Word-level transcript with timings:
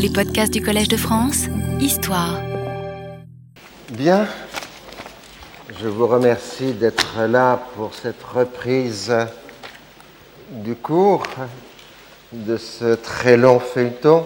Les 0.00 0.10
podcasts 0.10 0.52
du 0.52 0.62
Collège 0.62 0.86
de 0.86 0.96
France, 0.96 1.46
Histoire. 1.80 2.40
Bien, 3.90 4.28
je 5.80 5.88
vous 5.88 6.06
remercie 6.06 6.72
d'être 6.72 7.22
là 7.26 7.60
pour 7.74 7.92
cette 7.94 8.22
reprise 8.22 9.12
du 10.52 10.76
cours 10.76 11.24
de 12.30 12.56
ce 12.56 12.94
très 12.94 13.36
long 13.36 13.58
feuilleton. 13.58 14.24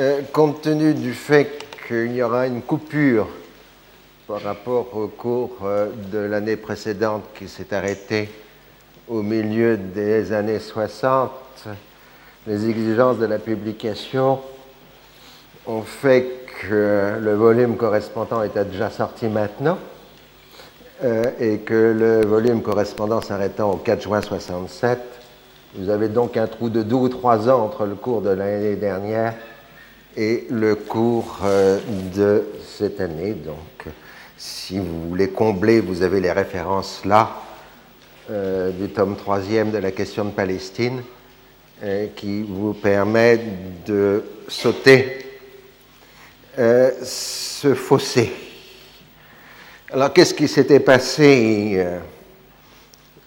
Euh, 0.00 0.22
compte 0.32 0.62
tenu 0.62 0.94
du 0.94 1.14
fait 1.14 1.64
qu'il 1.86 2.12
y 2.12 2.22
aura 2.22 2.48
une 2.48 2.62
coupure 2.62 3.28
par 4.26 4.42
rapport 4.42 4.96
au 4.96 5.06
cours 5.06 5.58
euh, 5.62 5.90
de 6.10 6.18
l'année 6.18 6.56
précédente 6.56 7.22
qui 7.38 7.46
s'est 7.46 7.72
arrêtée 7.72 8.28
au 9.06 9.22
milieu 9.22 9.76
des 9.76 10.32
années 10.32 10.58
60, 10.58 11.30
les 12.46 12.68
exigences 12.68 13.18
de 13.18 13.26
la 13.26 13.38
publication 13.38 14.40
ont 15.66 15.82
fait 15.82 16.44
que 16.60 17.18
le 17.20 17.34
volume 17.34 17.76
correspondant 17.76 18.42
était 18.42 18.64
déjà 18.64 18.90
sorti 18.90 19.26
maintenant 19.26 19.78
euh, 21.04 21.24
et 21.38 21.58
que 21.58 21.94
le 21.96 22.26
volume 22.26 22.62
correspondant 22.62 23.20
s'arrêtant 23.20 23.70
au 23.70 23.76
4 23.76 24.02
juin 24.02 24.20
67, 24.20 24.98
vous 25.76 25.88
avez 25.88 26.08
donc 26.08 26.36
un 26.36 26.46
trou 26.46 26.68
de 26.68 26.82
deux 26.82 26.96
ou 26.96 27.08
trois 27.08 27.48
ans 27.48 27.64
entre 27.64 27.86
le 27.86 27.94
cours 27.94 28.22
de 28.22 28.30
l'année 28.30 28.76
dernière 28.76 29.34
et 30.16 30.46
le 30.50 30.74
cours 30.74 31.38
euh, 31.44 31.78
de 32.14 32.44
cette 32.64 33.00
année. 33.00 33.32
Donc, 33.32 33.92
si 34.36 34.78
vous 34.78 35.08
voulez 35.08 35.28
combler, 35.28 35.80
vous 35.80 36.02
avez 36.02 36.20
les 36.20 36.32
références 36.32 37.04
là 37.04 37.30
euh, 38.30 38.70
du 38.70 38.88
tome 38.88 39.16
troisième 39.16 39.70
de 39.70 39.78
la 39.78 39.92
question 39.92 40.24
de 40.24 40.30
Palestine 40.30 41.02
qui 42.14 42.42
vous 42.42 42.74
permet 42.74 43.40
de 43.86 44.22
sauter 44.46 45.22
euh, 46.58 46.90
ce 47.02 47.72
fossé. 47.74 48.30
Alors, 49.90 50.12
qu'est-ce 50.12 50.34
qui 50.34 50.48
s'était 50.48 50.80
passé 50.80 51.72
euh, 51.76 51.98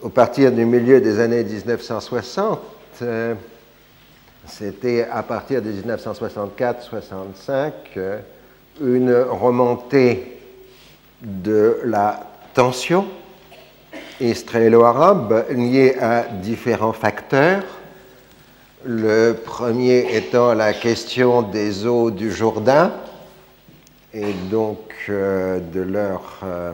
au 0.02 0.10
partir 0.10 0.52
du 0.52 0.64
milieu 0.64 1.02
des 1.02 1.20
années 1.20 1.44
1960 1.44 2.60
C'était 4.48 5.08
à 5.12 5.24
partir 5.24 5.64
de 5.64 5.72
1964-65 5.72 7.72
une 8.80 9.12
remontée 9.12 10.40
de 11.22 11.80
la 11.84 12.30
tension 12.54 13.08
israélo-arabe 14.20 15.46
liée 15.50 15.96
à 16.00 16.24
différents 16.24 16.94
facteurs 16.94 17.64
le 18.86 19.34
premier 19.34 20.16
étant 20.16 20.54
la 20.54 20.72
question 20.72 21.42
des 21.42 21.88
eaux 21.88 22.12
du 22.12 22.32
Jourdain 22.32 22.94
et 24.14 24.32
donc 24.52 24.94
euh, 25.10 25.60
de 25.60 25.82
leur 25.82 26.40
euh, 26.44 26.72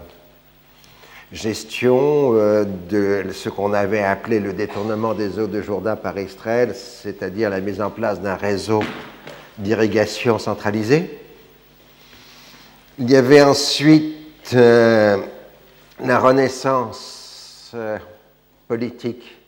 gestion 1.31 2.33
euh, 2.33 2.65
de 2.89 3.31
ce 3.31 3.47
qu'on 3.47 3.71
avait 3.71 4.03
appelé 4.03 4.41
le 4.41 4.51
détournement 4.51 5.13
des 5.13 5.39
eaux 5.39 5.47
du 5.47 5.63
Jourdain 5.63 5.95
par 5.95 6.19
Israël, 6.19 6.75
c'est-à-dire 6.75 7.49
la 7.49 7.61
mise 7.61 7.81
en 7.81 7.89
place 7.89 8.19
d'un 8.19 8.35
réseau 8.35 8.83
d'irrigation 9.57 10.37
centralisé. 10.37 11.17
Il 12.99 13.09
y 13.09 13.15
avait 13.15 13.41
ensuite 13.41 14.53
la 14.53 16.19
renaissance 16.19 17.73
politique 18.67 19.40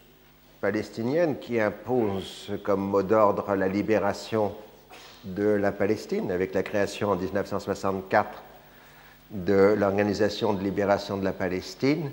palestinienne 0.64 1.40
qui 1.40 1.60
impose 1.60 2.50
comme 2.64 2.80
mot 2.80 3.04
d'ordre 3.04 3.54
la 3.54 3.68
libération 3.68 4.54
de 5.26 5.44
la 5.44 5.74
Palestine 5.74 6.32
avec 6.32 6.54
la 6.54 6.64
création 6.64 7.10
en 7.10 7.18
1964 7.18 8.30
de 9.32 9.76
l'Organisation 9.78 10.54
de 10.54 10.64
libération 10.64 11.18
de 11.18 11.26
la 11.26 11.34
Palestine 11.34 12.10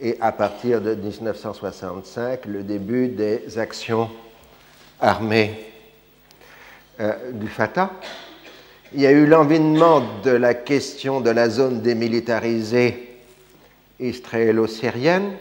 et 0.00 0.16
à 0.20 0.30
partir 0.30 0.80
de 0.80 0.94
1965 0.94 2.46
le 2.46 2.62
début 2.62 3.08
des 3.08 3.58
actions 3.58 4.08
armées 5.00 5.58
euh, 7.00 7.32
du 7.32 7.48
Fatah. 7.48 7.90
Il 8.94 9.00
y 9.00 9.06
a 9.08 9.10
eu 9.10 9.26
l'envinement 9.26 10.00
de 10.22 10.30
la 10.30 10.54
question 10.54 11.20
de 11.20 11.30
la 11.30 11.48
zone 11.48 11.80
démilitarisée 11.80 13.16
israélo-syrienne 13.98 15.32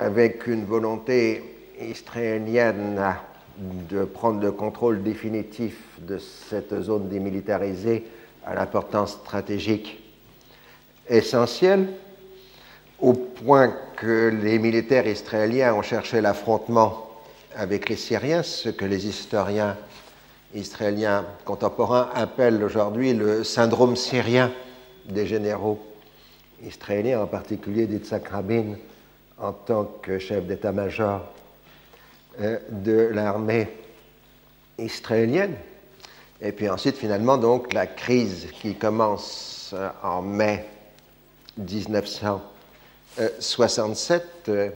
avec 0.00 0.46
une 0.46 0.64
volonté 0.64 1.44
israélienne 1.78 3.14
de 3.58 4.04
prendre 4.04 4.40
le 4.40 4.50
contrôle 4.50 5.02
définitif 5.02 5.76
de 5.98 6.16
cette 6.18 6.80
zone 6.80 7.08
démilitarisée 7.08 8.06
à 8.46 8.54
l'importance 8.54 9.12
stratégique 9.12 10.02
essentielle, 11.08 11.88
au 12.98 13.12
point 13.12 13.76
que 13.96 14.28
les 14.42 14.58
militaires 14.58 15.06
israéliens 15.06 15.74
ont 15.74 15.82
cherché 15.82 16.22
l'affrontement 16.22 17.10
avec 17.54 17.90
les 17.90 17.96
Syriens, 17.96 18.42
ce 18.42 18.70
que 18.70 18.86
les 18.86 19.06
historiens 19.06 19.76
israéliens 20.54 21.26
contemporains 21.44 22.08
appellent 22.14 22.62
aujourd'hui 22.64 23.12
le 23.12 23.44
syndrome 23.44 23.96
syrien 23.96 24.50
des 25.06 25.26
généraux 25.26 25.78
israéliens, 26.64 27.20
en 27.20 27.26
particulier 27.26 27.86
d'Itzhak 27.86 28.28
Rabin, 28.28 28.76
en 29.40 29.52
tant 29.52 29.84
que 30.02 30.18
chef 30.18 30.44
d'état-major 30.44 31.22
euh, 32.40 32.58
de 32.70 33.10
l'armée 33.12 33.68
israélienne. 34.78 35.54
Et 36.40 36.52
puis 36.52 36.68
ensuite, 36.68 36.96
finalement, 36.96 37.36
donc, 37.38 37.72
la 37.72 37.86
crise 37.86 38.46
qui 38.60 38.76
commence 38.76 39.72
euh, 39.74 39.88
en 40.02 40.22
mai 40.22 40.64
1967, 41.58 44.24
euh, 44.48 44.70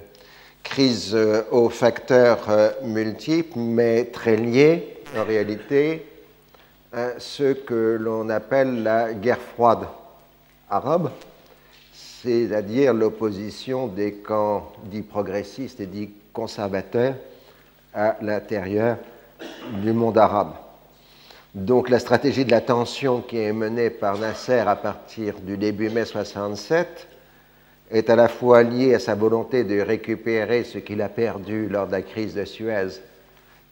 crise 0.62 1.16
aux 1.50 1.68
facteurs 1.68 2.46
multiples, 2.82 3.58
mais 3.58 4.04
très 4.06 4.36
liés 4.36 4.96
en 5.14 5.24
réalité 5.24 6.06
à 6.90 7.10
ce 7.18 7.52
que 7.52 7.98
l'on 8.00 8.30
appelle 8.30 8.82
la 8.82 9.12
guerre 9.12 9.42
froide 9.54 9.86
arabe, 10.70 11.10
c'est-à-dire 12.24 12.94
l'opposition 12.94 13.86
des 13.86 14.14
camps 14.14 14.72
dits 14.84 15.02
progressistes 15.02 15.80
et 15.80 15.86
dits 15.86 16.10
conservateurs 16.32 17.16
à 17.92 18.16
l'intérieur 18.22 18.96
du 19.82 19.92
monde 19.92 20.16
arabe. 20.16 20.54
Donc 21.54 21.90
la 21.90 21.98
stratégie 21.98 22.46
de 22.46 22.50
la 22.50 22.62
tension 22.62 23.20
qui 23.20 23.36
est 23.36 23.52
menée 23.52 23.90
par 23.90 24.16
Nasser 24.16 24.58
à 24.58 24.74
partir 24.74 25.34
du 25.40 25.58
début 25.58 25.90
mai 25.90 26.06
67 26.06 27.08
est 27.90 28.08
à 28.08 28.16
la 28.16 28.28
fois 28.28 28.62
liée 28.62 28.94
à 28.94 28.98
sa 28.98 29.14
volonté 29.14 29.62
de 29.62 29.78
récupérer 29.80 30.64
ce 30.64 30.78
qu'il 30.78 31.02
a 31.02 31.10
perdu 31.10 31.68
lors 31.68 31.86
de 31.86 31.92
la 31.92 32.02
crise 32.02 32.34
de 32.34 32.46
Suez 32.46 32.88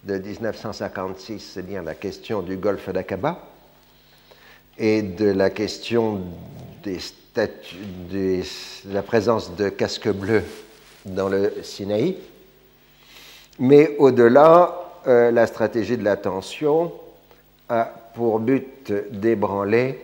de 0.05 0.19
1956, 0.19 1.41
c'est-à-dire 1.41 1.83
la 1.83 1.95
question 1.95 2.43
du 2.43 2.57
golfe 2.57 2.91
d'Aqaba 2.91 3.41
et 4.77 5.01
de 5.01 5.31
la 5.31 5.49
question 5.49 6.21
des 6.85 6.99
la 7.37 9.03
présence 9.03 9.57
de 9.57 9.69
casques 9.69 10.11
bleus 10.11 10.45
dans 11.05 11.29
le 11.29 11.53
Sinaï. 11.63 12.17
Mais 13.59 13.97
au-delà, 13.99 15.01
euh, 15.07 15.31
la 15.31 15.47
stratégie 15.47 15.97
de 15.97 16.05
la 16.05 16.17
tension 16.17 16.93
a 17.69 17.85
pour 18.15 18.39
but 18.39 18.93
d'ébranler 19.11 20.01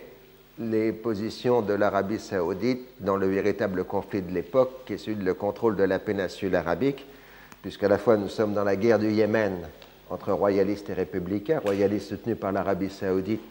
les 0.59 0.93
positions 0.93 1.63
de 1.63 1.75
l'Arabie 1.75 2.19
saoudite 2.19 2.81
dans 3.01 3.17
le 3.17 3.29
véritable 3.29 3.85
conflit 3.85 4.23
de 4.23 4.33
l'époque, 4.33 4.85
qui 4.87 4.95
est 4.95 4.99
celui 4.99 5.23
de 5.23 5.33
contrôle 5.33 5.77
de 5.77 5.85
la 5.85 5.99
péninsule 5.99 6.57
arabique, 6.57 7.07
puisqu'à 7.63 7.89
la 7.89 7.99
fois 7.99 8.17
nous 8.17 8.29
sommes 8.29 8.55
dans 8.55 8.65
la 8.65 8.77
guerre 8.77 8.99
du 8.99 9.11
Yémen 9.11 9.57
entre 10.11 10.33
royalistes 10.33 10.91
et 10.91 10.95
républicains, 10.95 11.61
royalistes 11.61 12.09
soutenus 12.09 12.39
par 12.39 12.51
l'Arabie 12.51 12.91
saoudite 12.91 13.43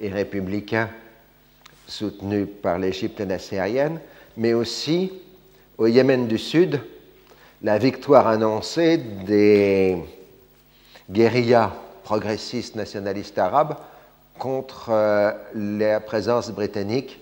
et 0.00 0.08
républicains 0.08 0.88
soutenu 1.90 2.46
par 2.46 2.78
l'Égypte 2.78 3.20
nassérienne, 3.20 4.00
mais 4.36 4.54
aussi 4.54 5.12
au 5.76 5.86
Yémen 5.86 6.26
du 6.26 6.38
Sud, 6.38 6.80
la 7.62 7.78
victoire 7.78 8.26
annoncée 8.26 8.96
des 8.96 9.98
guérillas 11.10 11.72
progressistes 12.04 12.76
nationalistes 12.76 13.38
arabes 13.38 13.76
contre 14.38 14.88
euh, 14.90 15.32
la 15.54 16.00
présence 16.00 16.50
britannique 16.50 17.20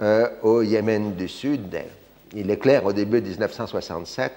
euh, 0.00 0.28
au 0.42 0.62
Yémen 0.62 1.14
du 1.14 1.28
Sud. 1.28 1.76
Il 2.34 2.50
est 2.50 2.56
clair 2.56 2.84
au 2.86 2.92
début 2.92 3.20
de 3.20 3.28
1967 3.28 4.32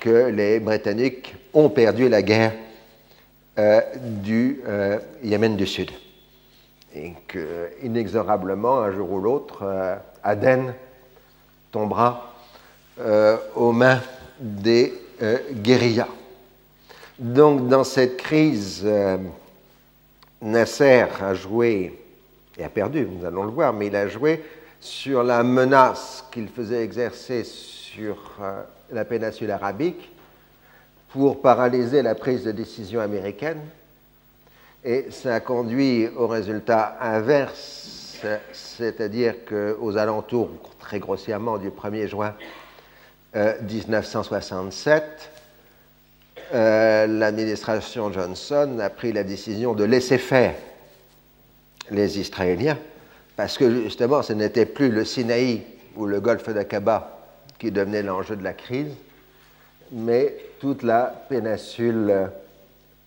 que 0.00 0.28
les 0.28 0.60
Britanniques 0.60 1.34
ont 1.54 1.70
perdu 1.70 2.08
la 2.08 2.22
guerre 2.22 2.52
euh, 3.58 3.80
du 4.22 4.60
Yémen 5.22 5.56
du 5.56 5.66
Sud 5.66 5.90
et 6.94 7.12
que 7.28 7.70
inexorablement, 7.82 8.80
un 8.80 8.90
jour 8.90 9.12
ou 9.12 9.20
l'autre, 9.20 9.62
euh, 9.62 9.96
Aden 10.22 10.74
tombera 11.70 12.32
euh, 13.00 13.36
aux 13.54 13.72
mains 13.72 14.00
des 14.40 14.92
euh, 15.22 15.38
guérillas. 15.52 16.08
Donc, 17.18 17.68
dans 17.68 17.84
cette 17.84 18.16
crise, 18.16 18.86
Nasser 20.40 21.06
a 21.20 21.34
joué, 21.34 21.98
et 22.56 22.64
a 22.64 22.70
perdu, 22.70 23.06
nous 23.06 23.26
allons 23.26 23.44
le 23.44 23.50
voir, 23.50 23.74
mais 23.74 23.88
il 23.88 23.96
a 23.96 24.08
joué 24.08 24.42
sur 24.80 25.22
la 25.22 25.42
menace 25.42 26.24
qu'il 26.32 26.48
faisait 26.48 26.82
exercer 26.82 27.44
sur 27.44 28.16
la 28.90 29.04
péninsule 29.04 29.50
arabique 29.50 30.10
pour 31.10 31.42
paralyser 31.42 32.00
la 32.00 32.14
prise 32.14 32.44
de 32.44 32.52
décision 32.52 33.00
américaine. 33.00 33.60
Et 34.84 35.06
ça 35.10 35.34
a 35.34 35.40
conduit 35.40 36.08
au 36.16 36.26
résultat 36.26 36.96
inverse, 37.00 38.16
c'est-à-dire 38.52 39.44
qu'aux 39.44 39.96
alentours, 39.98 40.50
très 40.78 40.98
grossièrement, 40.98 41.58
du 41.58 41.68
1er 41.68 42.06
juin 42.06 42.34
1967, 43.34 45.02
euh, 46.52 46.56
euh, 46.56 47.06
l'administration 47.06 48.10
Johnson 48.10 48.78
a 48.80 48.88
pris 48.88 49.12
la 49.12 49.22
décision 49.22 49.74
de 49.74 49.84
laisser 49.84 50.18
faire 50.18 50.54
les 51.90 52.18
Israéliens, 52.18 52.78
parce 53.36 53.58
que 53.58 53.82
justement, 53.82 54.22
ce 54.22 54.32
n'était 54.32 54.66
plus 54.66 54.88
le 54.88 55.04
Sinaï 55.04 55.62
ou 55.94 56.06
le 56.06 56.20
golfe 56.20 56.48
d'Aqaba 56.48 57.18
qui 57.58 57.70
devenait 57.70 58.02
l'enjeu 58.02 58.34
de 58.34 58.42
la 58.42 58.54
crise, 58.54 58.92
mais 59.92 60.34
toute 60.58 60.82
la 60.82 61.24
péninsule 61.28 62.30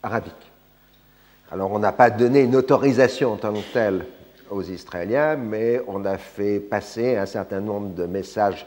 arabique. 0.04 0.53
Alors 1.54 1.72
on 1.72 1.78
n'a 1.78 1.92
pas 1.92 2.10
donné 2.10 2.42
une 2.42 2.56
autorisation 2.56 3.34
en 3.34 3.38
tant 3.38 3.54
que 3.54 3.60
telle 3.72 4.08
aux 4.50 4.64
Israéliens, 4.64 5.36
mais 5.36 5.80
on 5.86 6.04
a 6.04 6.18
fait 6.18 6.60
passer 6.60 7.16
un 7.16 7.28
certain 7.28 7.60
nombre 7.60 7.94
de 7.94 8.08
messages 8.08 8.66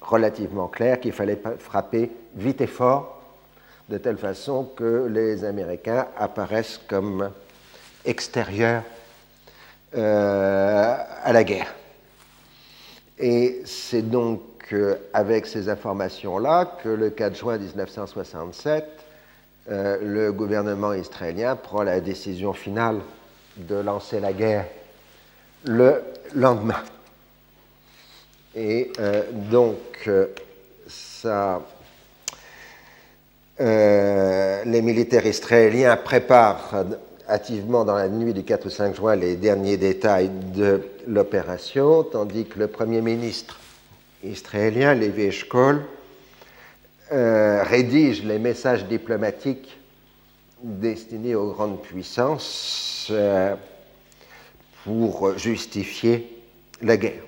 relativement 0.00 0.66
clairs 0.66 0.98
qu'il 0.98 1.12
fallait 1.12 1.38
frapper 1.58 2.10
vite 2.34 2.62
et 2.62 2.66
fort, 2.66 3.20
de 3.90 3.98
telle 3.98 4.16
façon 4.16 4.64
que 4.74 5.08
les 5.10 5.44
Américains 5.44 6.06
apparaissent 6.16 6.80
comme 6.88 7.28
extérieurs 8.06 8.84
euh, 9.94 10.96
à 11.22 11.32
la 11.34 11.44
guerre. 11.44 11.74
Et 13.18 13.60
c'est 13.66 14.08
donc 14.08 14.40
avec 15.12 15.44
ces 15.44 15.68
informations-là 15.68 16.78
que 16.82 16.88
le 16.88 17.10
4 17.10 17.36
juin 17.36 17.58
1967, 17.58 18.86
euh, 19.70 19.98
le 20.02 20.32
gouvernement 20.32 20.92
israélien 20.92 21.54
prend 21.54 21.84
la 21.84 22.00
décision 22.00 22.52
finale 22.52 22.98
de 23.56 23.76
lancer 23.76 24.18
la 24.18 24.32
guerre 24.32 24.66
le 25.64 26.02
lendemain. 26.34 26.82
Et 28.56 28.92
euh, 28.98 29.22
donc, 29.50 30.08
euh, 30.08 30.26
les 34.64 34.82
militaires 34.82 35.26
israéliens 35.26 35.96
préparent 35.96 36.84
activement 37.28 37.84
dans 37.84 37.94
la 37.94 38.08
nuit 38.08 38.34
du 38.34 38.42
4 38.42 38.66
ou 38.66 38.70
5 38.70 38.96
juin 38.96 39.14
les 39.14 39.36
derniers 39.36 39.76
détails 39.76 40.30
de 40.54 40.82
l'opération, 41.06 42.02
tandis 42.02 42.46
que 42.46 42.58
le 42.58 42.66
Premier 42.66 43.00
ministre 43.00 43.60
israélien, 44.24 44.94
Levi 44.94 45.26
Eshkol, 45.26 45.82
euh, 47.12 47.62
rédige 47.62 48.24
les 48.24 48.38
messages 48.38 48.86
diplomatiques 48.86 49.76
destinés 50.62 51.34
aux 51.34 51.50
grandes 51.52 51.82
puissances 51.82 53.08
euh, 53.10 53.54
pour 54.84 55.36
justifier 55.36 56.26
la 56.80 56.96
guerre. 56.96 57.22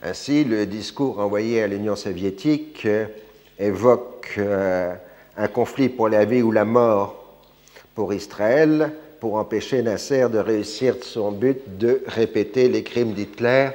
Ainsi, 0.00 0.44
le 0.44 0.64
discours 0.66 1.18
envoyé 1.18 1.62
à 1.62 1.66
l'Union 1.66 1.96
soviétique 1.96 2.86
euh, 2.86 3.06
évoque 3.58 4.38
un 5.36 5.48
conflit 5.48 5.88
pour 5.88 6.08
la 6.08 6.24
vie 6.24 6.42
ou 6.42 6.52
la 6.52 6.64
mort 6.64 7.40
pour 7.96 8.14
Israël, 8.14 8.92
pour 9.18 9.34
empêcher 9.34 9.82
Nasser 9.82 10.28
de 10.28 10.38
réussir 10.38 10.96
son 11.02 11.32
but 11.32 11.78
de 11.78 12.02
répéter 12.06 12.68
les 12.68 12.84
crimes 12.84 13.12
d'Hitler 13.12 13.70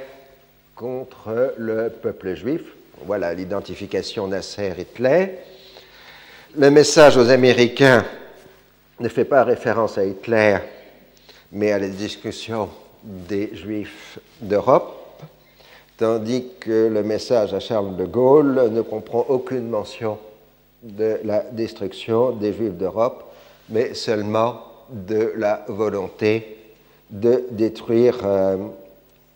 contre 0.76 1.54
le 1.58 1.90
peuple 1.90 2.36
juif. 2.36 2.62
Voilà 3.06 3.34
l'identification 3.34 4.28
Nasser-Hitler. 4.28 5.40
Le 6.58 6.70
message 6.70 7.16
aux 7.18 7.30
Américains 7.30 8.06
ne 9.00 9.08
fait 9.08 9.26
pas 9.26 9.44
référence 9.44 9.98
à 9.98 10.04
Hitler, 10.04 10.58
mais 11.52 11.72
à 11.72 11.80
la 11.80 11.88
discussion 11.88 12.70
des 13.04 13.56
Juifs 13.56 14.20
d'Europe, 14.42 15.24
tandis 15.98 16.48
que 16.60 16.90
le 16.92 17.02
message 17.04 17.54
à 17.54 17.62
Charles 17.62 17.96
de 17.96 18.06
Gaulle 18.06 18.70
ne 18.72 18.82
comprend 18.82 19.26
aucune 19.30 19.70
mention 19.70 20.18
de 20.84 21.20
la 21.24 21.40
destruction 21.40 22.32
des 22.32 22.52
Juifs 22.52 22.74
d'Europe, 22.74 23.32
mais 23.70 23.94
seulement 23.94 24.62
de 24.90 25.34
la 25.38 25.64
volonté 25.70 26.58
de 27.10 27.46
détruire 27.52 28.18
euh, 28.26 28.58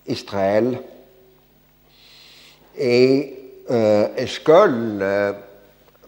Israël 0.08 0.80
euh, 3.72 4.08
euh, 4.48 5.34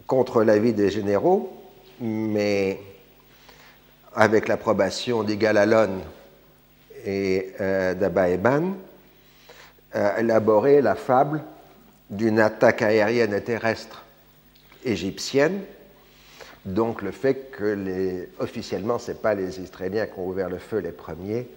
contre 0.08 0.44
l'avis 0.44 0.74
des 0.74 0.90
généraux, 0.90 1.52
mais 2.00 2.80
avec 4.14 4.48
l'approbation 4.48 5.24
d'Igalalon 5.24 6.02
et 7.06 7.54
euh, 7.62 7.94
d'Abba 7.94 8.30
Eban, 8.30 8.76
a 9.94 10.20
élaboré 10.20 10.82
la 10.82 10.96
fable 10.96 11.42
d'une 12.10 12.40
attaque 12.40 12.82
aérienne 12.82 13.34
et 13.34 13.42
terrestre 13.42 14.04
égyptienne. 14.84 15.62
Donc 16.66 17.02
le 17.02 17.12
fait 17.12 17.52
que 17.52 18.28
officiellement, 18.40 19.00
ce 19.00 19.12
n'est 19.12 19.18
pas 19.18 19.36
les 19.36 19.60
Israéliens 19.60 20.08
qui 20.08 20.20
ont 20.20 20.28
ouvert 20.28 20.50
le 20.50 20.58
feu 20.58 20.80
les 20.80 20.92
premiers, 20.92 21.48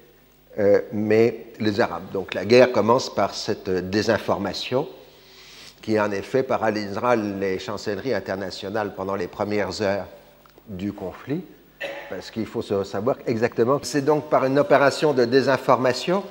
euh, 0.58 0.80
mais 0.92 1.46
les 1.60 1.80
Arabes. 1.80 2.10
Donc 2.12 2.34
la 2.34 2.44
guerre 2.44 2.72
commence 2.72 3.14
par 3.14 3.34
cette 3.34 3.70
désinformation 3.70 4.88
qui 5.88 5.99
en 5.99 6.12
effet 6.12 6.43
paralysera 6.43 7.17
les 7.17 7.58
chancelleries 7.58 8.12
internationales 8.12 8.93
pendant 8.94 9.14
les 9.14 9.26
premières 9.26 9.81
heures 9.81 10.05
du 10.67 10.93
conflit, 10.93 11.43
parce 12.11 12.31
qu'il 12.31 12.44
faut 12.44 12.61
savoir 12.61 13.17
exactement. 13.26 13.81
C'est 13.82 14.05
donc 14.05 14.29
par 14.29 14.44
une 14.44 14.58
opération 14.58 15.14
de 15.14 15.25
désinformation 15.25 16.23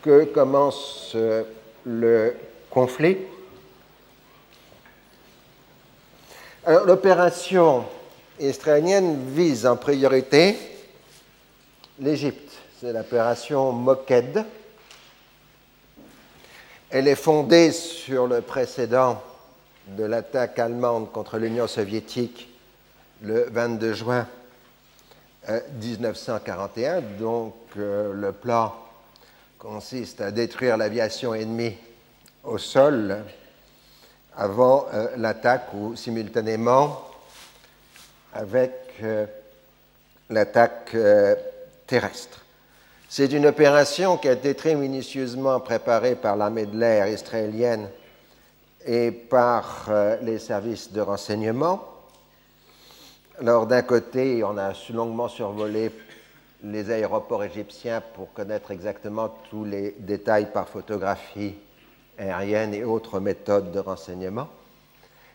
que 0.00 0.24
commence 0.24 1.12
euh, 1.16 1.42
le 1.84 2.34
conflit. 2.70 3.18
Alors 6.64 6.86
l'opération 6.86 7.84
israélienne 8.40 9.18
vise 9.34 9.66
en 9.66 9.76
priorité 9.76 10.56
l'Égypte. 12.00 12.52
C'est 12.80 12.94
l'opération 12.94 13.70
Moked 13.72 14.46
elle 16.96 17.08
est 17.08 17.14
fondée 17.14 17.72
sur 17.72 18.26
le 18.26 18.40
précédent 18.40 19.22
de 19.86 20.04
l'attaque 20.04 20.58
allemande 20.58 21.12
contre 21.12 21.36
l'Union 21.36 21.66
soviétique 21.66 22.48
le 23.20 23.50
22 23.50 23.92
juin 23.92 24.26
1941. 25.78 26.94
Euh, 26.94 27.00
Donc 27.18 27.54
euh, 27.76 28.14
le 28.14 28.32
plan 28.32 28.74
consiste 29.58 30.22
à 30.22 30.30
détruire 30.30 30.78
l'aviation 30.78 31.34
ennemie 31.34 31.76
au 32.42 32.56
sol 32.56 33.18
avant 34.34 34.86
euh, 34.94 35.08
l'attaque 35.18 35.74
ou 35.74 35.96
simultanément 35.96 37.10
avec 38.32 39.02
l'attaque 40.30 40.96
terrestre. 41.86 42.45
C'est 43.08 43.32
une 43.32 43.46
opération 43.46 44.16
qui 44.16 44.28
a 44.28 44.32
été 44.32 44.54
très 44.54 44.74
minutieusement 44.74 45.60
préparée 45.60 46.16
par 46.16 46.34
l'armée 46.34 46.66
de 46.66 46.76
l'air 46.76 47.06
israélienne 47.06 47.88
et 48.84 49.12
par 49.12 49.86
euh, 49.88 50.16
les 50.22 50.40
services 50.40 50.92
de 50.92 51.00
renseignement. 51.00 51.84
Alors 53.40 53.68
d'un 53.68 53.82
côté, 53.82 54.42
on 54.42 54.58
a 54.58 54.72
longuement 54.92 55.28
survolé 55.28 55.92
les 56.64 56.90
aéroports 56.90 57.44
égyptiens 57.44 58.02
pour 58.14 58.32
connaître 58.32 58.72
exactement 58.72 59.32
tous 59.50 59.64
les 59.64 59.94
détails 60.00 60.50
par 60.52 60.68
photographie 60.68 61.54
aérienne 62.18 62.74
et 62.74 62.82
autres 62.82 63.20
méthodes 63.20 63.70
de 63.70 63.78
renseignement. 63.78 64.48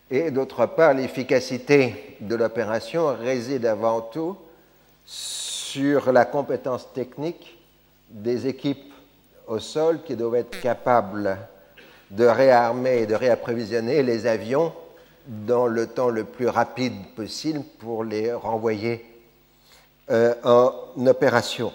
Et 0.10 0.30
d'autre 0.30 0.66
part, 0.66 0.94
l'efficacité 0.94 2.18
de 2.20 2.36
l'opération 2.36 3.16
réside 3.16 3.66
avant 3.66 4.01
tout 4.01 4.36
sur 5.06 6.12
la 6.12 6.25
compétence 6.25 6.92
technique 6.92 7.60
des 8.12 8.48
équipes 8.48 8.94
au 9.48 9.60
sol 9.60 10.01
qui 10.03 10.15
doivent 10.15 10.36
être 10.36 10.60
capables 10.62 11.38
de 12.12 12.25
réarmer 12.25 13.03
et 13.03 13.06
de 13.06 13.15
réapprovisionner 13.15 14.03
les 14.03 14.25
avions 14.25 14.74
dans 15.27 15.68
le 15.68 15.88
temps 15.88 16.10
le 16.10 16.24
plus 16.24 16.48
rapide 16.48 16.94
possible 17.15 17.62
pour 17.80 18.03
les 18.03 18.34
renvoyer 18.34 19.06
euh, 20.10 20.34
en 20.44 21.08
opération. 21.08 21.72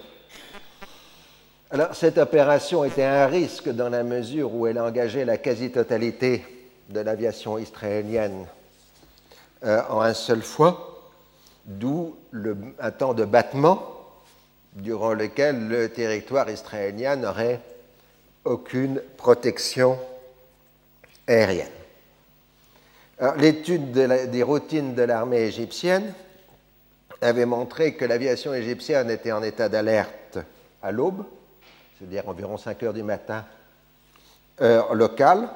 Alors, 1.70 1.94
cette 1.94 2.18
opération 2.18 2.84
était 2.84 3.04
un 3.04 3.26
risque 3.26 3.68
dans 3.68 3.88
la 3.88 4.02
mesure 4.02 4.54
où 4.54 4.66
elle 4.66 4.78
engageait 4.78 5.24
la 5.24 5.36
quasi-totalité 5.36 6.44
de 6.88 7.00
l'aviation 7.00 7.58
israélienne 7.58 8.46
euh, 9.64 9.80
en 9.88 10.00
un 10.00 10.14
seul 10.14 10.42
fois, 10.42 11.10
d'où 11.64 12.14
un 12.78 12.90
temps 12.90 13.14
de 13.14 13.24
battement 13.24 13.95
durant 14.76 15.14
lequel 15.14 15.68
le 15.68 15.88
territoire 15.88 16.48
israélien 16.50 17.16
n'aurait 17.16 17.60
aucune 18.44 19.00
protection 19.16 19.98
aérienne. 21.26 21.68
L'étude 23.38 23.90
des 23.92 24.42
routines 24.42 24.94
de 24.94 25.02
l'armée 25.02 25.40
égyptienne 25.40 26.12
avait 27.22 27.46
montré 27.46 27.94
que 27.94 28.04
l'aviation 28.04 28.52
égyptienne 28.52 29.10
était 29.10 29.32
en 29.32 29.42
état 29.42 29.70
d'alerte 29.70 30.38
à 30.82 30.92
l'aube, 30.92 31.24
c'est-à-dire 31.98 32.28
environ 32.28 32.58
5 32.58 32.82
heures 32.82 32.92
du 32.92 33.02
matin, 33.02 33.44
heure 34.60 34.94
locale, 34.94 35.48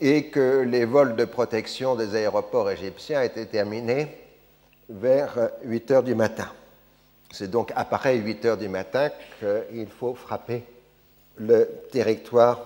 et 0.00 0.26
que 0.26 0.60
les 0.60 0.84
vols 0.84 1.16
de 1.16 1.24
protection 1.24 1.96
des 1.96 2.14
aéroports 2.14 2.70
égyptiens 2.70 3.22
étaient 3.22 3.46
terminés 3.46 4.16
vers 4.88 5.50
8 5.64 5.90
heures 5.90 6.02
du 6.04 6.14
matin. 6.14 6.48
C'est 7.30 7.50
donc 7.50 7.72
pareil 7.90 8.20
8 8.20 8.44
heures 8.46 8.56
du 8.56 8.68
matin 8.68 9.10
qu'il 9.38 9.88
faut 9.88 10.14
frapper 10.14 10.64
le 11.36 11.68
territoire 11.90 12.60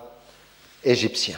égyptien. 0.83 1.37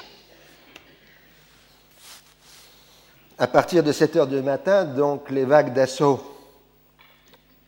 À 3.38 3.48
partir 3.48 3.84
de 3.84 3.92
7 3.92 4.16
heures 4.16 4.28
du 4.28 4.42
matin, 4.42 4.86
donc, 4.86 5.30
les 5.30 5.44
vagues 5.44 5.74
d'assaut, 5.74 6.22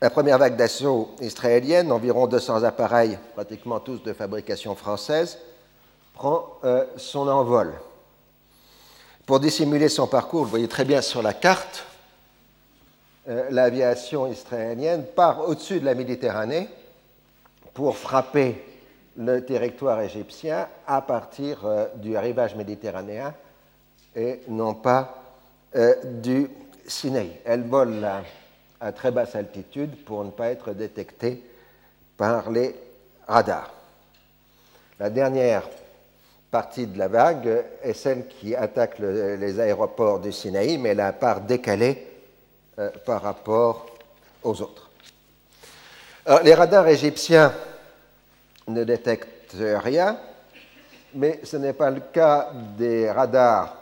la 0.00 0.08
première 0.08 0.38
vague 0.38 0.56
d'assaut 0.56 1.10
israélienne, 1.20 1.92
environ 1.92 2.26
200 2.26 2.62
appareils, 2.62 3.18
pratiquement 3.34 3.78
tous 3.78 4.02
de 4.02 4.12
fabrication 4.14 4.74
française, 4.74 5.38
prend 6.14 6.58
euh, 6.64 6.86
son 6.96 7.28
envol. 7.28 7.74
Pour 9.26 9.40
dissimuler 9.40 9.90
son 9.90 10.06
parcours, 10.06 10.44
vous 10.44 10.50
voyez 10.50 10.68
très 10.68 10.86
bien 10.86 11.02
sur 11.02 11.20
la 11.20 11.34
carte, 11.34 11.84
l'aviation 13.28 14.26
israélienne 14.26 15.04
part 15.04 15.48
au-dessus 15.48 15.80
de 15.80 15.84
la 15.84 15.94
Méditerranée 15.94 16.68
pour 17.74 17.96
frapper 17.96 18.64
le 19.18 19.44
territoire 19.44 20.00
égyptien 20.00 20.68
à 20.86 21.02
partir 21.02 21.66
euh, 21.66 21.86
du 21.96 22.16
rivage 22.16 22.54
méditerranéen 22.54 23.34
et 24.16 24.40
non 24.48 24.74
pas 24.74 25.22
euh, 25.76 25.94
du 26.04 26.48
Sinaï. 26.86 27.30
Elle 27.44 27.62
vole 27.62 28.04
à, 28.80 28.92
très 28.92 29.10
basse 29.10 29.34
altitude 29.34 30.04
pour 30.04 30.24
ne 30.24 30.30
pas 30.30 30.48
être 30.48 30.72
détectée 30.72 31.42
par 32.16 32.50
les 32.50 32.74
radars. 33.26 33.72
La 34.98 35.10
dernière 35.10 35.68
partie 36.50 36.86
de 36.86 36.98
la 36.98 37.08
vague 37.08 37.64
est 37.82 37.92
celle 37.92 38.26
qui 38.26 38.54
attaque 38.54 38.98
les 38.98 39.60
aéroports 39.60 40.20
du 40.20 40.32
Sinaï, 40.32 40.78
mais 40.78 40.94
la 40.94 41.12
part 41.12 41.42
décalée 41.42 42.07
euh, 42.78 42.90
par 43.04 43.22
rapport 43.22 43.86
aux 44.42 44.62
autres. 44.62 44.88
les 46.44 46.54
radars 46.54 46.86
égyptiens 46.88 47.52
ne 48.68 48.84
détectent 48.84 49.56
rien, 49.58 50.18
mais 51.14 51.40
ce 51.42 51.56
n'est 51.56 51.72
pas 51.72 51.90
le 51.90 52.00
cas 52.00 52.50
des 52.76 53.10
radars 53.10 53.74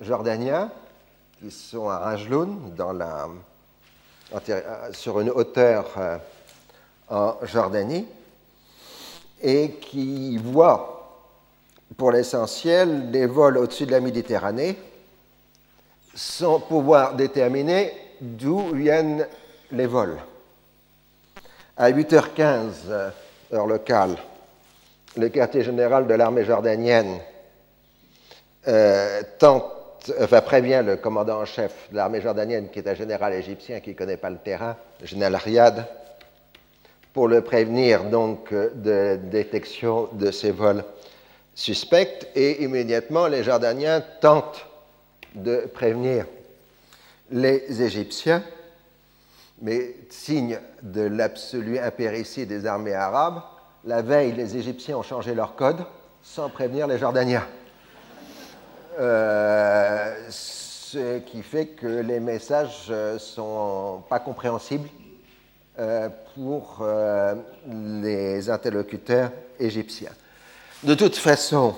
jordaniens 0.00 0.70
qui 1.40 1.50
sont 1.50 1.88
à 1.88 1.98
Rajloun, 1.98 2.72
sur 4.92 5.20
une 5.20 5.30
hauteur 5.30 5.90
euh, 5.98 6.18
en 7.08 7.36
Jordanie, 7.42 8.06
et 9.42 9.72
qui 9.72 10.38
voient 10.38 11.20
pour 11.96 12.12
l'essentiel 12.12 13.10
les 13.10 13.26
vols 13.26 13.58
au-dessus 13.58 13.86
de 13.86 13.90
la 13.92 14.00
Méditerranée 14.00 14.78
sans 16.14 16.60
pouvoir 16.60 17.14
déterminer 17.14 17.92
d'où 18.20 18.72
viennent 18.74 19.26
les 19.72 19.86
vols. 19.86 20.18
À 21.76 21.90
8h15, 21.90 23.10
heure 23.52 23.66
locale, 23.66 24.16
le 25.16 25.28
quartier 25.28 25.62
général 25.62 26.06
de 26.06 26.14
l'armée 26.14 26.44
jordanienne 26.44 27.18
euh, 28.68 29.22
prévient 30.46 30.82
le 30.84 30.96
commandant 30.96 31.40
en 31.40 31.44
chef 31.44 31.72
de 31.90 31.96
l'armée 31.96 32.20
jordanienne, 32.20 32.68
qui 32.70 32.78
est 32.78 32.88
un 32.88 32.94
général 32.94 33.32
égyptien 33.34 33.80
qui 33.80 33.90
ne 33.90 33.94
connaît 33.94 34.16
pas 34.16 34.30
le 34.30 34.38
terrain, 34.38 34.76
le 35.00 35.06
général 35.06 35.36
Riyad, 35.36 35.86
pour 37.12 37.28
le 37.28 37.42
prévenir 37.42 38.04
donc 38.04 38.52
de 38.52 39.16
détection 39.16 40.08
de 40.12 40.30
ces 40.30 40.50
vols 40.50 40.84
suspects. 41.54 42.26
Et 42.34 42.64
immédiatement, 42.64 43.28
les 43.28 43.44
Jordaniens 43.44 44.02
tentent 44.20 44.66
de 45.34 45.68
prévenir 45.72 46.26
les 47.34 47.82
Égyptiens, 47.82 48.44
mais 49.60 49.96
signe 50.08 50.58
de 50.82 51.00
l'absolue 51.00 51.80
impéritie 51.80 52.46
des 52.46 52.64
armées 52.64 52.94
arabes, 52.94 53.42
la 53.84 54.02
veille, 54.02 54.32
les 54.32 54.56
Égyptiens 54.56 54.98
ont 54.98 55.02
changé 55.02 55.34
leur 55.34 55.56
code 55.56 55.84
sans 56.22 56.48
prévenir 56.48 56.86
les 56.86 56.96
Jordaniens. 56.96 57.44
Euh, 59.00 60.14
ce 60.30 61.18
qui 61.18 61.42
fait 61.42 61.66
que 61.66 61.86
les 61.88 62.20
messages 62.20 62.88
ne 62.88 63.18
sont 63.18 64.04
pas 64.08 64.20
compréhensibles 64.20 64.88
euh, 65.80 66.08
pour 66.36 66.78
euh, 66.82 67.34
les 67.68 68.48
interlocuteurs 68.48 69.32
égyptiens. 69.58 70.12
De 70.84 70.94
toute 70.94 71.16
façon, 71.16 71.74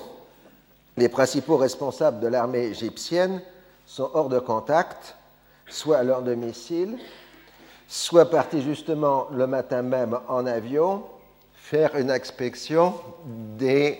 les 0.97 1.09
principaux 1.09 1.57
responsables 1.57 2.19
de 2.19 2.27
l'armée 2.27 2.65
égyptienne 2.65 3.41
sont 3.87 4.11
hors 4.13 4.29
de 4.29 4.37
contact, 4.37 5.15
soit 5.69 5.97
à 5.97 6.03
leur 6.03 6.21
domicile, 6.21 6.97
soit 7.87 8.29
partis 8.29 8.61
justement 8.61 9.27
le 9.31 9.47
matin 9.47 9.81
même 9.81 10.19
en 10.27 10.45
avion 10.45 11.03
faire 11.55 11.95
une 11.97 12.11
inspection 12.11 12.93
des 13.25 13.99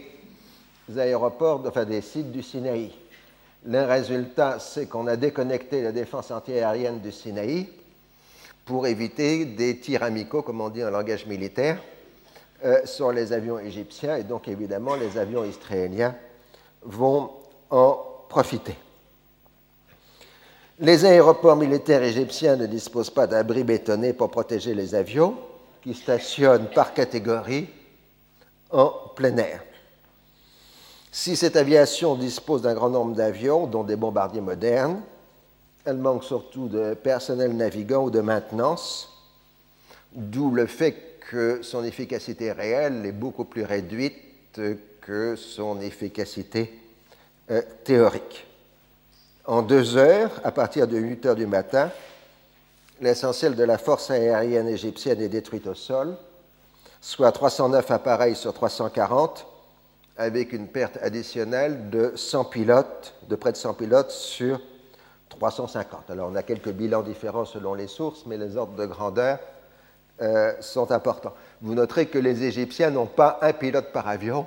aéroports, 0.97 1.63
enfin 1.67 1.83
des 1.83 2.01
sites 2.01 2.31
du 2.31 2.41
Sinaï. 2.41 2.91
Le 3.65 3.83
résultat, 3.83 4.59
c'est 4.59 4.87
qu'on 4.87 5.07
a 5.07 5.17
déconnecté 5.17 5.81
la 5.81 5.91
défense 5.91 6.31
antiaérienne 6.31 6.99
du 7.01 7.11
Sinaï 7.11 7.67
pour 8.63 8.87
éviter 8.87 9.45
des 9.45 9.79
tirs 9.79 10.03
amicaux, 10.03 10.41
comme 10.41 10.61
on 10.61 10.69
dit 10.69 10.83
en 10.83 10.89
langage 10.89 11.25
militaire, 11.25 11.81
euh, 12.63 12.85
sur 12.85 13.11
les 13.11 13.33
avions 13.33 13.59
égyptiens, 13.59 14.15
et 14.15 14.23
donc 14.23 14.47
évidemment 14.47 14.95
les 14.95 15.17
avions 15.17 15.43
israéliens 15.43 16.15
vont 16.83 17.31
en 17.69 17.99
profiter. 18.29 18.75
Les 20.79 21.05
aéroports 21.05 21.55
militaires 21.55 22.03
égyptiens 22.03 22.55
ne 22.55 22.67
disposent 22.67 23.09
pas 23.09 23.25
d'abris 23.25 23.63
bétonnés 23.63 24.13
pour 24.13 24.29
protéger 24.29 24.75
les 24.75 24.93
avions 24.93 25.35
qui 25.81 25.95
stationnent 25.95 26.69
par 26.69 26.93
catégorie 26.93 27.67
en 28.69 28.93
plein 29.15 29.35
air. 29.37 29.63
Si 31.11 31.35
cette 31.35 31.55
aviation 31.55 32.15
dispose 32.15 32.61
d'un 32.61 32.75
grand 32.75 32.91
nombre 32.91 33.15
d'avions, 33.15 33.65
dont 33.65 33.83
des 33.83 33.95
bombardiers 33.95 34.41
modernes, 34.41 35.01
elle 35.83 35.97
manque 35.97 36.23
surtout 36.23 36.67
de 36.67 36.93
personnel 36.93 37.55
navigant 37.55 38.03
ou 38.03 38.11
de 38.11 38.21
maintenance, 38.21 39.09
d'où 40.13 40.51
le 40.51 40.67
fait 40.67 41.17
que 41.31 41.63
son 41.63 41.83
efficacité 41.83 42.51
réelle 42.51 43.03
est 43.05 43.11
beaucoup 43.11 43.45
plus 43.45 43.63
réduite 43.63 44.13
que 45.01 45.35
son 45.35 45.81
efficacité 45.81 46.71
euh, 47.49 47.61
théorique. 47.83 48.46
En 49.47 49.61
deux 49.61 49.95
heures, 49.95 50.41
à 50.43 50.51
partir 50.51 50.89
de 50.89 50.97
8 50.97 51.25
heures 51.25 51.35
du 51.35 51.47
matin, 51.47 51.89
l'essentiel 52.99 53.55
de 53.55 53.63
la 53.63 53.77
force 53.77 54.11
aérienne 54.11 54.67
égyptienne 54.67 55.21
est 55.21 55.29
détruite 55.29 55.67
au 55.67 55.73
sol, 55.73 56.17
soit 56.99 57.31
309 57.31 57.89
appareils 57.89 58.35
sur 58.35 58.53
340, 58.53 59.47
avec 60.17 60.51
une 60.51 60.67
perte 60.67 60.97
additionnelle 61.01 61.89
de 61.89 62.11
100 62.13 62.43
pilotes, 62.43 63.13
de 63.29 63.37
près 63.37 63.53
de 63.53 63.57
100 63.57 63.75
pilotes 63.75 64.11
sur 64.11 64.59
350. 65.29 66.09
Alors 66.09 66.29
on 66.29 66.35
a 66.35 66.43
quelques 66.43 66.71
bilans 66.71 67.01
différents 67.01 67.45
selon 67.45 67.73
les 67.73 67.87
sources, 67.87 68.25
mais 68.25 68.35
les 68.35 68.57
ordres 68.57 68.75
de 68.75 68.85
grandeur 68.85 69.39
euh, 70.21 70.51
sont 70.59 70.91
importants. 70.91 71.33
Vous 71.61 71.73
noterez 71.73 72.07
que 72.07 72.19
les 72.19 72.43
Égyptiens 72.43 72.89
n'ont 72.89 73.05
pas 73.05 73.39
un 73.41 73.53
pilote 73.53 73.93
par 73.93 74.09
avion, 74.09 74.45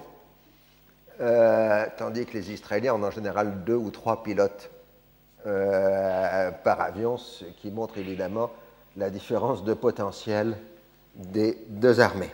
euh, 1.23 1.87
tandis 1.97 2.26
que 2.26 2.35
les 2.35 2.52
Israéliens 2.52 2.92
ont 2.92 3.02
en 3.02 3.11
général 3.11 3.64
deux 3.64 3.76
ou 3.76 3.90
trois 3.90 4.23
pilotes 4.23 4.69
euh, 5.47 6.50
par 6.64 6.80
avion, 6.80 7.16
ce 7.16 7.44
qui 7.44 7.70
montre 7.70 7.99
évidemment 7.99 8.50
la 8.97 9.11
différence 9.11 9.64
de 9.64 9.75
potentiel 9.75 10.56
des 11.14 11.56
deux 11.68 12.00
armées. 12.00 12.30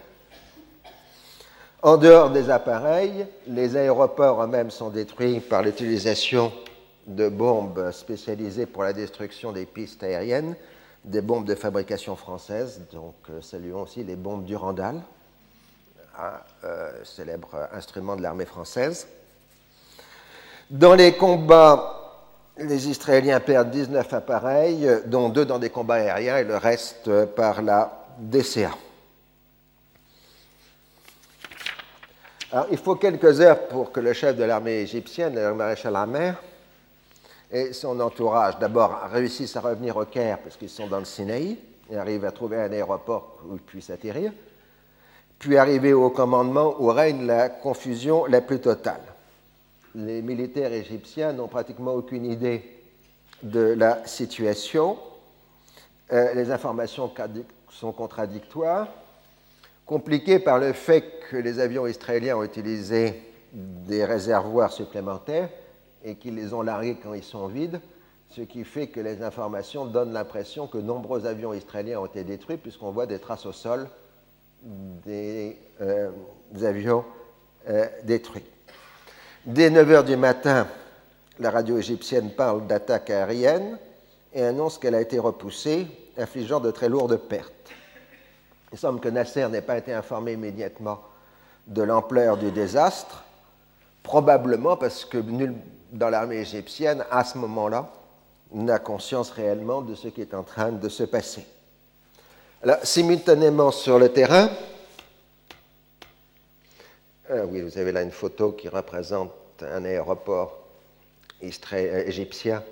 En 1.83 1.97
dehors 1.97 2.31
des 2.31 2.51
appareils, 2.51 3.27
les 3.47 3.77
aéroports 3.77 4.43
eux-mêmes 4.43 4.71
sont 4.71 4.89
détruits 4.89 5.41
par 5.41 5.63
l'utilisation 5.63 6.53
de 7.07 7.29
bombes 7.29 7.93
spécialisées 7.93 8.67
pour 8.67 8.83
la 8.83 8.93
destruction 8.93 9.53
des 9.53 9.67
pistes 9.67 10.03
aériennes, 10.03 10.57
des 11.05 11.21
bombes 11.21 11.45
de 11.45 11.55
fabrication 11.55 12.17
française, 12.17 12.81
donc 12.93 13.15
euh, 13.31 13.41
saluons 13.41 13.83
aussi 13.83 14.03
les 14.03 14.17
bombes 14.17 14.45
Durandal, 14.45 15.01
un 16.19 16.33
euh, 16.65 16.91
célèbre 17.05 17.69
instrument 17.73 18.17
de 18.17 18.23
l'armée 18.23 18.47
française. 18.47 19.07
Dans 20.71 20.95
les 20.95 21.13
combats 21.13 22.06
les 22.59 22.89
Israéliens 22.89 23.41
perdent 23.41 23.71
19 23.71 24.13
appareils, 24.15 24.89
dont 25.07 25.29
deux 25.29 25.45
dans 25.45 25.59
des 25.59 25.71
combats 25.71 25.95
aériens 25.95 26.39
et 26.39 26.45
le 26.45 26.57
reste 26.57 27.25
par 27.27 27.63
la 27.63 28.07
DCA. 28.19 28.71
Alors, 32.53 32.67
il 32.71 32.79
faut 32.79 32.95
quelques 32.95 33.41
heures 33.41 33.67
pour 33.69 33.93
que 33.93 34.01
le 34.01 34.13
chef 34.13 34.37
de 34.37 34.45
l'armée 34.45 34.81
égyptienne, 34.81 35.35
le 35.35 35.53
maréchal 35.53 35.97
Amer, 35.97 36.41
et 37.51 37.73
son 37.73 38.01
entourage, 38.01 38.59
d'abord, 38.59 39.01
réussissent 39.13 39.57
à 39.57 39.61
revenir 39.61 39.97
au 39.97 40.05
Caire 40.05 40.39
parce 40.39 40.57
qu'ils 40.57 40.71
sont 40.71 40.87
dans 40.87 40.99
le 40.99 41.05
Sinaï 41.05 41.59
et 41.91 41.97
arrivent 41.97 42.25
à 42.25 42.33
trouver 42.33 42.57
un 42.57 42.73
aéroport 42.73 43.39
où 43.47 43.55
ils 43.55 43.61
puissent 43.61 43.91
atterrir, 43.91 44.33
puis 45.39 45.57
arriver 45.57 45.93
au 45.93 46.11
commandement 46.11 46.75
où 46.79 46.87
règne 46.87 47.27
la 47.27 47.49
confusion 47.49 48.27
la 48.27 48.41
plus 48.41 48.61
totale. 48.61 49.03
Les 49.97 50.21
militaires 50.21 50.75
égyptiens 50.75 51.33
n'ont 51.33 51.49
pratiquement 51.49 51.95
aucune 51.95 52.27
idée 52.27 52.63
de 53.43 53.61
la 53.61 54.07
situation. 54.07 54.99
Euh, 56.13 56.35
les 56.35 56.51
informations 56.51 57.11
sont 57.71 57.93
contradictoires 57.93 58.89
compliqué 59.87 60.39
par 60.39 60.59
le 60.59 60.75
fait 60.75 61.21
que 61.31 61.37
les 61.39 61.61
avions 61.61 61.87
israéliens 61.87 62.37
ont 62.37 62.43
utilisé 62.43 63.23
des 63.53 64.05
réservoirs 64.05 64.71
supplémentaires 64.71 65.49
et 66.05 66.17
qu'ils 66.17 66.35
les 66.35 66.53
ont 66.53 66.63
largués 66.63 66.99
quand 67.03 67.15
ils 67.15 67.23
sont 67.23 67.47
vides, 67.47 67.81
ce 68.33 68.43
qui 68.43 68.65
fait 68.65 68.89
que 68.89 69.01
les 69.01 69.23
informations 69.23 69.87
donnent 69.87 70.13
l'impression 70.13 70.67
que 70.67 70.77
nombreux 70.77 71.25
avions 71.25 71.55
israéliens 71.55 72.01
ont 72.01 72.07
été 72.07 72.23
détruits 72.23 72.59
puisqu'on 72.59 72.91
voit 72.91 73.07
des 73.07 73.19
traces 73.19 73.47
au 73.47 73.53
sol 73.53 73.89
des, 74.63 75.57
euh, 75.81 76.11
avions 76.63 77.05
euh, 77.71 77.87
détruits. 78.03 78.45
Dès 79.47 79.71
9 79.71 79.89
h 79.89 80.05
du 80.05 80.17
matin, 80.17 80.67
la 81.39 81.53
radio 81.53 81.79
égyptienne 81.79 82.31
parle 82.31 82.67
d'attaque 82.67 83.11
aérienne 83.11 83.79
et 84.35 84.43
annonce 84.43 84.77
qu'elle 84.77 84.97
a 84.97 85.01
été 85.01 85.21
repoussée, 85.21 85.87
infligeant 86.19 86.59
de 86.59 86.73
très 86.73 86.89
lourdes 86.89 87.17
pertes. 87.17 87.53
Il 88.73 88.79
semble 88.79 88.99
que 88.99 89.09
Nasser 89.09 89.47
n'ait 89.49 89.63
pas 89.63 89.79
été 89.79 89.95
informé 89.95 90.33
immédiatement 90.33 91.01
de 91.69 91.81
l'ampleur 91.83 92.37
du 92.37 92.51
désastre, 92.51 93.23
probablement 94.03 94.77
parce 94.77 95.05
que 95.05 95.19
nul 95.19 95.55
dans 95.93 96.09
l'armée 96.09 96.39
égyptienne, 96.39 97.05
à 97.13 97.23
ce 97.23 97.39
moment-là, 97.39 97.89
n'a 98.51 98.81
conscience 98.81 99.31
réellement 99.31 99.81
de 99.81 99.95
ce 99.95 100.09
qui 100.09 100.23
est 100.23 100.35
en 100.35 100.43
train 100.43 100.73
de 100.73 100.89
se 100.89 101.05
passer. 101.05 101.47
Alors, 102.65 102.79
simultanément 102.83 103.71
sur 103.71 104.01
le 104.01 104.09
terrain, 104.09 104.49
ah 107.29 107.45
oui, 107.45 107.61
vous 107.61 107.77
avez 107.77 107.91
là 107.91 108.03
une 108.03 108.13
photo 108.13 108.53
qui 108.53 108.69
représente 108.69 109.33
un 109.61 109.85
aéroport 109.85 110.61
euh, 111.43 112.05
égyptien 112.07 112.63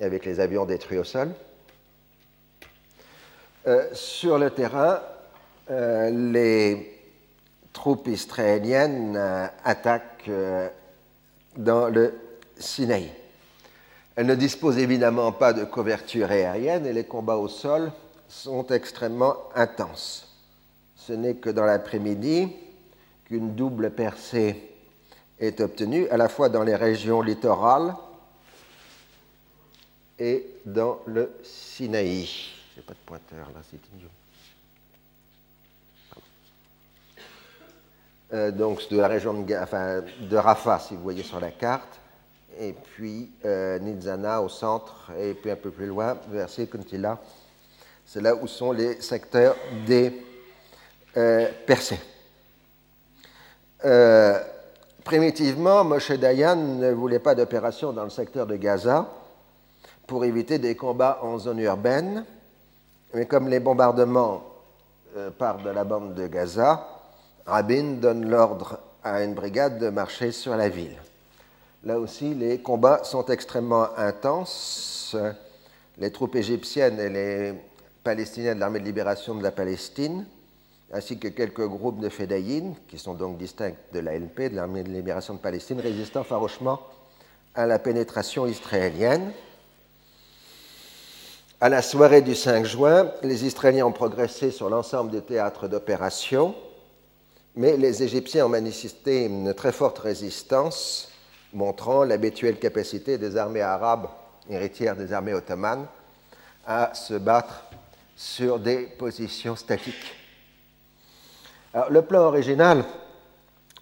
avec 0.00 0.24
les 0.24 0.38
avions 0.38 0.64
détruits 0.64 0.98
au 0.98 1.04
sol. 1.04 1.30
Euh, 3.66 3.88
sur 3.92 4.38
le 4.38 4.50
terrain, 4.50 5.00
euh, 5.70 6.10
les 6.10 7.00
troupes 7.72 8.06
israéliennes 8.06 9.16
euh, 9.16 9.46
attaquent 9.64 10.30
dans 11.56 11.88
le 11.88 12.14
Sinaï. 12.58 13.10
Elles 14.14 14.26
ne 14.26 14.34
disposent 14.36 14.78
évidemment 14.78 15.32
pas 15.32 15.52
de 15.52 15.64
couverture 15.64 16.30
aérienne 16.30 16.86
et 16.86 16.92
les 16.92 17.04
combats 17.04 17.36
au 17.36 17.48
sol 17.48 17.90
sont 18.28 18.66
extrêmement 18.68 19.34
intenses. 19.56 20.28
Ce 20.96 21.12
n'est 21.12 21.34
que 21.34 21.50
dans 21.50 21.64
l'après-midi 21.64 22.54
qu'une 23.24 23.54
double 23.54 23.90
percée 23.90 24.70
est 25.38 25.60
obtenue, 25.60 26.08
à 26.08 26.16
la 26.16 26.28
fois 26.28 26.48
dans 26.48 26.62
les 26.62 26.76
régions 26.76 27.22
littorales 27.22 27.94
et 30.18 30.46
dans 30.64 31.00
le 31.06 31.30
Sinaï. 31.42 32.28
J'ai 32.74 32.82
pas 32.82 32.92
de 32.92 32.98
pointeur 33.04 33.50
là, 33.54 33.60
c'est 33.70 33.80
idiot. 33.96 34.08
Euh, 38.32 38.50
donc 38.50 38.88
de 38.88 38.98
la 38.98 39.08
région 39.08 39.34
de, 39.34 39.54
enfin, 39.54 40.02
Rafah, 40.32 40.78
si 40.80 40.94
vous 40.94 41.02
voyez 41.02 41.22
sur 41.22 41.40
la 41.40 41.50
carte, 41.50 42.00
et 42.58 42.72
puis 42.72 43.30
euh, 43.44 43.78
Nizana 43.78 44.40
au 44.40 44.48
centre, 44.48 45.10
et 45.18 45.34
puis 45.34 45.50
un 45.50 45.56
peu 45.56 45.70
plus 45.70 45.86
loin, 45.86 46.16
vers 46.28 46.48
Sekuntila, 46.48 47.20
c'est 48.06 48.20
là 48.20 48.34
où 48.34 48.46
sont 48.46 48.72
les 48.72 49.00
secteurs 49.00 49.56
des 49.86 50.12
euh, 51.16 51.48
Persés. 51.66 52.00
Euh, 53.84 54.38
primitivement, 55.04 55.84
Moshe 55.84 56.12
Dayan 56.12 56.56
ne 56.56 56.92
voulait 56.92 57.18
pas 57.18 57.34
d'opération 57.34 57.92
dans 57.92 58.04
le 58.04 58.10
secteur 58.10 58.46
de 58.46 58.56
Gaza 58.56 59.08
pour 60.06 60.24
éviter 60.24 60.58
des 60.58 60.74
combats 60.74 61.18
en 61.22 61.38
zone 61.38 61.60
urbaine 61.60 62.24
mais 63.14 63.26
comme 63.26 63.48
les 63.48 63.60
bombardements 63.60 64.42
euh, 65.16 65.30
partent 65.30 65.62
de 65.62 65.70
la 65.70 65.84
bande 65.84 66.14
de 66.14 66.26
Gaza, 66.26 66.88
Rabin 67.46 67.94
donne 68.00 68.28
l'ordre 68.28 68.80
à 69.04 69.22
une 69.22 69.34
brigade 69.34 69.78
de 69.78 69.88
marcher 69.88 70.32
sur 70.32 70.56
la 70.56 70.68
ville. 70.68 70.96
Là 71.84 71.98
aussi, 71.98 72.34
les 72.34 72.60
combats 72.60 73.04
sont 73.04 73.26
extrêmement 73.26 73.88
intenses. 73.96 75.14
Les 75.98 76.10
troupes 76.10 76.34
égyptiennes 76.34 76.98
et 76.98 77.08
les 77.08 77.54
Palestiniens 78.02 78.54
de 78.54 78.60
l'armée 78.60 78.80
de 78.80 78.84
libération 78.84 79.34
de 79.34 79.42
la 79.42 79.52
Palestine, 79.52 80.26
ainsi 80.92 81.18
que 81.18 81.28
quelques 81.28 81.66
groupes 81.66 82.00
de 82.00 82.08
Fédayines, 82.08 82.74
qui 82.88 82.98
sont 82.98 83.14
donc 83.14 83.38
distincts 83.38 83.72
de 83.92 83.98
l'ALP, 83.98 84.50
de 84.50 84.56
l'armée 84.56 84.82
de 84.82 84.90
libération 84.90 85.34
de 85.34 85.38
Palestine, 85.38 85.80
résistant 85.80 86.24
farouchement 86.24 86.80
à 87.54 87.66
la 87.66 87.78
pénétration 87.78 88.46
israélienne. 88.46 89.32
À 91.60 91.68
la 91.68 91.82
soirée 91.82 92.20
du 92.20 92.34
5 92.34 92.64
juin, 92.64 93.10
les 93.22 93.46
Israéliens 93.46 93.86
ont 93.86 93.92
progressé 93.92 94.50
sur 94.50 94.68
l'ensemble 94.68 95.10
des 95.10 95.22
théâtres 95.22 95.68
d'opération, 95.68 96.54
mais 97.56 97.76
les 97.76 98.02
Égyptiens 98.02 98.46
ont 98.46 98.50
manifesté 98.50 99.24
une 99.24 99.54
très 99.54 99.72
forte 99.72 99.98
résistance, 99.98 101.10
montrant 101.52 102.04
l'habituelle 102.04 102.58
capacité 102.58 103.16
des 103.16 103.36
armées 103.36 103.62
arabes, 103.62 104.08
héritières 104.50 104.96
des 104.96 105.12
armées 105.12 105.34
ottomanes, 105.34 105.86
à 106.66 106.92
se 106.94 107.14
battre 107.14 107.64
sur 108.16 108.58
des 108.58 108.86
positions 108.86 109.56
statiques. 109.56 110.23
Le 111.90 112.02
plan 112.02 112.22
original 112.22 112.84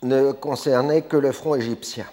ne 0.03 0.33
concernait 0.33 1.03
que 1.03 1.17
le 1.17 1.33
front 1.33 1.55
égyptien. 1.55 2.07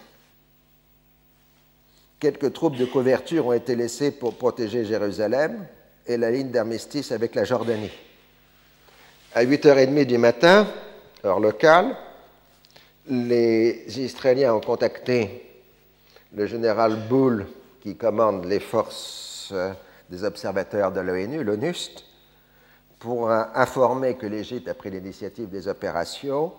Quelques 2.19 2.51
troupes 2.53 2.75
de 2.75 2.85
couverture 2.85 3.47
ont 3.47 3.53
été 3.53 3.75
laissées 3.75 4.11
pour 4.11 4.35
protéger 4.35 4.83
Jérusalem 4.83 5.65
et 6.05 6.17
la 6.17 6.31
ligne 6.31 6.51
d'armistice 6.51 7.11
avec 7.11 7.33
la 7.33 7.45
Jordanie. 7.45 7.91
À 9.33 9.45
8h30 9.45 10.05
du 10.05 10.17
matin, 10.17 10.67
heure 11.23 11.39
locale, 11.39 11.95
les 13.07 13.85
Israéliens 13.99 14.53
ont 14.53 14.59
contacté 14.59 15.45
le 16.35 16.45
général 16.45 17.07
Bull, 17.07 17.47
qui 17.81 17.95
commande 17.95 18.45
les 18.45 18.59
forces 18.59 19.53
des 20.09 20.23
observateurs 20.23 20.91
de 20.91 20.99
l'ONU, 20.99 21.43
l'ONUST, 21.43 22.03
pour 22.99 23.31
informer 23.31 24.15
que 24.15 24.25
l'Égypte 24.25 24.67
a 24.67 24.73
pris 24.73 24.89
l'initiative 24.89 25.49
des 25.49 25.67
opérations 25.67 26.53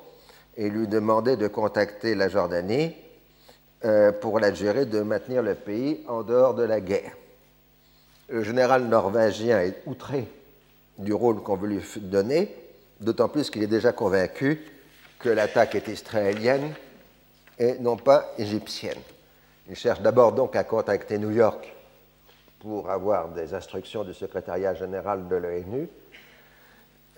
et 0.57 0.69
lui 0.71 0.89
demander 0.89 1.37
de 1.37 1.47
contacter 1.49 2.15
la 2.15 2.29
Jordanie 2.29 2.95
euh, 3.85 4.13
pour 4.13 4.41
l'Algérie 4.41 4.87
de 4.87 5.01
maintenir 5.01 5.43
le 5.43 5.55
pays 5.55 6.01
en 6.09 6.23
dehors 6.23 6.55
de 6.55 6.63
la 6.63 6.81
guerre. 6.81 7.13
Le 8.29 8.43
général 8.43 8.85
norvégien 8.85 9.61
est 9.61 9.83
outré 9.87 10.27
du 10.99 11.13
rôle 11.13 11.43
qu'on 11.43 11.57
veut 11.57 11.69
lui 11.69 11.83
donner, 11.97 12.55
d'autant 13.01 13.29
plus 13.29 13.51
qu'il 13.51 13.63
est 13.63 13.67
déjà 13.67 13.93
convaincu 13.93 14.61
que 15.19 15.29
l'attaque 15.29 15.75
est 15.75 15.89
israélienne 15.89 16.75
et 17.59 17.79
non 17.79 17.97
pas 17.97 18.33
égyptienne. 18.39 18.99
Il 19.69 19.77
cherche 19.77 20.01
d'abord 20.01 20.33
donc 20.33 20.57
à 20.57 20.65
contacter 20.65 21.19
New 21.19 21.31
York 21.31 21.75
pour 22.61 22.91
avoir 22.91 23.29
des 23.29 23.55
instructions 23.55 24.05
du 24.05 24.15
secrétariat 24.15 24.75
général 24.75 25.29
de 25.29 25.37
l'ONU, 25.37 25.89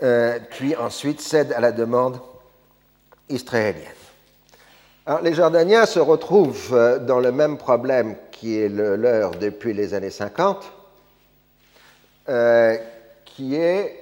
euh, 0.02 0.40
puis 0.50 0.74
ensuite 0.74 1.20
cède 1.20 1.52
à 1.52 1.60
la 1.60 1.70
demande 1.70 2.18
israélienne. 3.28 3.84
Les 5.22 5.32
Jordaniens 5.32 5.86
se 5.86 6.00
retrouvent 6.00 6.74
euh, 6.74 6.98
dans 6.98 7.20
le 7.20 7.30
même 7.30 7.56
problème 7.56 8.16
qui 8.32 8.58
est 8.58 8.68
le 8.68 8.96
leur 8.96 9.30
depuis 9.32 9.72
les 9.72 9.94
années 9.94 10.10
50, 10.10 10.64
euh, 12.28 12.76
qui 13.24 13.54
est 13.54 13.98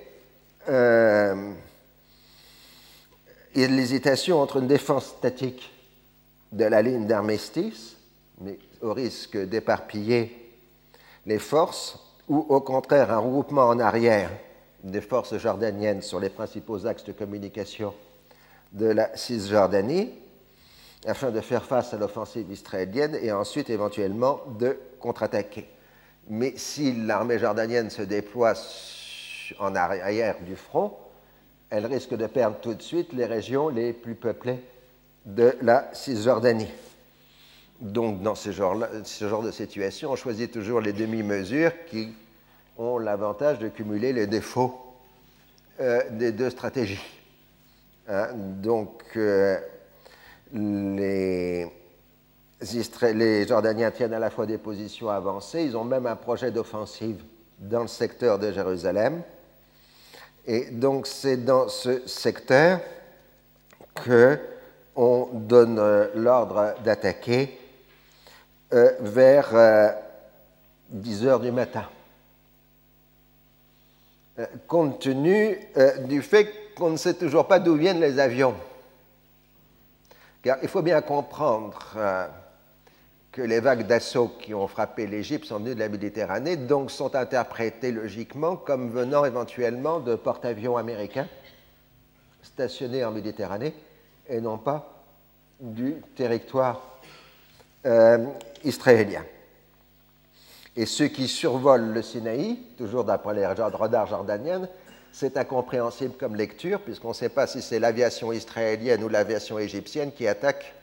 l'hésitation 3.54 4.40
entre 4.40 4.58
une 4.58 4.68
défense 4.68 5.06
statique 5.06 5.70
de 6.52 6.64
la 6.64 6.80
ligne 6.80 7.06
d'armistice, 7.06 7.96
mais 8.40 8.58
au 8.80 8.94
risque 8.94 9.36
d'éparpiller 9.36 10.54
les 11.26 11.38
forces, 11.38 11.98
ou 12.28 12.38
au 12.48 12.60
contraire 12.60 13.10
un 13.10 13.18
regroupement 13.18 13.68
en 13.68 13.78
arrière 13.78 14.30
des 14.82 15.00
forces 15.00 15.36
jordaniennes 15.36 16.02
sur 16.02 16.20
les 16.20 16.30
principaux 16.30 16.86
axes 16.86 17.04
de 17.04 17.12
communication 17.12 17.94
de 18.72 18.86
la 18.86 19.16
Cisjordanie, 19.16 20.10
afin 21.06 21.30
de 21.30 21.40
faire 21.40 21.64
face 21.64 21.94
à 21.94 21.96
l'offensive 21.96 22.50
israélienne 22.50 23.18
et 23.20 23.32
ensuite 23.32 23.70
éventuellement 23.70 24.40
de 24.58 24.78
contre-attaquer. 25.00 25.66
Mais 26.28 26.54
si 26.56 26.94
l'armée 26.94 27.38
jordanienne 27.38 27.90
se 27.90 28.02
déploie 28.02 28.54
en 29.58 29.74
arrière 29.74 30.36
du 30.42 30.56
front, 30.56 30.96
elle 31.70 31.86
risque 31.86 32.14
de 32.14 32.26
perdre 32.26 32.58
tout 32.60 32.74
de 32.74 32.82
suite 32.82 33.12
les 33.12 33.26
régions 33.26 33.68
les 33.68 33.92
plus 33.92 34.14
peuplées 34.14 34.62
de 35.24 35.56
la 35.62 35.88
Cisjordanie. 35.92 36.70
Donc, 37.80 38.22
dans 38.22 38.34
ce 38.34 38.50
genre, 38.52 38.76
de 38.76 39.50
situation, 39.50 40.12
on 40.12 40.16
choisit 40.16 40.52
toujours 40.52 40.80
les 40.80 40.92
demi-mesures 40.92 41.72
qui 41.86 42.12
ont 42.80 42.98
l'avantage 42.98 43.58
de 43.58 43.68
cumuler 43.68 44.12
les 44.12 44.26
défauts 44.26 44.74
euh, 45.80 46.02
des 46.10 46.32
deux 46.32 46.50
stratégies. 46.50 47.04
Hein, 48.08 48.28
donc, 48.34 49.02
euh, 49.16 49.58
les, 50.52 51.70
Jordaniens 53.46 53.90
tiennent 53.90 54.14
à 54.14 54.18
la 54.18 54.30
fois 54.30 54.46
des 54.46 54.58
positions 54.58 55.10
avancées, 55.10 55.62
ils 55.62 55.76
ont 55.76 55.84
même 55.84 56.06
un 56.06 56.16
projet 56.16 56.50
d'offensive 56.50 57.22
dans 57.58 57.82
le 57.82 57.88
secteur 57.88 58.38
de 58.38 58.50
Jérusalem. 58.50 59.22
Et 60.46 60.70
donc, 60.70 61.06
c'est 61.06 61.36
dans 61.36 61.68
ce 61.68 62.06
secteur 62.08 62.80
que 63.94 64.38
on 64.96 65.28
donne 65.32 65.78
euh, 65.78 66.08
l'ordre 66.14 66.74
d'attaquer 66.82 67.58
vers 68.72 69.50
10 70.90 71.24
euh, 71.24 71.28
heures 71.28 71.40
du 71.40 71.52
matin. 71.52 71.84
Compte 74.66 75.00
tenu 75.00 75.58
du 76.06 76.22
fait 76.22 76.52
qu'on 76.76 76.90
ne 76.90 76.96
sait 76.96 77.14
toujours 77.14 77.46
pas 77.46 77.58
d'où 77.58 77.74
viennent 77.74 78.00
les 78.00 78.18
avions. 78.18 78.54
Car 80.42 80.58
il 80.62 80.68
faut 80.68 80.82
bien 80.82 81.00
comprendre 81.02 81.78
que 83.32 83.42
les 83.42 83.60
vagues 83.60 83.86
d'assaut 83.86 84.32
qui 84.40 84.54
ont 84.54 84.66
frappé 84.66 85.06
l'Égypte 85.06 85.44
sont 85.44 85.58
venues 85.58 85.74
de 85.74 85.80
la 85.80 85.88
Méditerranée, 85.88 86.56
donc 86.56 86.90
sont 86.90 87.14
interprétées 87.14 87.92
logiquement 87.92 88.56
comme 88.56 88.90
venant 88.90 89.24
éventuellement 89.24 90.00
de 90.00 90.16
porte-avions 90.16 90.76
américains 90.76 91.28
stationnés 92.42 93.04
en 93.04 93.12
Méditerranée 93.12 93.74
et 94.28 94.40
non 94.40 94.58
pas 94.58 95.04
du 95.60 95.96
territoire 96.16 96.98
euh, 97.86 98.26
israélien. 98.64 99.24
Et 100.80 100.86
ceux 100.86 101.08
qui 101.08 101.28
survolent 101.28 101.92
le 101.92 102.00
Sinaï, 102.00 102.56
toujours 102.78 103.04
d'après 103.04 103.34
les 103.34 103.44
radars 103.44 104.06
jordaniennes, 104.06 104.66
c'est 105.12 105.36
incompréhensible 105.36 106.14
comme 106.18 106.34
lecture, 106.34 106.80
puisqu'on 106.80 107.10
ne 107.10 107.14
sait 107.14 107.28
pas 107.28 107.46
si 107.46 107.60
c'est 107.60 107.78
l'aviation 107.78 108.32
israélienne 108.32 109.04
ou 109.04 109.10
l'aviation 109.10 109.58
égyptienne 109.58 110.10
qui 110.10 110.26
attaque 110.26 110.74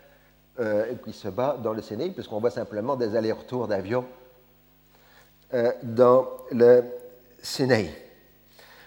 euh, 0.60 0.92
et 0.92 1.04
qui 1.04 1.14
se 1.14 1.30
bat 1.30 1.58
dans 1.64 1.74
le 1.74 1.82
Sinaï, 1.82 2.12
puisqu'on 2.12 2.40
voit 2.40 2.52
simplement 2.52 2.96
des 2.96 3.16
allers-retours 3.16 3.68
d'avions 3.68 4.06
euh, 5.56 5.72
dans 5.82 6.28
le 6.52 6.84
Sinaï. 7.42 7.90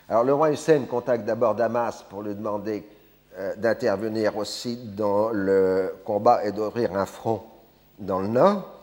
Alors 0.08 0.22
le 0.22 0.32
roi 0.32 0.52
Hussein 0.52 0.84
contacte 0.84 1.24
d'abord 1.24 1.56
Damas 1.56 2.04
pour 2.08 2.22
lui 2.22 2.36
demander 2.36 2.86
euh, 3.36 3.56
d'intervenir 3.56 4.36
aussi 4.36 4.76
dans 4.76 5.30
le 5.30 5.92
combat 6.04 6.44
et 6.44 6.52
d'ouvrir 6.52 6.94
un 6.94 7.06
front 7.06 7.42
dans 7.98 8.20
le 8.20 8.28
nord. 8.28 8.79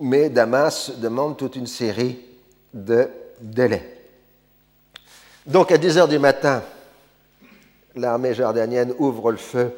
Mais 0.00 0.30
Damas 0.30 0.92
demande 0.96 1.36
toute 1.36 1.56
une 1.56 1.66
série 1.66 2.18
de 2.72 3.08
délais. 3.40 3.98
Donc 5.46 5.70
à 5.72 5.78
10 5.78 5.98
heures 5.98 6.08
du 6.08 6.18
matin, 6.18 6.62
l'armée 7.94 8.32
jordanienne 8.32 8.94
ouvre 8.98 9.30
le 9.30 9.36
feu 9.36 9.72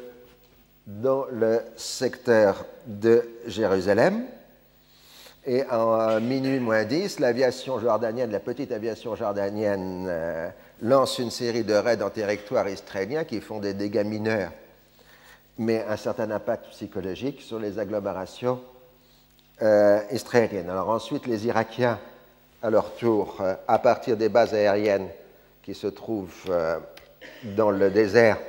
dans 0.87 1.25
le 1.29 1.59
secteur 1.75 2.65
de 2.85 3.27
Jérusalem. 3.47 4.25
Et 5.45 5.63
en 5.69 6.21
minuit 6.21 6.59
moins 6.59 6.85
10, 6.85 7.19
l'aviation 7.19 7.77
jordanienne, 7.79 8.31
la 8.31 8.39
petite 8.39 8.71
aviation 8.71 9.15
jordanienne, 9.15 10.05
euh, 10.07 10.49
lance 10.81 11.19
une 11.19 11.31
série 11.31 11.65
de 11.65 11.73
raids 11.73 12.01
en 12.01 12.09
territoire 12.09 12.69
israélien 12.69 13.25
qui 13.25 13.41
font 13.41 13.59
des 13.59 13.73
dégâts 13.73 14.05
mineurs, 14.05 14.51
mais 15.57 15.83
un 15.83 15.97
certain 15.97 16.31
impact 16.31 16.67
psychologique 16.69 17.41
sur 17.41 17.59
les 17.59 17.77
agglomérations 17.77 18.61
euh, 19.63 20.01
israéliennes. 20.11 20.69
Alors 20.69 20.89
ensuite, 20.89 21.25
les 21.25 21.47
Irakiens, 21.47 21.97
à 22.61 22.69
leur 22.69 22.95
tour, 22.95 23.37
euh, 23.39 23.55
à 23.65 23.79
partir 23.79 24.17
des 24.17 24.27
bases 24.27 24.53
aériennes 24.53 25.07
qui 25.61 25.73
se 25.73 25.87
trouvent 25.87 26.49
euh, 26.49 26.79
dans 27.43 27.71
le 27.71 27.89
désert 27.89 28.39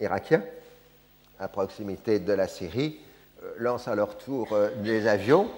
irakien, 0.00 0.42
à 1.38 1.46
proximité 1.48 2.20
de 2.20 2.32
la 2.32 2.48
Syrie, 2.48 3.00
lancent 3.58 3.86
à 3.86 3.94
leur 3.94 4.16
tour 4.16 4.56
des 4.82 5.06
avions 5.06 5.50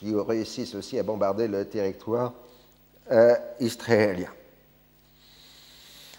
qui 0.00 0.12
réussissent 0.16 0.74
aussi 0.74 0.98
à 0.98 1.04
bombarder 1.04 1.46
le 1.46 1.64
territoire 1.64 2.32
israélien. 3.60 4.30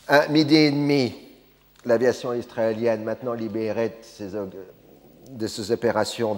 À 0.08 0.30
midi 0.30 0.56
et 0.56 0.72
demi, 0.72 1.13
l'aviation 1.84 2.34
israélienne, 2.34 3.04
maintenant 3.04 3.34
libérée 3.34 3.89
de 3.89 3.96
ses, 4.02 4.38
opérations 5.72 6.38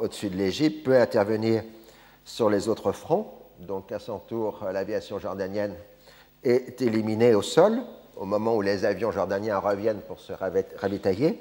au-dessus 0.00 0.30
de 0.30 0.36
l'Égypte, 0.36 0.84
peut 0.84 0.96
intervenir 0.96 1.62
sur 2.24 2.50
les 2.50 2.68
autres 2.68 2.92
fronts. 2.92 3.32
Donc, 3.60 3.90
à 3.92 3.98
son 3.98 4.18
tour, 4.18 4.64
l'aviation 4.72 5.18
jordanienne 5.18 5.74
est 6.44 6.80
éliminée 6.80 7.34
au 7.34 7.42
sol 7.42 7.80
au 8.18 8.24
moment 8.24 8.56
où 8.56 8.62
les 8.62 8.84
avions 8.84 9.12
jordaniens 9.12 9.58
reviennent 9.58 10.00
pour 10.00 10.18
se 10.18 10.32
ravitailler. 10.32 11.40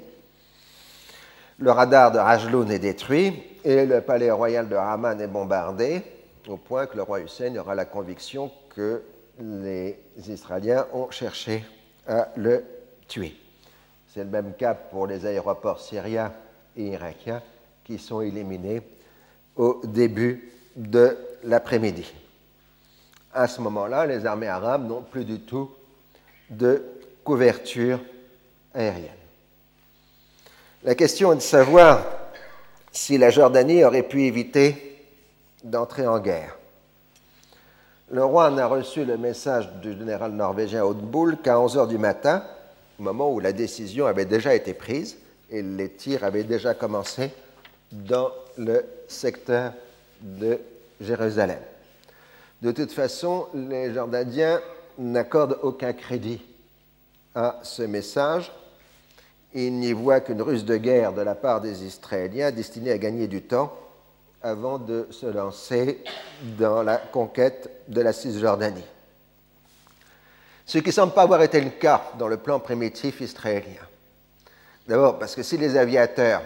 Le 1.58 1.72
radar 1.72 2.12
de 2.12 2.20
Rajloun 2.20 2.70
est 2.72 2.80
détruit 2.80 3.34
et 3.64 3.86
le 3.86 4.02
palais 4.02 4.30
royal 4.30 4.70
de 4.70 4.76
Haman 4.76 5.20
est 5.20 5.28
bombardé, 5.28 6.04
au 6.48 6.58
point 6.58 6.86
que 6.86 6.96
le 6.96 7.02
roi 7.02 7.22
Hussein 7.22 7.56
aura 7.56 7.74
la 7.74 7.86
conviction 7.86 8.52
que 8.76 9.02
les 9.40 10.00
Israéliens 10.28 10.86
ont 10.94 11.10
cherché 11.10 11.66
à 12.08 12.30
le 12.36 12.64
tuer. 13.08 13.36
C'est 14.08 14.24
le 14.24 14.30
même 14.30 14.54
cas 14.54 14.76
pour 14.76 15.08
les 15.08 15.26
aéroports 15.26 15.80
syriens 15.80 16.32
et 16.78 16.84
irakiens 16.84 17.42
qui 17.84 17.98
sont 17.98 18.22
éliminés 18.22 18.82
au 19.56 19.82
début 19.84 20.52
de 20.76 21.18
l'après-midi. 21.44 22.06
À 23.34 23.48
ce 23.48 23.62
moment-là, 23.62 24.06
les 24.06 24.26
armées 24.26 24.48
arabes 24.48 24.88
n'ont 24.88 25.02
plus 25.02 25.26
du 25.26 25.40
tout 25.40 25.70
de 26.50 26.84
couverture 27.24 28.00
aérienne. 28.74 29.10
La 30.84 30.96
question 30.96 31.34
est 31.34 31.38
de 31.38 31.42
savoir 31.42 32.06
si 32.92 33.18
la 33.18 33.30
Jordanie 33.30 33.84
aurait 33.84 34.04
pu 34.04 34.24
éviter 34.24 35.06
d'entrer 35.64 36.08
en 36.08 36.20
guerre. 36.20 36.58
Le 38.10 38.24
roi 38.24 38.50
n'a 38.52 38.68
reçu 38.68 39.04
le 39.04 39.18
message 39.18 39.70
du 39.82 39.98
général 39.98 40.32
norvégien 40.32 40.86
Hautboul 40.86 41.38
qu'à 41.38 41.60
11 41.60 41.78
heures 41.78 41.88
du 41.88 41.98
matin, 41.98 42.44
au 43.00 43.04
moment 43.04 43.32
où 43.32 43.40
la 43.40 43.52
décision 43.52 44.06
avait 44.06 44.26
déjà 44.26 44.56
été 44.56 44.74
prise 44.74 45.18
et 45.50 45.62
les 45.62 45.90
tirs 45.90 46.24
avaient 46.24 46.44
déjà 46.44 46.74
commencé 46.74 47.32
dans 47.92 48.32
le 48.58 48.84
secteur 49.08 49.74
de 50.22 50.60
Jérusalem. 51.00 51.60
De 52.62 52.72
toute 52.72 52.92
façon, 52.92 53.48
les 53.54 53.94
Jordaniens 53.94 54.60
n'accordent 54.98 55.60
aucun 55.62 55.94
crédit 55.94 56.42
à 57.36 57.60
ce 57.64 57.84
message. 57.84 58.52
Ils 59.54 59.74
n'y 59.74 59.94
voient 59.94 60.20
qu'une 60.22 60.42
ruse 60.42 60.66
de 60.66 60.78
guerre 60.78 61.14
de 61.14 61.22
la 61.22 61.36
part 61.36 61.62
des 61.62 61.86
Israéliens 61.86 62.52
destinée 62.52 62.92
à 62.92 62.98
gagner 62.98 63.28
du 63.28 63.44
temps 63.44 63.74
avant 64.42 64.78
de 64.78 65.08
se 65.12 65.26
lancer 65.26 66.04
dans 66.58 66.84
la 66.84 66.98
conquête 66.98 67.70
de 67.88 68.02
la 68.02 68.14
Cisjordanie. 68.14 68.86
Ce 70.66 70.80
qui 70.80 70.92
semble 70.92 71.14
pas 71.14 71.24
avoir 71.24 71.42
été 71.44 71.62
le 71.62 71.70
cas 71.70 72.12
dans 72.20 72.28
le 72.28 72.38
plan 72.38 72.60
primitif 72.60 73.22
israélien. 73.22 73.88
D'abord 74.88 75.20
parce 75.20 75.36
que 75.36 75.44
si 75.44 75.58
les 75.58 75.76
aviateurs 75.76 76.44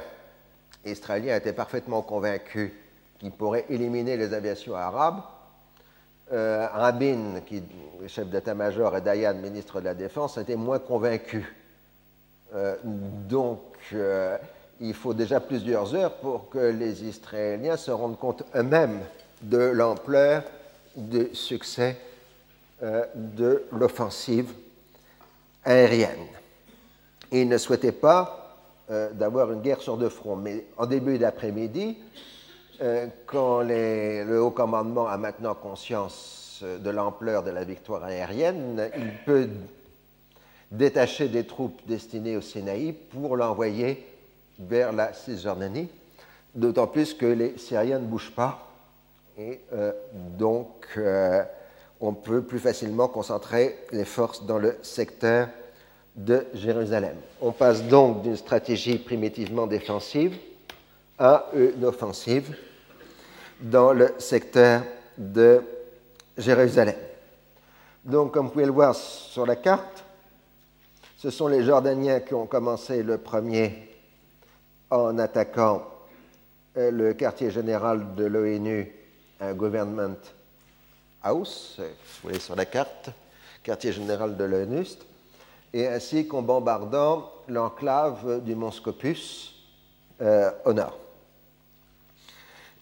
israéliens 0.84 1.36
étaient 1.36 1.54
parfaitement 1.54 2.02
convaincus 2.02 2.72
qu'ils 3.20 3.32
pourraient 3.32 3.66
éliminer 3.70 4.18
les 4.18 4.34
aviations 4.34 4.76
arabes, 4.76 5.22
euh, 6.34 6.66
Rabin, 6.74 7.42
qui 7.46 7.58
est 7.58 8.08
chef 8.08 8.28
d'état-major, 8.30 8.98
et 8.98 9.02
Dayan, 9.02 9.36
ministre 9.36 9.80
de 9.80 9.86
la 9.86 9.94
Défense, 9.94 10.38
étaient 10.38 10.56
moins 10.56 10.80
convaincus. 10.80 11.46
Euh, 12.56 12.76
donc, 12.84 13.60
euh, 13.94 14.38
il 14.80 14.96
faut 14.96 15.14
déjà 15.14 15.40
plusieurs 15.40 15.94
heures 15.94 16.16
pour 16.16 16.50
que 16.50 16.58
les 16.58 17.04
Israéliens 17.04 17.78
se 17.78 17.92
rendent 17.92 18.18
compte 18.18 18.44
eux-mêmes 18.56 19.02
de 19.42 19.58
l'ampleur 19.58 20.44
du 20.96 21.30
succès 21.34 21.98
de 22.82 23.64
l'offensive 23.72 24.52
aérienne. 25.64 26.41
Ils 27.32 27.48
ne 27.48 27.58
souhaitaient 27.58 27.92
pas 27.92 28.58
euh, 28.90 29.12
d'avoir 29.12 29.52
une 29.52 29.62
guerre 29.62 29.82
sur 29.82 29.98
deux 29.98 30.10
fronts, 30.10 30.36
mais 30.36 30.66
en 30.78 30.86
début 30.86 31.18
d'après-midi, 31.18 31.98
euh, 32.82 33.08
quand 33.26 33.62
le 33.62 34.40
haut 34.40 34.52
commandement 34.52 35.08
a 35.08 35.18
maintenant 35.18 35.54
conscience 35.54 36.64
de 36.64 36.90
l'ampleur 36.90 37.44
de 37.44 37.52
la 37.52 37.64
victoire 37.64 38.04
aérienne, 38.04 38.90
il 38.98 39.12
peut 39.26 39.48
détacher 40.72 41.28
des 41.28 41.46
troupes 41.46 41.80
destinées 41.88 42.38
au 42.38 42.42
Sinaï 42.42 42.94
pour 42.94 43.36
l'envoyer 43.36 44.06
vers 44.60 44.94
la 44.94 45.14
Cisjordanie, 45.14 45.90
d'autant 46.56 46.88
plus 46.88 47.14
que 47.14 47.26
les 47.26 47.58
Syriens 47.58 48.00
ne 48.00 48.06
bougent 48.06 48.34
pas. 48.36 48.68
Et 49.38 49.60
euh, 49.74 49.92
donc, 50.38 50.88
euh, 50.98 51.44
on 52.00 52.14
peut 52.14 52.42
plus 52.42 52.60
facilement 52.60 53.08
concentrer 53.08 53.78
les 53.92 54.06
forces 54.06 54.46
dans 54.46 54.60
le 54.60 54.78
secteur 54.82 55.50
de 56.16 56.46
Jérusalem. 56.54 57.16
On 57.42 57.52
passe 57.52 57.84
donc 57.84 58.24
d'une 58.24 58.36
stratégie 58.36 58.98
primitivement 58.98 59.68
défensive 59.68 60.38
à 61.18 61.46
une 61.54 61.86
offensive 61.86 62.56
dans 63.60 63.94
le 63.94 64.14
secteur 64.18 64.84
de 65.18 65.62
Jérusalem. 66.38 66.96
Donc, 68.04 68.34
comme 68.34 68.48
vous 68.48 68.52
pouvez 68.52 68.66
le 68.66 68.72
voir 68.72 68.96
sur 68.96 69.46
la 69.46 69.56
carte, 69.56 70.04
ce 71.18 71.30
sont 71.30 71.48
les 71.48 71.64
Jordaniens 71.64 72.20
qui 72.20 72.34
ont 72.34 72.48
commencé 72.48 73.04
le 73.04 73.20
premier 73.20 73.90
en 74.90 75.20
attaquant 75.20 75.88
euh, 76.78 76.90
le 76.90 77.14
quartier 77.14 77.52
général 77.52 78.16
de 78.16 78.26
l'ONU, 78.26 78.92
un 79.40 79.54
Government 79.54 80.18
House, 81.22 81.76
vous 81.80 82.24
voyez 82.24 82.40
sur 82.40 82.56
la 82.56 82.66
carte, 82.66 83.10
quartier 83.62 83.92
général 83.92 84.36
de 84.36 84.44
l'ONU, 84.44 84.88
et 85.74 85.88
ainsi 85.88 86.28
qu'en 86.28 86.42
bombardant 86.42 87.32
l'enclave 87.48 88.44
du 88.44 88.56
Mont 88.56 88.72
Scopus 88.72 89.54
euh, 90.22 90.52
au 90.66 90.74
nord. 90.74 90.98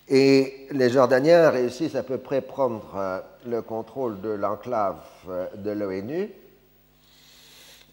Et 0.08 0.67
les 0.71 0.89
Jordaniens 0.89 1.52
réussissent 1.52 1.95
à 1.95 2.04
peu 2.04 2.17
près 2.17 2.41
prendre 2.41 2.95
euh, 2.95 3.19
le 3.45 3.62
contrôle 3.62 4.19
de 4.21 4.30
l'enclave 4.30 4.97
euh, 5.30 5.45
de 5.56 5.69
l'ONU. 5.69 6.30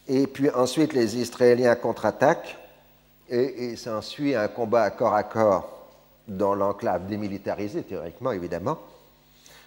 Et 0.08 0.26
puis 0.26 0.48
ensuite, 0.50 0.94
les 0.94 1.18
Israéliens 1.18 1.74
contre-attaquent 1.74 2.56
et 3.28 3.70
il 3.70 3.78
s'ensuit 3.78 4.34
un 4.34 4.48
combat 4.48 4.84
à 4.84 4.90
corps 4.90 5.14
à 5.14 5.24
corps 5.24 5.88
dans 6.28 6.54
l'enclave 6.54 7.06
démilitarisée, 7.06 7.82
théoriquement 7.82 8.32
évidemment, 8.32 8.78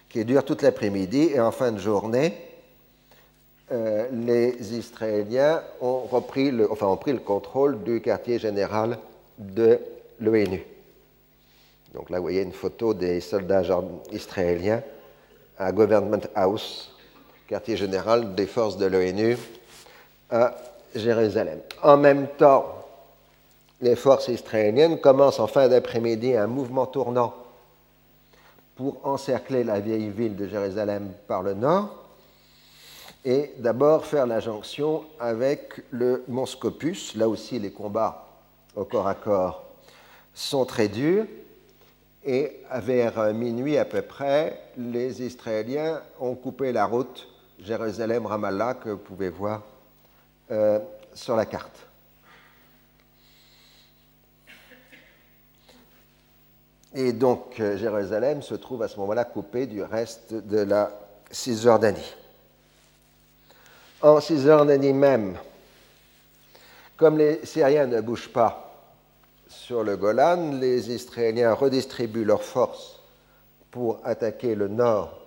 qui 0.08 0.24
dure 0.24 0.44
toute 0.44 0.62
l'après-midi. 0.62 1.30
Et 1.34 1.40
en 1.40 1.52
fin 1.52 1.70
de 1.70 1.78
journée, 1.78 2.34
euh, 3.72 4.08
les 4.12 4.74
Israéliens 4.74 5.62
ont, 5.80 6.00
repris 6.00 6.50
le, 6.50 6.70
enfin, 6.70 6.86
ont 6.86 6.96
pris 6.96 7.12
le 7.12 7.20
contrôle 7.20 7.82
du 7.84 8.00
quartier 8.00 8.38
général 8.38 8.98
de 9.38 9.78
l'ONU. 10.20 10.64
Donc 11.94 12.10
là, 12.10 12.18
vous 12.18 12.24
voyez 12.24 12.42
une 12.42 12.52
photo 12.52 12.94
des 12.94 13.20
soldats 13.20 13.62
israéliens 14.10 14.82
à 15.58 15.70
Government 15.70 16.22
House, 16.34 16.92
quartier 17.46 17.76
général 17.76 18.34
des 18.34 18.46
forces 18.46 18.76
de 18.76 18.86
l'ONU 18.86 19.36
à 20.30 20.56
Jérusalem. 20.94 21.60
En 21.82 21.96
même 21.96 22.26
temps, 22.38 22.66
les 23.80 23.96
forces 23.96 24.28
israéliennes 24.28 25.00
commencent 25.00 25.40
en 25.40 25.46
fin 25.46 25.68
d'après-midi 25.68 26.36
un 26.36 26.46
mouvement 26.46 26.86
tournant 26.86 27.34
pour 28.74 28.98
encercler 29.04 29.62
la 29.62 29.78
vieille 29.78 30.08
ville 30.08 30.34
de 30.34 30.48
Jérusalem 30.48 31.12
par 31.28 31.42
le 31.42 31.54
nord 31.54 31.99
et 33.24 33.52
d'abord 33.58 34.06
faire 34.06 34.26
la 34.26 34.40
jonction 34.40 35.04
avec 35.18 35.82
le 35.90 36.24
mont 36.28 36.46
Scopus. 36.46 37.14
Là 37.14 37.28
aussi, 37.28 37.58
les 37.58 37.70
combats 37.70 38.26
au 38.74 38.84
corps 38.84 39.08
à 39.08 39.14
corps 39.14 39.64
sont 40.34 40.64
très 40.64 40.88
durs. 40.88 41.26
Et 42.24 42.60
vers 42.74 43.32
minuit 43.32 43.78
à 43.78 43.84
peu 43.86 44.02
près, 44.02 44.60
les 44.76 45.22
Israéliens 45.22 46.02
ont 46.18 46.34
coupé 46.34 46.70
la 46.70 46.84
route 46.84 47.26
Jérusalem-Ramallah 47.60 48.74
que 48.74 48.90
vous 48.90 48.98
pouvez 48.98 49.30
voir 49.30 49.62
euh, 50.50 50.78
sur 51.14 51.36
la 51.36 51.46
carte. 51.46 51.86
Et 56.94 57.12
donc 57.12 57.60
euh, 57.60 57.76
Jérusalem 57.76 58.42
se 58.42 58.54
trouve 58.54 58.82
à 58.82 58.88
ce 58.88 58.98
moment-là 58.98 59.24
coupée 59.24 59.66
du 59.66 59.82
reste 59.82 60.34
de 60.34 60.58
la 60.58 60.90
Cisjordanie. 61.30 62.16
En 64.02 64.18
Cisjordanie 64.18 64.94
même, 64.94 65.36
comme 66.96 67.18
les 67.18 67.44
Syriens 67.44 67.86
ne 67.86 68.00
bougent 68.00 68.32
pas 68.32 68.74
sur 69.46 69.84
le 69.84 69.98
Golan, 69.98 70.52
les 70.58 70.90
Israéliens 70.90 71.52
redistribuent 71.52 72.24
leurs 72.24 72.42
forces 72.42 72.98
pour 73.70 74.00
attaquer 74.04 74.54
le 74.54 74.68
nord 74.68 75.20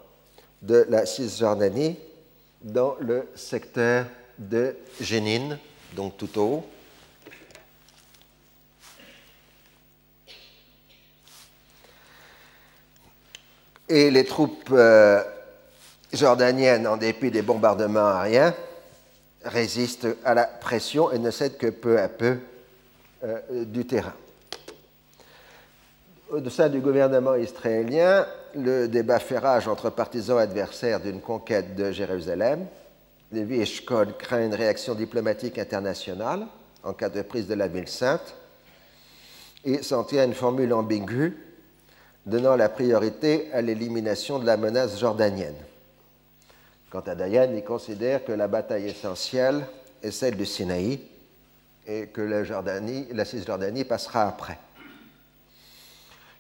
de 0.64 0.88
la 0.90 1.06
Cisjordanie 1.06 2.00
dans 2.64 2.96
le 3.00 3.28
secteur 3.36 4.06
de 4.40 4.76
Jénine, 5.00 5.60
donc 5.96 6.18
tout 6.18 6.40
au 6.40 6.42
haut. 6.42 6.66
Et 13.88 14.10
les 14.10 14.26
troupes 14.26 14.70
euh, 14.72 15.22
jordaniennes, 16.14 16.88
en 16.88 16.98
dépit 16.98 17.32
des 17.32 17.42
bombardements 17.42 18.08
aériens, 18.08 18.54
résistent 19.44 20.08
à 20.24 20.34
la 20.34 20.46
pression 20.46 21.12
et 21.12 21.20
ne 21.20 21.32
cèdent 21.32 21.58
que 21.58 21.68
peu 21.68 22.00
à 22.00 22.08
peu 22.08 22.38
euh, 23.24 23.66
du 23.66 23.86
terrain. 23.86 24.14
Au 26.30 26.50
sein 26.50 26.70
du 26.70 26.80
gouvernement 26.80 27.36
israélien, 27.36 28.26
le 28.56 28.88
débat 28.88 29.20
fait 29.20 29.38
rage 29.38 29.68
entre 29.68 29.90
partisans 29.90 30.40
adversaires 30.40 31.00
d'une 31.00 31.22
conquête 31.22 31.76
de 31.76 31.92
Jérusalem. 31.92 32.66
Lévi 33.32 33.62
Eshkol 33.62 34.16
craint 34.18 34.46
une 34.46 34.56
réaction 34.56 34.96
diplomatique 34.96 35.58
internationale 35.58 36.48
en 36.84 36.94
cas 36.94 37.10
de 37.10 37.22
prise 37.22 37.48
de 37.48 37.56
la 37.56 37.68
ville 37.68 37.88
sainte 37.88 38.36
et 39.66 39.82
s'en 39.82 40.04
tient 40.04 40.22
à 40.22 40.26
une 40.26 40.34
formule 40.34 40.74
ambiguë 40.74 41.38
donnant 42.26 42.56
la 42.56 42.70
priorité 42.70 43.50
à 43.54 43.62
l'élimination 43.62 44.40
de 44.40 44.46
la 44.46 44.58
menace 44.58 45.00
jordanienne. 45.00 45.56
Quant 46.94 47.02
à 47.08 47.16
Dayan, 47.16 47.50
il 47.56 47.64
considère 47.64 48.24
que 48.24 48.34
la 48.34 48.48
bataille 48.48 48.88
essentielle 48.88 49.66
est 50.04 50.12
celle 50.12 50.38
du 50.38 50.46
Sinaï 50.46 51.00
et 51.88 52.06
que 52.06 52.22
la, 52.22 52.44
Jordanie, 52.44 53.08
Cisjordanie 53.26 53.84
passera 53.84 54.28
après. 54.28 54.60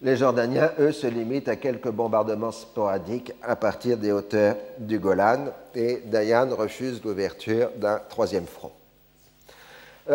Les 0.03 0.15
Jordaniens, 0.15 0.71
eux, 0.77 0.91
se 0.91 1.07
limitent 1.07 1.49
à 1.49 1.55
quelques 1.55 1.89
bombardements 1.89 2.51
sporadiques 2.51 3.33
à 3.41 3.55
partir 3.55 3.97
des 3.97 4.11
hauteurs 4.11 4.55
du 4.77 4.99
Golan 4.99 5.47
et 5.73 6.03
Dayan 6.05 6.55
refuse 6.55 7.03
l'ouverture 7.03 7.71
d'un 7.77 7.99
troisième 8.07 8.45
front. 8.45 8.73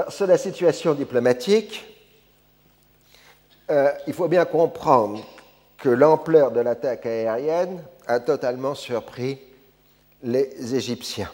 sur 0.09 0.29
la 0.29 0.39
situation 0.39 0.95
diplomatique, 0.95 1.85
euh, 3.73 3.91
il 4.07 4.13
faut 4.13 4.29
bien 4.29 4.45
comprendre 4.45 5.21
que 5.79 5.89
l'ampleur 5.89 6.53
de 6.53 6.61
l'attaque 6.61 7.07
aérienne 7.07 7.83
a 8.07 8.21
totalement 8.21 8.77
surpris 8.77 9.41
les 10.23 10.75
Égyptiens, 10.75 11.31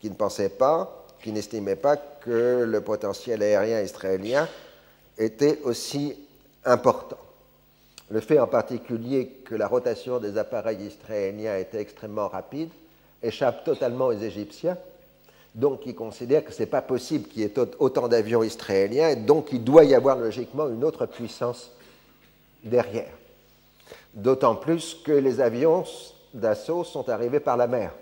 qui 0.00 0.10
ne 0.10 0.14
pensaient 0.14 0.48
pas 0.48 1.06
qui 1.26 1.32
n'estimait 1.32 1.74
pas 1.74 1.96
que 1.96 2.64
le 2.64 2.80
potentiel 2.80 3.42
aérien 3.42 3.80
israélien 3.80 4.48
était 5.18 5.58
aussi 5.64 6.14
important. 6.64 7.18
Le 8.10 8.20
fait 8.20 8.38
en 8.38 8.46
particulier 8.46 9.26
que 9.44 9.56
la 9.56 9.66
rotation 9.66 10.20
des 10.20 10.38
appareils 10.38 10.86
israéliens 10.86 11.56
était 11.56 11.80
extrêmement 11.80 12.28
rapide 12.28 12.70
échappe 13.24 13.64
totalement 13.64 14.06
aux 14.06 14.12
Égyptiens, 14.12 14.76
donc 15.56 15.84
ils 15.86 15.96
considèrent 15.96 16.44
que 16.44 16.52
ce 16.52 16.60
n'est 16.60 16.66
pas 16.66 16.82
possible 16.82 17.26
qu'il 17.26 17.42
y 17.42 17.44
ait 17.44 17.54
autant 17.80 18.06
d'avions 18.06 18.44
israéliens, 18.44 19.08
et 19.08 19.16
donc 19.16 19.48
il 19.50 19.64
doit 19.64 19.82
y 19.82 19.96
avoir 19.96 20.16
logiquement 20.16 20.68
une 20.68 20.84
autre 20.84 21.06
puissance 21.06 21.72
derrière. 22.62 23.10
D'autant 24.14 24.54
plus 24.54 24.96
que 25.04 25.10
les 25.10 25.40
avions 25.40 25.82
d'assaut 26.34 26.84
sont 26.84 27.08
arrivés 27.08 27.40
par 27.40 27.56
la 27.56 27.66
mer. 27.66 27.92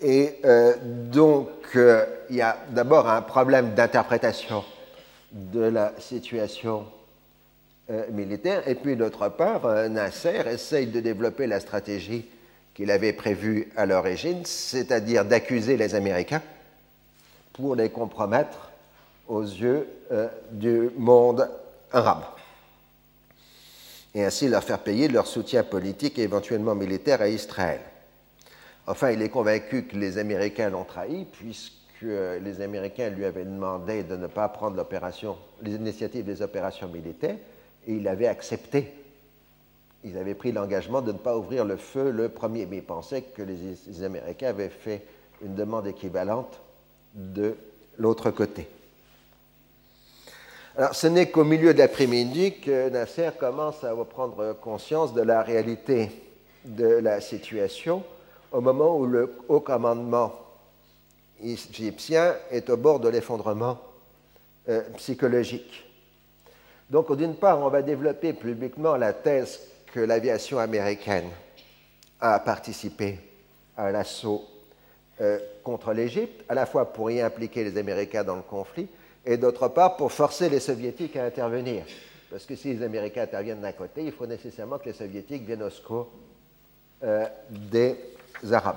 Et 0.00 0.36
euh, 0.44 0.74
donc, 0.82 1.48
euh, 1.74 2.04
il 2.30 2.36
y 2.36 2.42
a 2.42 2.56
d'abord 2.70 3.08
un 3.08 3.22
problème 3.22 3.74
d'interprétation 3.74 4.64
de 5.32 5.60
la 5.60 5.92
situation 5.98 6.86
euh, 7.90 8.04
militaire, 8.10 8.66
et 8.68 8.74
puis 8.76 8.96
d'autre 8.96 9.28
part, 9.28 9.66
Nasser 9.88 10.42
essaye 10.46 10.86
de 10.86 11.00
développer 11.00 11.46
la 11.46 11.58
stratégie 11.58 12.26
qu'il 12.74 12.90
avait 12.92 13.12
prévue 13.12 13.72
à 13.76 13.86
l'origine, 13.86 14.44
c'est-à-dire 14.44 15.24
d'accuser 15.24 15.76
les 15.76 15.96
Américains 15.96 16.42
pour 17.52 17.74
les 17.74 17.90
compromettre 17.90 18.70
aux 19.26 19.42
yeux 19.42 19.88
du 20.52 20.90
monde 20.96 21.50
arabe, 21.92 22.22
et 24.14 24.24
ainsi 24.24 24.48
leur 24.48 24.62
faire 24.62 24.78
payer 24.78 25.08
leur 25.08 25.26
soutien 25.26 25.64
politique 25.64 26.20
et 26.20 26.22
éventuellement 26.22 26.76
militaire 26.76 27.20
à 27.20 27.28
Israël. 27.28 27.80
Enfin, 28.90 29.10
il 29.10 29.20
est 29.20 29.28
convaincu 29.28 29.84
que 29.84 29.96
les 29.98 30.16
Américains 30.16 30.70
l'ont 30.70 30.84
trahi, 30.84 31.26
puisque 31.30 31.74
les 32.00 32.60
Américains 32.62 33.10
lui 33.10 33.26
avaient 33.26 33.44
demandé 33.44 34.02
de 34.02 34.16
ne 34.16 34.26
pas 34.26 34.48
prendre 34.48 34.82
les 35.62 35.74
initiatives 35.74 36.24
des 36.24 36.40
opérations 36.40 36.88
militaires, 36.88 37.36
et 37.86 37.92
il 37.92 38.08
avait 38.08 38.28
accepté. 38.28 38.94
Ils 40.04 40.16
avaient 40.16 40.34
pris 40.34 40.52
l'engagement 40.52 41.02
de 41.02 41.12
ne 41.12 41.18
pas 41.18 41.36
ouvrir 41.36 41.66
le 41.66 41.76
feu 41.76 42.10
le 42.10 42.30
premier, 42.30 42.64
mais 42.64 42.78
il 42.78 42.82
pensait 42.82 43.20
que 43.20 43.42
les 43.42 44.02
Américains 44.02 44.48
avaient 44.48 44.70
fait 44.70 45.02
une 45.42 45.54
demande 45.54 45.86
équivalente 45.86 46.58
de 47.14 47.56
l'autre 47.98 48.30
côté. 48.30 48.68
Alors, 50.78 50.94
ce 50.94 51.08
n'est 51.08 51.28
qu'au 51.28 51.44
milieu 51.44 51.74
de 51.74 51.78
l'après-midi 51.78 52.60
que 52.60 52.88
Nasser 52.88 53.30
commence 53.38 53.84
à 53.84 53.94
prendre 54.08 54.54
conscience 54.54 55.12
de 55.12 55.20
la 55.20 55.42
réalité 55.42 56.10
de 56.64 56.86
la 56.86 57.20
situation 57.20 58.02
au 58.52 58.60
moment 58.60 58.96
où 58.96 59.06
le 59.06 59.34
haut 59.48 59.60
commandement 59.60 60.32
égyptien 61.42 62.34
est 62.50 62.68
au 62.70 62.76
bord 62.76 63.00
de 63.00 63.08
l'effondrement 63.08 63.78
euh, 64.68 64.82
psychologique. 64.96 65.84
Donc, 66.90 67.14
d'une 67.16 67.34
part, 67.34 67.60
on 67.60 67.68
va 67.68 67.82
développer 67.82 68.32
publiquement 68.32 68.96
la 68.96 69.12
thèse 69.12 69.60
que 69.92 70.00
l'aviation 70.00 70.58
américaine 70.58 71.28
a 72.20 72.38
participé 72.40 73.18
à 73.76 73.90
l'assaut 73.90 74.44
euh, 75.20 75.38
contre 75.62 75.92
l'Égypte, 75.92 76.44
à 76.48 76.54
la 76.54 76.66
fois 76.66 76.92
pour 76.92 77.10
y 77.10 77.20
impliquer 77.20 77.64
les 77.64 77.76
Américains 77.76 78.24
dans 78.24 78.36
le 78.36 78.42
conflit, 78.42 78.88
et 79.24 79.36
d'autre 79.36 79.68
part 79.68 79.96
pour 79.96 80.12
forcer 80.12 80.48
les 80.48 80.60
Soviétiques 80.60 81.16
à 81.16 81.24
intervenir. 81.24 81.84
Parce 82.30 82.44
que 82.44 82.56
si 82.56 82.74
les 82.74 82.82
Américains 82.82 83.22
interviennent 83.22 83.60
d'un 83.60 83.72
côté, 83.72 84.04
il 84.04 84.12
faut 84.12 84.26
nécessairement 84.26 84.78
que 84.78 84.86
les 84.86 84.94
Soviétiques 84.94 85.44
viennent 85.44 85.62
au 85.62 85.70
secours 85.70 86.08
euh, 87.02 87.26
des 87.50 87.96
Arabes. 88.50 88.76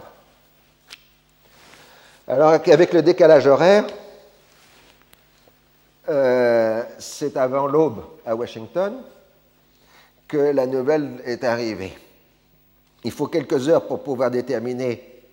Alors, 2.28 2.50
avec 2.52 2.94
le 2.94 3.02
décalage 3.02 3.48
horaire, 3.48 3.86
euh, 6.10 6.84
c'est 7.00 7.38
avant 7.38 7.68
l'aube 7.68 8.04
à 8.26 8.36
Washington 8.36 9.02
que 10.28 10.38
la 10.38 10.66
nouvelle 10.66 11.22
est 11.26 11.44
arrivée. 11.44 11.94
Il 13.04 13.12
faut 13.12 13.28
quelques 13.28 13.68
heures 13.68 13.88
pour 13.88 14.04
pouvoir 14.04 14.32
déterminer 14.32 15.24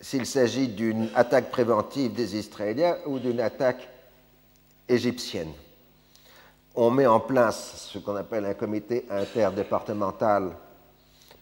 s'il 0.00 0.26
s'agit 0.26 0.68
d'une 0.68 1.08
attaque 1.14 1.50
préventive 1.50 2.12
des 2.12 2.36
Israéliens 2.36 2.96
ou 3.06 3.18
d'une 3.18 3.40
attaque 3.40 3.88
égyptienne. 4.88 5.52
On 6.74 6.90
met 6.90 7.06
en 7.06 7.20
place 7.20 7.88
ce 7.90 7.98
qu'on 7.98 8.16
appelle 8.16 8.44
un 8.44 8.54
comité 8.54 9.06
interdépartemental 9.08 10.50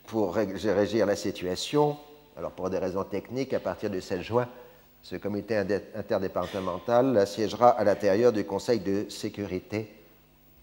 pour 0.06 0.34
régir 0.34 1.06
la 1.06 1.16
situation. 1.16 1.96
Alors 2.36 2.52
pour 2.52 2.70
des 2.70 2.78
raisons 2.78 3.04
techniques, 3.04 3.52
à 3.52 3.60
partir 3.60 3.90
du 3.90 4.00
16 4.00 4.20
juin, 4.20 4.48
ce 5.02 5.16
comité 5.16 5.56
interdépartemental 5.56 7.26
siégera 7.26 7.70
à 7.70 7.84
l'intérieur 7.84 8.32
du 8.32 8.44
Conseil 8.44 8.80
de 8.80 9.08
sécurité 9.08 9.92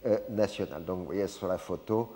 euh, 0.05 0.17
nationale. 0.29 0.85
Donc 0.85 0.99
vous 0.99 1.05
voyez 1.05 1.27
sur 1.27 1.47
la 1.47 1.57
photo 1.57 2.09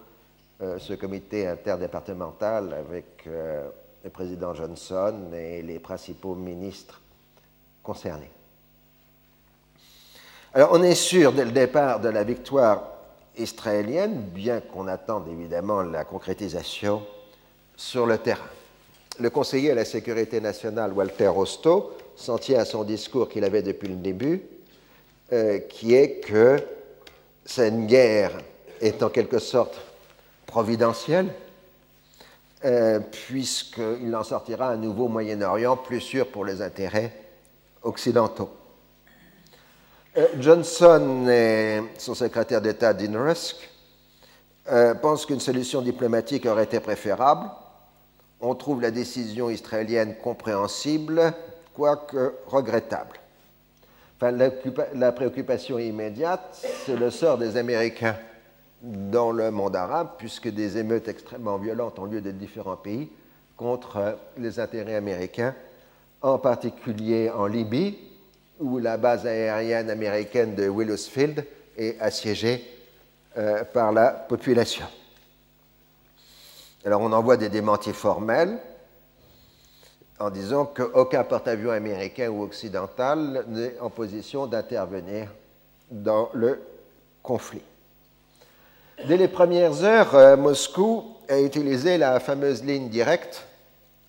euh, 0.62 0.80
ce 0.80 0.94
comité 0.94 1.48
interdépartemental 1.48 2.74
avec 2.74 3.28
euh, 3.28 3.70
le 4.04 4.10
président 4.10 4.54
Johnson 4.54 5.32
et 5.34 5.62
les 5.62 5.80
principaux 5.80 6.36
ministres 6.36 7.02
concernés. 7.84 8.32
Alors 10.54 10.70
on 10.72 10.82
est 10.82 10.96
sûr 10.96 11.34
dès 11.34 11.46
le 11.46 11.52
départ 11.52 12.00
de 12.00 12.10
la 12.10 12.24
victoire 12.24 12.84
israélienne, 13.38 14.22
bien 14.22 14.62
qu'on 14.62 14.88
attende 14.88 15.28
évidemment 15.28 15.82
la 15.82 16.06
concrétisation 16.06 17.04
sur 17.76 18.06
le 18.06 18.18
terrain. 18.18 18.50
Le 19.20 19.30
conseiller 19.30 19.72
à 19.72 19.76
la 19.76 19.86
sécurité 19.86 20.42
nationale, 20.42 20.92
Walter 20.92 21.28
Rostow, 21.28 21.92
s'en 22.16 22.40
tient 22.40 22.60
à 22.60 22.66
son 22.66 22.84
discours 22.84 23.30
qu'il 23.30 23.44
avait 23.44 23.62
depuis 23.62 23.88
le 23.88 23.96
début, 23.96 24.42
euh, 25.32 25.60
qui 25.60 25.94
est 25.94 26.20
que 26.20 26.58
cette 27.46 27.86
guerre 27.86 28.32
est 28.82 29.04
en 29.04 29.10
quelque 29.10 29.38
sorte 29.38 29.80
providentielle, 30.48 31.28
euh, 32.66 33.00
puisqu'il 33.00 34.16
en 34.16 34.24
sortira 34.24 34.70
un 34.70 34.78
nouveau 34.78 35.08
Moyen-Orient 35.08 35.78
plus 35.78 36.02
sûr 36.02 36.28
pour 36.28 36.44
les 36.44 36.62
intérêts 36.64 37.12
occidentaux. 37.84 38.50
Euh, 40.18 40.28
Johnson 40.40 41.28
et 41.30 41.82
son 42.00 42.16
secrétaire 42.16 42.62
d'État 42.62 42.94
Dean 42.94 43.24
Rusk 43.24 43.58
pensent 45.02 45.26
qu'une 45.26 45.42
solution 45.42 45.82
diplomatique 45.82 46.46
aurait 46.46 46.64
été 46.64 46.80
préférable. 46.80 47.50
On 48.46 48.56
trouve 48.56 48.82
la 48.82 48.92
décision 48.92 49.50
israélienne 49.50 50.16
compréhensible, 50.22 51.34
quoique 51.74 52.36
regrettable. 52.46 53.18
La 54.22 55.12
préoccupation 55.14 55.80
immédiate, 55.80 56.42
c'est 56.86 56.98
le 56.98 57.10
sort 57.10 57.38
des 57.38 57.56
Américains 57.56 58.18
dans 58.82 59.32
le 59.32 59.50
monde 59.50 59.78
arabe, 59.78 60.10
puisque 60.18 60.50
des 60.50 60.78
émeutes 60.78 61.08
extrêmement 61.08 61.58
violentes 61.58 62.00
ont 62.00 62.06
lieu 62.06 62.20
dans 62.20 62.38
différents 62.38 62.76
pays 62.76 63.10
contre 63.56 64.18
les 64.38 64.60
intérêts 64.60 64.96
américains, 64.96 65.56
en 66.22 66.38
particulier 66.38 67.30
en 67.30 67.46
Libye, 67.46 67.98
où 68.60 68.78
la 68.78 68.98
base 68.98 69.26
aérienne 69.26 69.90
américaine 69.90 70.54
de 70.54 70.70
Willowsfield 70.70 71.46
est 71.78 71.98
assiégée 72.02 72.62
euh, 73.38 73.64
par 73.64 73.94
la 73.94 74.10
population. 74.10 74.86
Alors 76.86 77.02
on 77.02 77.14
envoie 77.14 77.38
des 77.38 77.50
démentis 77.50 77.94
formels 77.94 78.60
en 80.20 80.30
disant 80.30 80.66
qu'aucun 80.66 81.24
porte-avions 81.24 81.72
américain 81.72 82.30
ou 82.30 82.44
occidental 82.44 83.46
n'est 83.48 83.80
en 83.80 83.90
position 83.90 84.48
d'intervenir 84.48 85.30
dans 85.90 86.30
le 86.34 86.60
conflit. 87.22 87.62
Dès 89.08 89.18
les 89.18 89.28
premières 89.28 89.84
heures, 89.84 90.14
euh, 90.16 90.38
Moscou 90.38 91.04
a 91.30 91.40
utilisé 91.40 91.98
la 91.98 92.20
fameuse 92.20 92.64
ligne 92.64 92.90
directe 92.90 93.46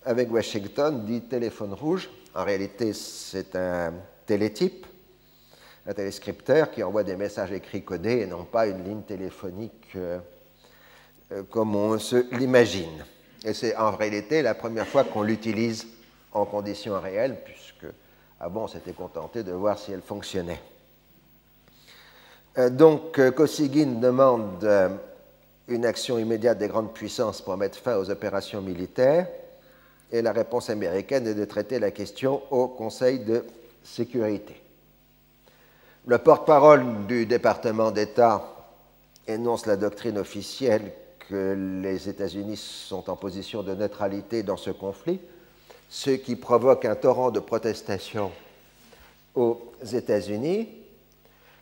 avec 0.03 0.31
Washington, 0.31 1.05
dit 1.05 1.21
téléphone 1.21 1.73
rouge. 1.73 2.09
En 2.35 2.43
réalité, 2.43 2.93
c'est 2.93 3.55
un 3.55 3.93
télétype, 4.25 4.85
un 5.87 5.93
téléscripteur 5.93 6.71
qui 6.71 6.83
envoie 6.83 7.03
des 7.03 7.15
messages 7.15 7.51
écrits 7.51 7.83
codés 7.83 8.19
et 8.19 8.25
non 8.25 8.43
pas 8.43 8.67
une 8.67 8.83
ligne 8.83 9.01
téléphonique 9.01 9.87
euh, 9.95 10.19
comme 11.49 11.75
on 11.75 11.97
se 11.97 12.25
l'imagine. 12.37 13.03
Et 13.43 13.53
c'est 13.53 13.75
en 13.75 13.91
réalité 13.91 14.41
la 14.41 14.55
première 14.55 14.87
fois 14.87 15.03
qu'on 15.03 15.21
l'utilise 15.21 15.87
en 16.31 16.45
conditions 16.45 16.99
réelles, 16.99 17.37
puisque 17.43 17.85
avant 18.39 18.63
on 18.63 18.67
s'était 18.67 18.93
contenté 18.93 19.43
de 19.43 19.51
voir 19.51 19.77
si 19.77 19.91
elle 19.91 20.01
fonctionnait. 20.01 20.61
Euh, 22.57 22.69
donc 22.69 23.19
Kosygin 23.31 23.99
demande 23.99 24.67
une 25.67 25.85
action 25.85 26.17
immédiate 26.17 26.57
des 26.57 26.67
grandes 26.67 26.93
puissances 26.93 27.41
pour 27.41 27.57
mettre 27.57 27.77
fin 27.77 27.97
aux 27.97 28.09
opérations 28.09 28.61
militaires, 28.61 29.27
et 30.11 30.21
la 30.21 30.31
réponse 30.31 30.69
américaine 30.69 31.27
est 31.27 31.33
de 31.33 31.45
traiter 31.45 31.79
la 31.79 31.91
question 31.91 32.41
au 32.51 32.67
Conseil 32.67 33.19
de 33.19 33.43
sécurité. 33.83 34.61
Le 36.07 36.17
porte-parole 36.19 37.07
du 37.07 37.25
département 37.25 37.91
d'État 37.91 38.43
énonce 39.27 39.65
la 39.65 39.75
doctrine 39.75 40.19
officielle 40.19 40.91
que 41.29 41.81
les 41.81 42.09
États-Unis 42.09 42.57
sont 42.57 43.09
en 43.09 43.15
position 43.15 43.63
de 43.63 43.73
neutralité 43.73 44.43
dans 44.43 44.57
ce 44.57 44.71
conflit, 44.71 45.19
ce 45.89 46.11
qui 46.11 46.35
provoque 46.35 46.85
un 46.85 46.95
torrent 46.95 47.31
de 47.31 47.39
protestations 47.39 48.31
aux 49.33 49.59
États-Unis, 49.93 50.69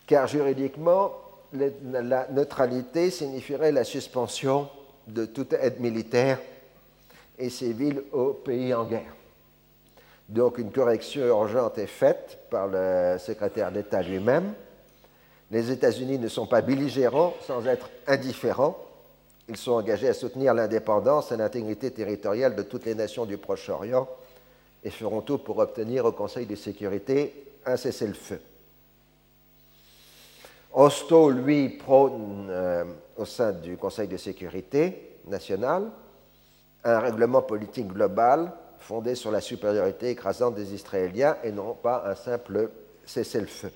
car 0.07 0.27
juridiquement, 0.27 1.11
la 1.53 2.27
neutralité 2.29 3.09
signifierait 3.09 3.71
la 3.71 3.83
suspension 3.83 4.69
de 5.07 5.25
toute 5.25 5.53
aide 5.53 5.79
militaire 5.79 6.39
et 7.37 7.49
civile 7.49 8.03
aux 8.11 8.33
pays 8.33 8.73
en 8.73 8.85
guerre. 8.85 9.15
Donc 10.29 10.57
une 10.57 10.71
correction 10.71 11.25
urgente 11.25 11.77
est 11.77 11.87
faite 11.87 12.39
par 12.49 12.67
le 12.67 13.17
secrétaire 13.19 13.71
d'État 13.71 14.01
lui-même. 14.01 14.53
Les 15.51 15.69
États-Unis 15.69 16.17
ne 16.17 16.27
sont 16.27 16.47
pas 16.47 16.61
belligérants 16.61 17.33
sans 17.45 17.65
être 17.67 17.89
indifférents. 18.07 18.77
Ils 19.49 19.57
sont 19.57 19.73
engagés 19.73 20.07
à 20.07 20.13
soutenir 20.13 20.53
l'indépendance 20.53 21.31
et 21.31 21.37
l'intégrité 21.37 21.91
territoriale 21.91 22.55
de 22.55 22.63
toutes 22.63 22.85
les 22.85 22.95
nations 22.95 23.25
du 23.25 23.37
Proche-Orient 23.37 24.07
et 24.83 24.89
feront 24.89 25.21
tout 25.21 25.37
pour 25.37 25.57
obtenir 25.57 26.05
au 26.05 26.11
Conseil 26.11 26.45
de 26.45 26.55
sécurité 26.55 27.51
un 27.65 27.77
cessez-le-feu. 27.77 28.39
Osto, 30.73 31.29
lui, 31.29 31.69
prône 31.69 32.47
euh, 32.49 32.85
au 33.17 33.25
sein 33.25 33.51
du 33.51 33.77
Conseil 33.77 34.07
de 34.07 34.17
sécurité 34.17 35.19
national 35.27 35.91
un 36.83 36.99
règlement 36.99 37.41
politique 37.41 37.87
global 37.87 38.51
fondé 38.79 39.15
sur 39.15 39.31
la 39.31 39.39
supériorité 39.39 40.09
écrasante 40.09 40.55
des 40.55 40.73
Israéliens 40.73 41.37
et 41.43 41.51
non 41.51 41.73
pas 41.73 42.03
un 42.05 42.15
simple 42.15 42.69
cessez-le-feu. 43.05 43.71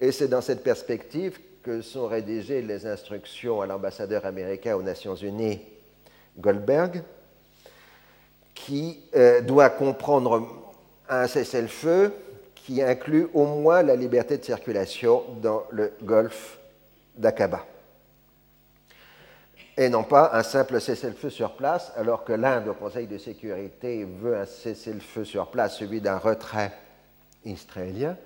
Et 0.00 0.12
c'est 0.12 0.28
dans 0.28 0.40
cette 0.40 0.62
perspective 0.62 1.38
que 1.64 1.80
sont 1.80 2.06
rédigées 2.06 2.62
les 2.62 2.86
instructions 2.86 3.60
à 3.60 3.66
l'ambassadeur 3.66 4.24
américain 4.26 4.76
aux 4.76 4.82
Nations 4.82 5.16
Unies, 5.16 5.60
Goldberg, 6.38 7.02
qui 8.54 9.00
euh, 9.16 9.40
doit 9.40 9.70
comprendre 9.70 10.46
un 11.08 11.26
cessez-le-feu 11.26 12.12
qui 12.54 12.82
inclut 12.82 13.28
au 13.34 13.46
moins 13.46 13.82
la 13.82 13.96
liberté 13.96 14.38
de 14.38 14.44
circulation 14.44 15.24
dans 15.42 15.64
le 15.70 15.92
golfe 16.02 16.58
d'Aqaba 17.16 17.64
et 19.76 19.88
non 19.88 20.04
pas 20.04 20.30
un 20.34 20.42
simple 20.42 20.80
cessez-le-feu 20.80 21.30
sur 21.30 21.56
place, 21.56 21.92
alors 21.96 22.24
que 22.24 22.32
l'Inde, 22.32 22.68
au 22.68 22.74
Conseil 22.74 23.06
de 23.06 23.18
sécurité, 23.18 24.04
veut 24.04 24.36
un 24.36 24.46
cessez-le-feu 24.46 25.24
sur 25.24 25.48
place, 25.48 25.78
celui 25.78 26.00
d'un 26.00 26.18
retrait 26.18 26.72
israélien. 27.44 28.16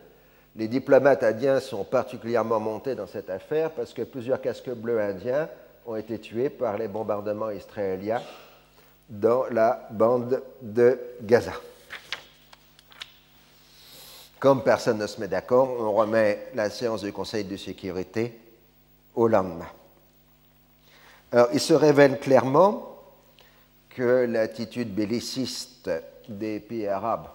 Les 0.58 0.66
diplomates 0.66 1.22
indiens 1.22 1.60
sont 1.60 1.84
particulièrement 1.84 2.58
montés 2.58 2.96
dans 2.96 3.06
cette 3.06 3.30
affaire 3.30 3.70
parce 3.70 3.92
que 3.92 4.02
plusieurs 4.02 4.40
casques 4.40 4.70
bleus 4.70 5.00
indiens 5.00 5.48
ont 5.86 5.94
été 5.94 6.18
tués 6.18 6.50
par 6.50 6.76
les 6.76 6.88
bombardements 6.88 7.50
israéliens 7.50 8.20
dans 9.08 9.44
la 9.52 9.86
bande 9.92 10.42
de 10.60 10.98
Gaza. 11.22 11.52
Comme 14.40 14.64
personne 14.64 14.98
ne 14.98 15.06
se 15.06 15.20
met 15.20 15.28
d'accord, 15.28 15.68
on 15.78 15.92
remet 15.92 16.48
la 16.56 16.70
séance 16.70 17.02
du 17.02 17.12
Conseil 17.12 17.44
de 17.44 17.56
sécurité 17.56 18.36
au 19.14 19.28
lendemain. 19.28 19.70
Alors, 21.30 21.50
il 21.52 21.60
se 21.60 21.74
révèle 21.74 22.18
clairement 22.18 22.96
que 23.90 24.26
l'attitude 24.28 24.92
belliciste 24.92 25.88
des 26.28 26.58
pays 26.58 26.88
arabes 26.88 27.28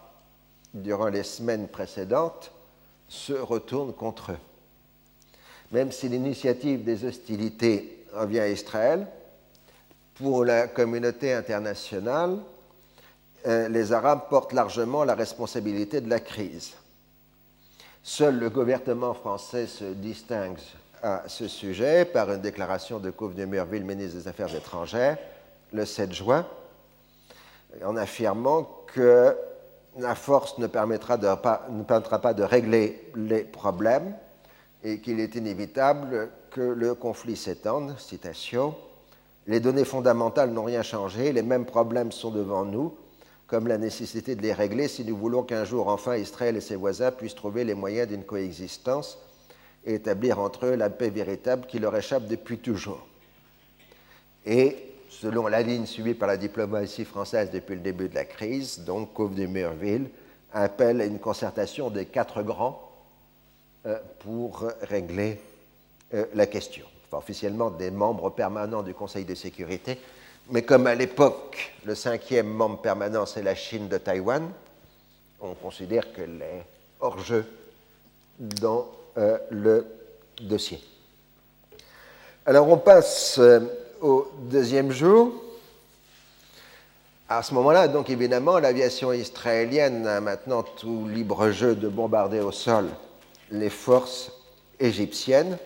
durant 0.74 1.08
les 1.08 1.24
semaines 1.24 1.70
précédentes 1.70 2.52
se 3.08 3.34
retourne 3.34 3.93
contre 3.93 4.32
eux. 4.32 4.38
Même 5.72 5.91
si 5.91 6.08
l'initiative 6.10 6.84
des 6.84 7.06
hostilités 7.06 8.06
revient 8.14 8.39
à 8.39 8.49
Israël, 8.49 9.08
pour 10.16 10.45
la 10.45 10.68
communauté 10.68 11.34
internationale, 11.34 12.38
euh, 13.47 13.68
les 13.68 13.91
Arabes 13.91 14.30
portent 14.30 14.54
largement 14.54 15.04
la 15.04 15.16
responsabilité 15.16 15.99
de 15.99 16.10
la 16.10 16.20
crise. 16.20 16.74
Seul 18.04 18.38
le 18.38 18.49
gouvernement 18.49 19.14
français 19.14 19.66
se 19.66 19.86
distingue 19.86 20.58
à 21.01 21.24
ce 21.28 21.47
sujet 21.47 22.06
par 22.06 22.32
une 22.32 22.41
déclaration 22.41 22.99
de 22.99 23.12
Couve 23.12 23.34
de 23.34 23.45
Murville, 23.45 23.84
ministre 23.84 24.18
des 24.18 24.28
Affaires 24.28 24.54
étrangères, 24.56 25.18
le 25.74 25.86
7 25.86 26.14
juin, 26.14 26.45
en 27.84 27.97
affirmant 27.97 28.64
que 28.93 29.36
la 29.98 30.16
force 30.16 30.58
ne 30.58 30.68
permettra, 30.68 31.18
pas, 31.18 32.34
de 32.34 32.44
régler 32.44 33.12
les 33.16 33.44
problèmes 33.44 34.16
et 34.84 35.00
qu'il 35.00 35.20
est 35.20 35.36
inévitable 35.36 36.30
que 36.52 36.62
le 36.62 36.96
conflit 36.96 37.36
s'étende. 37.36 37.96
Citation 38.00 38.76
Les 39.48 39.60
données 39.60 39.86
fondamentales 39.86 40.52
n'ont 40.52 40.64
rien 40.64 40.84
changé, 40.84 41.32
les 41.32 41.44
mêmes 41.44 41.66
problèmes 41.66 42.12
sont 42.12 42.32
devant 42.32 42.66
nous, 42.66 42.96
comme 43.48 43.68
la 43.68 43.78
nécessité 43.78 44.36
de 44.36 44.41
les 44.41 44.54
régler 44.54 44.88
si 44.88 45.06
nous 45.06 45.16
voulons 45.16 45.44
qu'un 45.44 45.66
jour 45.66 45.88
enfin 45.88 46.18
Israël 46.18 46.56
et 46.58 46.62
ses 46.62 46.76
voisins 46.76 47.12
puissent 47.12 47.36
trouver 47.36 47.64
les 47.64 47.76
moyens 47.76 48.08
d'une 48.08 48.24
coexistence 48.24 49.20
et 49.86 49.96
établir 49.96 50.39
entre 50.39 50.68
eux 50.68 50.76
la 50.76 50.89
paix 50.89 51.10
véritable 51.10 51.68
qui 51.68 51.80
leur 51.80 51.96
échappe 51.96 52.26
depuis 52.26 52.58
toujours. 52.58 53.06
Selon 55.20 55.47
la 55.47 55.61
ligne 55.61 55.86
suivie 55.86 56.14
par 56.14 56.28
la 56.28 56.38
diplomatie 56.38 57.05
française 57.05 57.51
depuis 57.51 57.76
le 57.76 57.82
début 57.82 58.09
de 58.09 58.16
la 58.16 58.26
crise, 58.26 58.80
donc 58.80 59.14
Couve 59.14 59.36
de 59.36 59.45
Murville 59.45 60.09
appelle 60.53 61.01
à 61.01 61.05
une 61.05 61.20
concertation 61.20 61.89
des 61.89 62.05
quatre 62.05 62.41
grands 62.41 62.91
euh, 63.86 63.97
pour 64.20 64.66
régler 64.82 65.39
euh, 66.14 66.26
la 66.34 66.47
question. 66.47 66.86
Enfin, 67.07 67.18
officiellement 67.18 67.70
des 67.70 67.91
membres 67.91 68.30
permanents 68.32 68.84
du 68.84 68.93
Conseil 68.93 69.26
de 69.26 69.36
sécurité, 69.36 69.99
mais 70.49 70.64
comme 70.64 70.88
à 70.88 70.95
l'époque, 70.95 71.74
le 71.86 71.95
cinquième 71.95 72.47
membre 72.47 72.82
permanent, 72.82 73.26
c'est 73.26 73.43
la 73.43 73.55
Chine 73.55 73.88
de 73.88 73.97
Taïwan, 73.97 74.49
on 75.41 75.53
considère 75.53 76.11
qu'elle 76.14 76.41
est 76.41 76.66
hors 76.99 77.20
jeu 77.20 77.45
dans 78.39 78.88
euh, 79.18 79.38
le 79.51 79.86
dossier. 80.41 80.82
Alors 82.45 82.68
on 82.68 82.78
passe 82.78 83.39
au 84.04 84.30
deuxième 84.38 84.91
jour. 84.91 85.34
À 87.30 87.41
ce 87.41 87.54
moment-là, 87.56 87.88
donc 87.88 88.10
évidemment, 88.10 88.60
l'aviation 88.60 89.14
israélienne 89.14 90.06
a 90.06 90.20
maintenant 90.20 90.62
tout 90.62 91.08
libre 91.08 91.49
jeu 91.51 91.74
de 91.74 91.88
bombarder 91.88 92.41
au 92.41 92.51
sol 92.51 92.89
les 93.49 93.70
forces 93.70 94.32
égyptiennes. 94.80 95.58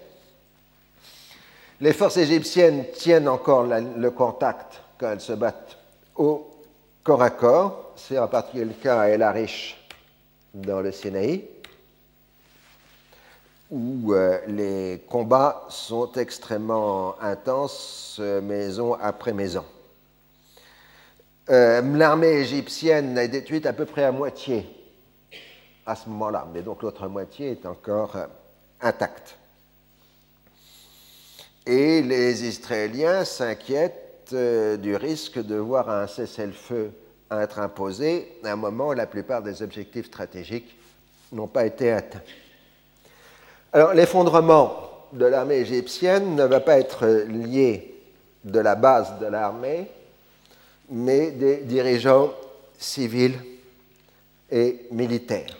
Les 1.81 1.93
forces 1.93 2.17
égyptiennes 2.17 2.85
tiennent 2.93 3.27
encore 3.27 3.65
le 3.65 4.11
contact 4.11 4.81
quand 4.99 5.11
elles 5.11 5.21
se 5.21 5.33
battent 5.33 5.77
au 6.15 6.47
corps 7.03 7.23
à 7.23 7.31
corps. 7.31 7.93
C'est 7.95 8.19
en 8.19 8.27
particulier 8.27 8.65
le 8.65 8.73
cas 8.73 9.01
à 9.01 9.07
El 9.07 9.23
Arish 9.23 9.77
dans 10.53 10.81
le 10.81 10.91
Sinaï 10.91 11.43
où 13.69 14.13
euh, 14.13 14.39
les 14.47 15.03
combats 15.09 15.65
sont 15.69 16.11
extrêmement 16.13 17.19
intenses, 17.21 18.17
euh, 18.19 18.41
maison 18.41 18.93
après 18.93 19.33
maison. 19.33 19.65
Euh, 21.49 21.81
l'armée 21.95 22.39
égyptienne 22.39 23.17
est 23.17 23.27
détruite 23.27 23.65
à 23.65 23.73
peu 23.73 23.85
près 23.85 24.03
à 24.03 24.11
moitié 24.11 24.65
à 25.85 25.95
ce 25.95 26.09
moment-là, 26.09 26.47
mais 26.53 26.61
donc 26.61 26.81
l'autre 26.81 27.07
moitié 27.07 27.51
est 27.51 27.65
encore 27.65 28.17
intacte. 28.81 29.37
Et 31.65 32.01
les 32.01 32.45
Israéliens 32.45 33.23
s'inquiètent 33.23 34.03
du 34.33 34.95
risque 34.97 35.39
de 35.39 35.55
voir 35.55 35.89
un 35.89 36.05
cessez-le-feu 36.07 36.91
être 37.31 37.59
imposé 37.59 38.39
à 38.43 38.51
un 38.51 38.55
moment 38.57 38.89
où 38.89 38.93
la 38.93 39.05
plupart 39.05 39.41
des 39.41 39.61
objectifs 39.61 40.07
stratégiques 40.07 40.75
n'ont 41.31 41.47
pas 41.47 41.65
été 41.65 41.91
atteints. 41.91 42.21
Alors, 43.73 43.93
l'effondrement 43.93 44.75
de 45.11 45.25
l'armée 45.25 45.57
égyptienne 45.57 46.35
ne 46.35 46.43
va 46.43 46.59
pas 46.59 46.79
être 46.79 47.05
lié 47.07 47.95
de 48.45 48.59
la 48.59 48.75
base 48.75 49.19
de 49.19 49.25
l'armée, 49.25 49.87
mais 50.89 51.31
des 51.31 51.57
dirigeants 51.57 52.33
civils 52.77 53.37
et 54.51 54.87
militaires. 54.91 55.57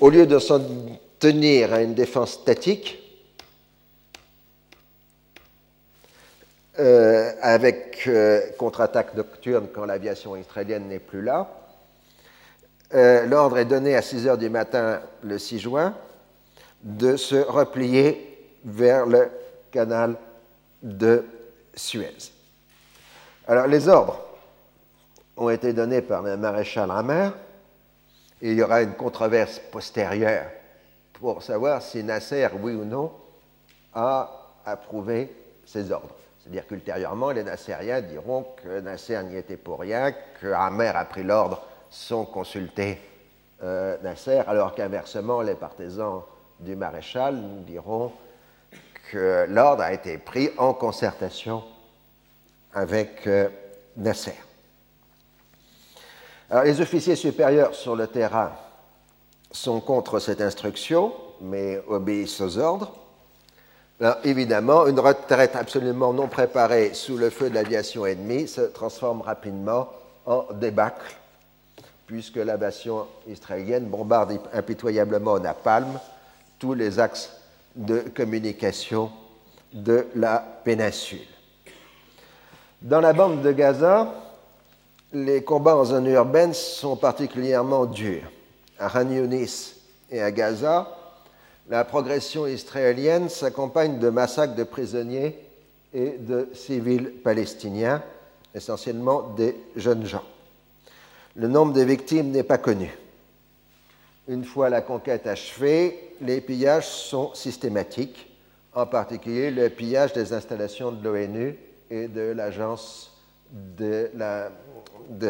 Au 0.00 0.10
lieu 0.10 0.26
de 0.26 0.38
s'en 0.38 0.60
tenir 1.20 1.72
à 1.72 1.82
une 1.82 1.94
défense 1.94 2.32
statique, 2.32 2.98
euh, 6.78 7.32
avec 7.40 8.04
euh, 8.06 8.40
contre-attaque 8.58 9.14
nocturne 9.14 9.68
quand 9.72 9.84
l'aviation 9.84 10.34
israélienne 10.34 10.88
n'est 10.88 10.98
plus 10.98 11.22
là, 11.22 11.48
euh, 12.94 13.26
l'ordre 13.26 13.58
est 13.58 13.64
donné 13.66 13.94
à 13.94 14.02
6 14.02 14.26
heures 14.26 14.38
du 14.38 14.50
matin 14.50 15.00
le 15.22 15.38
6 15.38 15.60
juin 15.60 15.94
de 16.82 17.16
se 17.16 17.36
replier 17.36 18.56
vers 18.64 19.06
le 19.06 19.30
canal 19.70 20.16
de 20.82 21.24
Suez. 21.74 22.32
Alors 23.46 23.66
les 23.66 23.88
ordres 23.88 24.20
ont 25.36 25.50
été 25.50 25.72
donnés 25.72 26.02
par 26.02 26.22
le 26.22 26.36
maréchal 26.36 26.90
Hammer 26.90 27.30
et 28.42 28.52
il 28.52 28.58
y 28.58 28.62
aura 28.62 28.82
une 28.82 28.94
controverse 28.94 29.60
postérieure 29.70 30.46
pour 31.14 31.42
savoir 31.42 31.82
si 31.82 32.02
Nasser, 32.02 32.48
oui 32.60 32.72
ou 32.74 32.84
non, 32.84 33.12
a 33.94 34.30
approuvé 34.64 35.30
ces 35.66 35.92
ordres. 35.92 36.14
C'est-à-dire 36.42 36.66
qu'ultérieurement, 36.66 37.30
les 37.30 37.44
Nassériens 37.44 38.00
diront 38.00 38.46
que 38.62 38.80
Nasser 38.80 39.22
n'y 39.24 39.36
était 39.36 39.58
pour 39.58 39.80
rien, 39.80 40.14
que 40.40 40.46
Hammer 40.52 40.92
a 40.94 41.04
pris 41.04 41.22
l'ordre 41.22 41.62
sans 41.90 42.24
consulter 42.24 42.98
euh, 43.62 43.98
Nasser, 44.02 44.42
alors 44.46 44.74
qu'inversement, 44.74 45.42
les 45.42 45.54
partisans 45.54 46.22
du 46.60 46.76
maréchal 46.76 47.36
nous 47.36 47.62
dirons 47.62 48.12
que 49.10 49.46
l'ordre 49.48 49.82
a 49.82 49.92
été 49.92 50.18
pris 50.18 50.50
en 50.58 50.72
concertation 50.72 51.64
avec 52.72 53.26
euh, 53.26 53.48
Nasser. 53.96 54.36
Alors, 56.48 56.64
les 56.64 56.80
officiers 56.80 57.16
supérieurs 57.16 57.74
sur 57.74 57.96
le 57.96 58.06
terrain 58.06 58.52
sont 59.50 59.80
contre 59.80 60.20
cette 60.20 60.40
instruction, 60.40 61.12
mais 61.40 61.80
obéissent 61.88 62.40
aux 62.40 62.58
ordres. 62.58 62.92
Alors, 64.00 64.16
évidemment, 64.24 64.86
une 64.86 65.00
retraite 65.00 65.56
absolument 65.56 66.12
non 66.12 66.28
préparée 66.28 66.94
sous 66.94 67.16
le 67.16 67.30
feu 67.30 67.50
de 67.50 67.54
l'aviation 67.54 68.06
ennemie 68.06 68.48
se 68.48 68.62
transforme 68.62 69.22
rapidement 69.22 69.88
en 70.26 70.46
débâcle, 70.54 71.16
puisque 72.06 72.36
l'aviation 72.36 73.06
israélienne 73.28 73.86
bombarde 73.86 74.38
impitoyablement 74.52 75.38
napalm 75.38 75.98
tous 76.60 76.74
les 76.74 77.00
axes 77.00 77.32
de 77.74 78.04
communication 78.14 79.10
de 79.72 80.06
la 80.14 80.38
péninsule. 80.64 81.18
Dans 82.82 83.00
la 83.00 83.12
bande 83.12 83.42
de 83.42 83.50
Gaza, 83.50 84.14
les 85.12 85.42
combats 85.42 85.76
en 85.76 85.84
zone 85.84 86.06
urbaine 86.06 86.54
sont 86.54 86.96
particulièrement 86.96 87.86
durs. 87.86 88.30
À 88.78 88.88
Khan 88.88 89.08
et 90.10 90.22
à 90.22 90.30
Gaza, 90.30 90.96
la 91.68 91.84
progression 91.84 92.46
israélienne 92.46 93.28
s'accompagne 93.28 93.98
de 93.98 94.10
massacres 94.10 94.54
de 94.54 94.64
prisonniers 94.64 95.38
et 95.94 96.16
de 96.18 96.48
civils 96.52 97.10
palestiniens, 97.24 98.02
essentiellement 98.54 99.22
des 99.36 99.56
jeunes 99.76 100.06
gens. 100.06 100.24
Le 101.36 101.48
nombre 101.48 101.72
de 101.72 101.82
victimes 101.82 102.30
n'est 102.30 102.42
pas 102.42 102.58
connu. 102.58 102.90
Une 104.28 104.44
fois 104.44 104.68
la 104.68 104.80
conquête 104.80 105.26
achevée, 105.26 106.14
les 106.20 106.40
pillages 106.40 106.86
sont 106.86 107.34
systématiques, 107.34 108.28
en 108.74 108.86
particulier 108.86 109.50
le 109.50 109.68
pillage 109.68 110.12
des 110.12 110.32
installations 110.32 110.92
de 110.92 111.02
l'ONU 111.02 111.56
et 111.90 112.08
de 112.08 112.32
l'Agence 112.32 113.12
de, 113.52 114.10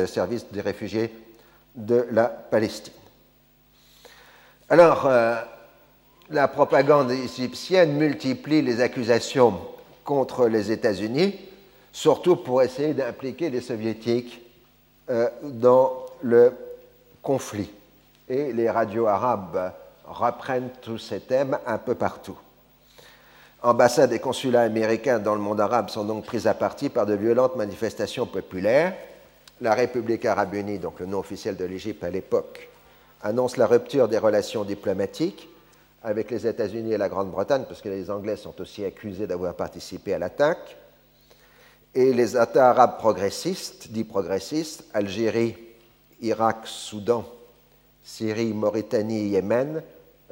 service 0.06 0.46
des 0.52 0.60
réfugiés 0.60 1.10
de 1.74 2.06
la 2.10 2.24
Palestine. 2.26 2.92
Alors, 4.68 5.06
euh, 5.06 5.36
la 6.28 6.48
propagande 6.48 7.10
égyptienne 7.10 7.92
multiplie 7.92 8.62
les 8.62 8.80
accusations 8.80 9.58
contre 10.04 10.46
les 10.46 10.70
États-Unis, 10.70 11.34
surtout 11.92 12.36
pour 12.36 12.62
essayer 12.62 12.94
d'impliquer 12.94 13.50
les 13.50 13.60
soviétiques 13.60 14.42
euh, 15.08 15.28
dans 15.42 16.06
le 16.22 16.52
conflit. 17.22 17.70
Et 18.30 18.52
les 18.52 18.70
radios 18.70 19.08
arabes 19.08 19.72
reprennent 20.04 20.70
tous 20.82 20.98
ces 20.98 21.18
thèmes 21.18 21.58
un 21.66 21.78
peu 21.78 21.96
partout. 21.96 22.38
Ambassades 23.60 24.12
et 24.12 24.20
consulats 24.20 24.62
américains 24.62 25.18
dans 25.18 25.34
le 25.34 25.40
monde 25.40 25.60
arabe 25.60 25.90
sont 25.90 26.04
donc 26.04 26.26
pris 26.26 26.46
à 26.46 26.54
partie 26.54 26.90
par 26.90 27.06
de 27.06 27.14
violentes 27.14 27.56
manifestations 27.56 28.26
populaires. 28.26 28.94
La 29.60 29.74
République 29.74 30.24
arabe 30.24 30.54
unie, 30.54 30.78
donc 30.78 31.00
le 31.00 31.06
nom 31.06 31.18
officiel 31.18 31.56
de 31.56 31.64
l'Égypte 31.64 32.04
à 32.04 32.10
l'époque, 32.10 32.70
annonce 33.20 33.56
la 33.56 33.66
rupture 33.66 34.06
des 34.06 34.18
relations 34.18 34.62
diplomatiques 34.62 35.48
avec 36.04 36.30
les 36.30 36.46
États-Unis 36.46 36.92
et 36.92 36.98
la 36.98 37.08
Grande-Bretagne, 37.08 37.64
parce 37.68 37.82
que 37.82 37.88
les 37.88 38.12
Anglais 38.12 38.36
sont 38.36 38.58
aussi 38.60 38.84
accusés 38.84 39.26
d'avoir 39.26 39.54
participé 39.54 40.14
à 40.14 40.20
l'attaque. 40.20 40.76
Et 41.96 42.14
les 42.14 42.36
États 42.36 42.70
arabes 42.70 42.96
progressistes, 42.96 43.90
dits 43.90 44.04
progressistes, 44.04 44.84
Algérie, 44.94 45.56
Irak, 46.22 46.58
Soudan, 46.64 47.24
Syrie, 48.02 48.52
Mauritanie, 48.52 49.28
Yémen, 49.28 49.82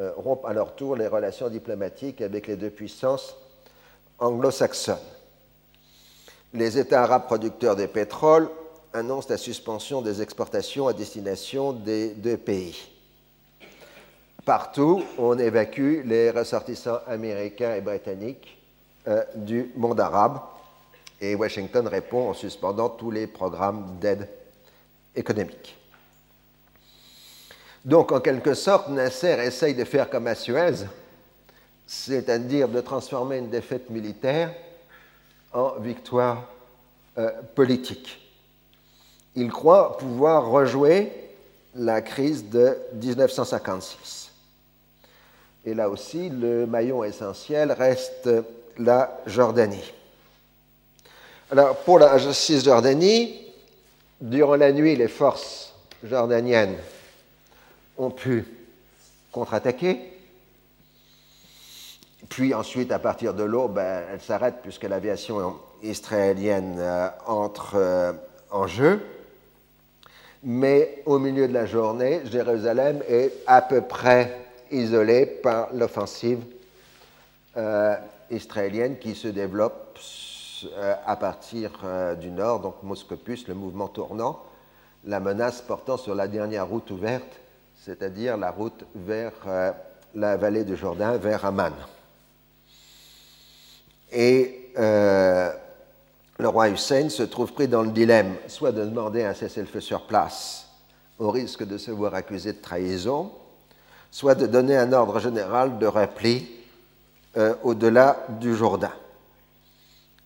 euh, 0.01 0.13
rompent 0.17 0.47
à 0.47 0.53
leur 0.53 0.75
tour 0.75 0.97
les 0.97 1.07
relations 1.07 1.49
diplomatiques 1.49 2.21
avec 2.21 2.47
les 2.47 2.57
deux 2.57 2.71
puissances 2.71 3.37
anglo-saxonnes. 4.19 4.97
Les 6.55 6.79
États 6.79 7.03
arabes 7.03 7.27
producteurs 7.27 7.77
de 7.77 7.87
pétrole 7.87 8.49
annoncent 8.93 9.29
la 9.29 9.37
suspension 9.37 10.01
des 10.01 10.23
exportations 10.23 10.89
à 10.89 10.93
destination 10.93 11.73
des 11.73 12.11
deux 12.11 12.37
pays. 12.37 12.91
Partout, 14.45 15.03
on 15.19 15.39
évacue 15.39 16.07
les 16.07 16.31
ressortissants 16.31 17.01
américains 17.07 17.75
et 17.75 17.83
britanniques 17.83 18.57
euh, 19.07 19.23
du 19.35 19.71
monde 19.77 20.01
arabe 20.01 20.41
et 21.21 21.35
Washington 21.35 21.87
répond 21.87 22.31
en 22.31 22.35
suspendant 22.35 22.89
tous 22.89 23.11
les 23.11 23.27
programmes 23.27 23.99
d'aide 24.01 24.29
économique. 25.15 25.78
Donc, 27.89 28.13
en 28.13 28.21
quelque 28.21 28.53
sorte, 28.53 28.91
Nasser 28.91 29.39
essaye 29.43 29.73
de 29.73 29.85
faire 29.85 30.11
comme 30.11 30.27
à 30.27 30.35
Suez, 30.35 30.85
c'est-à-dire 31.87 32.69
de 32.69 32.83
transformer 32.83 33.39
une 33.39 33.49
défaite 33.49 33.89
militaire 33.89 34.53
en 35.55 35.71
victoire 35.79 36.45
euh, 37.17 37.31
politique. 37.55 38.21
Il 39.37 39.51
croit 39.51 39.97
pouvoir 39.97 40.51
rejouer 40.51 41.11
la 41.77 42.03
crise 42.03 42.51
de 42.51 42.77
1956. 42.93 44.33
Et 45.65 45.73
là 45.73 45.89
aussi, 45.89 46.29
le 46.29 46.67
maillon 46.67 47.05
essentiel 47.05 47.73
reste 47.73 48.29
la 48.77 49.19
Jordanie. 49.25 49.95
Alors, 51.51 51.75
pour 51.75 52.01
la 52.01 52.19
Cisjordanie, 52.35 53.47
durant 54.21 54.57
la 54.57 54.73
nuit, 54.73 54.95
les 54.95 55.09
forces 55.09 55.73
jordaniennes 56.05 56.77
ont 57.99 58.11
pu 58.11 58.45
contre-attaquer. 59.33 59.99
Puis 62.29 62.55
ensuite, 62.55 62.93
à 62.93 62.99
partir 62.99 63.35
de 63.35 63.45
l'eau, 63.45 63.69
ben, 63.69 64.05
elle 64.13 64.21
s'arrête 64.21 64.57
puisque 64.63 64.85
l'aviation 64.85 65.57
israélienne 65.83 66.77
euh, 66.79 67.09
entre 67.27 67.75
euh, 67.77 68.13
en 68.51 68.67
jeu. 68.67 69.01
Mais 70.43 71.03
au 71.07 71.19
milieu 71.19 71.49
de 71.49 71.53
la 71.53 71.67
journée, 71.67 72.23
Jérusalem 72.25 73.03
est 73.09 73.33
à 73.47 73.63
peu 73.63 73.81
près 73.81 74.37
isolée 74.71 75.27
par 75.27 75.73
l'offensive 75.73 76.41
euh, 77.57 77.97
israélienne 78.31 78.99
qui 78.99 79.15
se 79.15 79.29
développe 79.29 79.99
à 81.07 81.15
partir 81.15 81.71
du 82.21 82.31
nord, 82.33 82.59
donc 82.59 82.83
Moscopus, 82.83 83.47
le 83.47 83.55
mouvement 83.55 83.87
tournant, 83.87 84.41
la 85.05 85.21
menace 85.21 85.61
portant 85.61 85.97
sur 85.97 86.17
la 86.17 86.27
dernière 86.27 86.67
route 86.67 86.91
ouverte 86.91 87.39
c'est-à-dire 87.89 88.37
la 88.37 88.51
route 88.51 88.85
vers 88.95 89.33
euh, 89.47 89.73
la 90.15 90.37
vallée 90.37 90.65
du 90.65 90.77
Jourdain, 90.77 91.17
vers 91.17 91.47
Amman. 91.47 91.73
Et 94.13 94.73
euh, 94.79 95.51
le 96.39 96.49
roi 96.49 96.69
Hussein 96.69 97.09
se 97.09 97.23
trouve 97.23 97.55
pris 97.55 97.67
dans 97.67 97.83
le 97.83 97.89
dilemme, 97.89 98.35
soit 98.47 98.73
de 98.73 98.85
demander 98.85 99.25
un 99.25 99.33
cessez-le-feu 99.33 99.81
sur 99.81 100.03
place, 100.03 100.69
au 101.19 101.31
risque 101.31 101.65
de 101.67 101.79
se 101.79 101.91
voir 101.91 102.15
accusé 102.15 102.53
de 102.53 102.61
trahison, 102.61 103.33
soit 104.11 104.35
de 104.35 104.47
donner 104.47 104.77
un 104.77 104.93
ordre 104.93 105.19
général 105.19 105.79
de 105.79 105.87
repli 105.87 106.47
euh, 107.39 107.55
au-delà 107.63 108.19
du 108.39 108.55
Jourdain. 108.55 108.93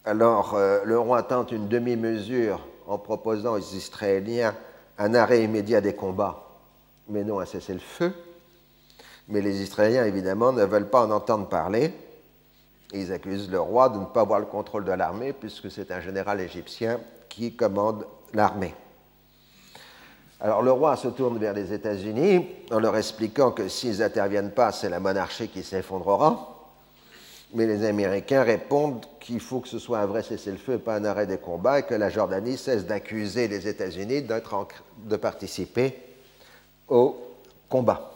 Alors, 0.04 0.58
le 0.84 0.98
roi 0.98 1.22
tente 1.22 1.52
une 1.52 1.68
demi-mesure 1.68 2.58
en 2.88 2.98
proposant 2.98 3.52
aux 3.52 3.58
Israéliens 3.58 4.52
un 4.98 5.14
arrêt 5.14 5.44
immédiat 5.44 5.80
des 5.80 5.94
combats 5.94 6.51
mais 7.08 7.24
non 7.24 7.40
un 7.40 7.46
cessez-le-feu. 7.46 8.12
Mais 9.28 9.40
les 9.40 9.62
Israéliens, 9.62 10.04
évidemment, 10.04 10.52
ne 10.52 10.64
veulent 10.64 10.90
pas 10.90 11.06
en 11.06 11.10
entendre 11.10 11.48
parler. 11.48 11.92
Ils 12.92 13.12
accusent 13.12 13.50
le 13.50 13.60
roi 13.60 13.88
de 13.88 13.98
ne 13.98 14.04
pas 14.04 14.20
avoir 14.20 14.40
le 14.40 14.46
contrôle 14.46 14.84
de 14.84 14.92
l'armée, 14.92 15.32
puisque 15.32 15.70
c'est 15.70 15.90
un 15.90 16.00
général 16.00 16.40
égyptien 16.40 17.00
qui 17.28 17.54
commande 17.54 18.06
l'armée. 18.34 18.74
Alors 20.40 20.62
le 20.62 20.72
roi 20.72 20.96
se 20.96 21.08
tourne 21.08 21.38
vers 21.38 21.54
les 21.54 21.72
États-Unis 21.72 22.46
en 22.72 22.80
leur 22.80 22.96
expliquant 22.96 23.52
que 23.52 23.68
s'ils 23.68 23.98
n'interviennent 23.98 24.50
pas, 24.50 24.72
c'est 24.72 24.88
la 24.88 24.98
monarchie 24.98 25.48
qui 25.48 25.62
s'effondrera. 25.62 26.48
Mais 27.54 27.66
les 27.66 27.84
Américains 27.84 28.42
répondent 28.42 29.06
qu'il 29.20 29.40
faut 29.40 29.60
que 29.60 29.68
ce 29.68 29.78
soit 29.78 30.00
un 30.00 30.06
vrai 30.06 30.22
cessez-le-feu, 30.22 30.78
pas 30.78 30.96
un 30.96 31.04
arrêt 31.04 31.26
des 31.26 31.38
combats, 31.38 31.78
et 31.78 31.82
que 31.84 31.94
la 31.94 32.10
Jordanie 32.10 32.56
cesse 32.56 32.86
d'accuser 32.86 33.46
les 33.46 33.68
États-Unis 33.68 34.22
de 34.22 35.16
participer 35.16 35.96
au 36.92 37.16
combat. 37.70 38.10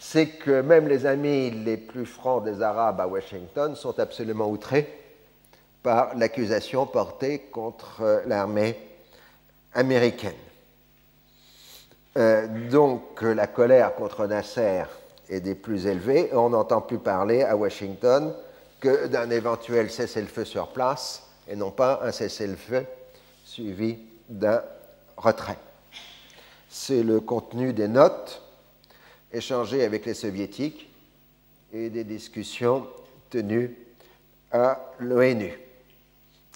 C'est 0.00 0.26
que 0.26 0.60
même 0.60 0.88
les 0.88 1.06
amis 1.06 1.50
les 1.50 1.76
plus 1.76 2.04
francs 2.04 2.44
des 2.44 2.62
Arabes 2.62 3.00
à 3.00 3.06
Washington 3.06 3.76
sont 3.76 3.98
absolument 4.00 4.50
outrés 4.50 4.88
par 5.82 6.16
l'accusation 6.16 6.86
portée 6.86 7.38
contre 7.52 8.22
l'armée 8.26 8.76
américaine. 9.72 10.34
Euh, 12.16 12.68
donc 12.68 13.22
la 13.22 13.46
colère 13.46 13.94
contre 13.94 14.26
Nasser 14.26 14.82
est 15.28 15.40
des 15.40 15.54
plus 15.54 15.86
élevées. 15.86 16.30
On 16.32 16.50
n'entend 16.50 16.80
plus 16.80 16.98
parler 16.98 17.42
à 17.42 17.56
Washington 17.56 18.34
que 18.80 19.06
d'un 19.06 19.30
éventuel 19.30 19.90
cessez-le-feu 19.90 20.44
sur 20.44 20.68
place 20.68 21.22
et 21.46 21.54
non 21.54 21.70
pas 21.70 22.00
un 22.02 22.10
cessez-le-feu 22.10 22.84
suivi 23.44 23.98
d'un 24.28 24.62
retrait 25.16 25.58
c'est 26.68 27.02
le 27.02 27.20
contenu 27.20 27.72
des 27.72 27.88
notes 27.88 28.42
échangées 29.32 29.84
avec 29.84 30.06
les 30.06 30.14
soviétiques 30.14 30.88
et 31.72 31.90
des 31.90 32.04
discussions 32.04 32.86
tenues 33.30 33.76
à 34.52 34.80
l'ONU. 34.98 35.58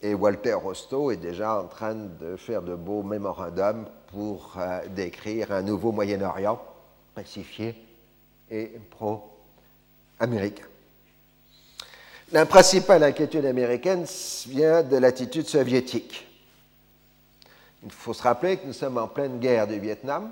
Et 0.02 0.14
Walter 0.14 0.54
Rostow 0.54 1.10
est 1.10 1.16
déjà 1.16 1.60
en 1.60 1.66
train 1.66 1.94
de 1.94 2.36
faire 2.36 2.62
de 2.62 2.74
beaux 2.74 3.02
mémorandums 3.02 3.86
pour 4.08 4.54
euh, 4.58 4.80
décrire 4.88 5.52
un 5.52 5.62
nouveau 5.62 5.92
Moyen-Orient 5.92 6.60
pacifié 7.14 7.74
et 8.50 8.72
pro-américain. 8.90 10.66
La 12.32 12.46
principale 12.46 13.04
inquiétude 13.04 13.44
américaine 13.44 14.06
vient 14.48 14.82
de 14.82 14.96
l'attitude 14.96 15.46
soviétique. 15.46 16.26
Il 17.84 17.90
faut 17.90 18.14
se 18.14 18.22
rappeler 18.22 18.56
que 18.56 18.66
nous 18.66 18.72
sommes 18.72 18.98
en 18.98 19.08
pleine 19.08 19.38
guerre 19.38 19.66
du 19.66 19.78
Vietnam 19.78 20.30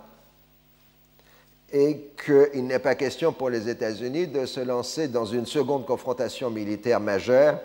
et 1.73 2.13
qu'il 2.25 2.67
n'est 2.67 2.79
pas 2.79 2.95
question 2.95 3.33
pour 3.33 3.51
les 3.51 3.69
États-Unis 3.69 4.27
de 4.27 4.47
se 4.47 4.61
lancer 4.61 5.09
dans 5.09 5.25
une 5.25 5.47
seconde 5.47 5.87
confrontation 5.87 6.51
militaire 6.51 7.01
majeure 7.01 7.61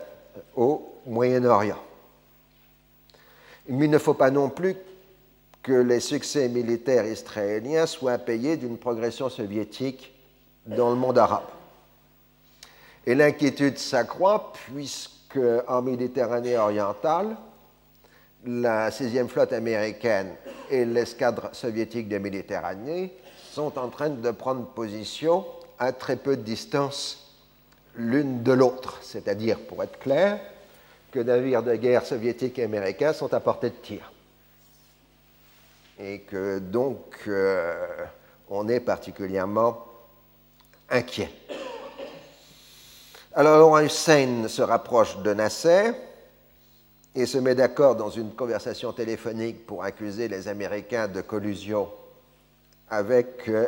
au 0.54 0.92
Moyen-Orient. 1.06 1.78
Mais 3.68 3.86
il 3.86 3.90
ne 3.90 3.98
faut 3.98 4.14
pas 4.14 4.30
non 4.30 4.48
plus 4.48 4.76
que 5.62 5.72
les 5.72 6.00
succès 6.00 6.48
militaires 6.48 7.06
israéliens 7.06 7.86
soient 7.86 8.18
payés 8.18 8.56
d'une 8.56 8.78
progression 8.78 9.28
soviétique 9.28 10.14
dans 10.66 10.90
le 10.90 10.96
monde 10.96 11.18
arabe. 11.18 11.46
Et 13.04 13.14
l'inquiétude 13.14 13.78
s'accroît 13.78 14.52
puisque 14.52 15.38
en 15.66 15.82
Méditerranée 15.82 16.56
orientale, 16.56 17.36
la 18.46 18.90
6e 18.90 19.28
flotte 19.28 19.52
américaine 19.52 20.34
et 20.70 20.84
l'escadre 20.84 21.50
soviétique 21.52 22.08
de 22.08 22.18
Méditerranée 22.18 23.12
sont 23.52 23.78
en 23.78 23.88
train 23.88 24.10
de 24.10 24.30
prendre 24.30 24.66
position 24.66 25.44
à 25.78 25.92
très 25.92 26.16
peu 26.16 26.36
de 26.36 26.42
distance 26.42 27.34
l'une 27.96 28.42
de 28.42 28.52
l'autre, 28.52 28.98
c'est-à-dire, 29.02 29.58
pour 29.60 29.82
être 29.82 29.98
clair, 29.98 30.38
que 31.10 31.18
navires 31.18 31.62
de 31.62 31.74
guerre 31.74 32.04
soviétiques 32.04 32.58
et 32.58 32.64
américains 32.64 33.12
sont 33.12 33.32
à 33.32 33.40
portée 33.40 33.70
de 33.70 33.74
tir. 33.76 34.12
Et 35.98 36.20
que 36.20 36.58
donc 36.58 37.16
euh, 37.26 37.86
on 38.50 38.68
est 38.68 38.80
particulièrement 38.80 39.86
inquiets. 40.90 41.30
Alors 43.34 43.78
Hussein 43.78 44.46
se 44.48 44.62
rapproche 44.62 45.18
de 45.18 45.32
Nasser 45.32 45.92
et 47.16 47.24
se 47.24 47.38
met 47.38 47.54
d'accord 47.54 47.96
dans 47.96 48.10
une 48.10 48.32
conversation 48.32 48.92
téléphonique 48.92 49.66
pour 49.66 49.82
accuser 49.82 50.28
les 50.28 50.48
Américains 50.48 51.08
de 51.08 51.22
collusion 51.22 51.88
avec 52.90 53.48
euh, 53.48 53.66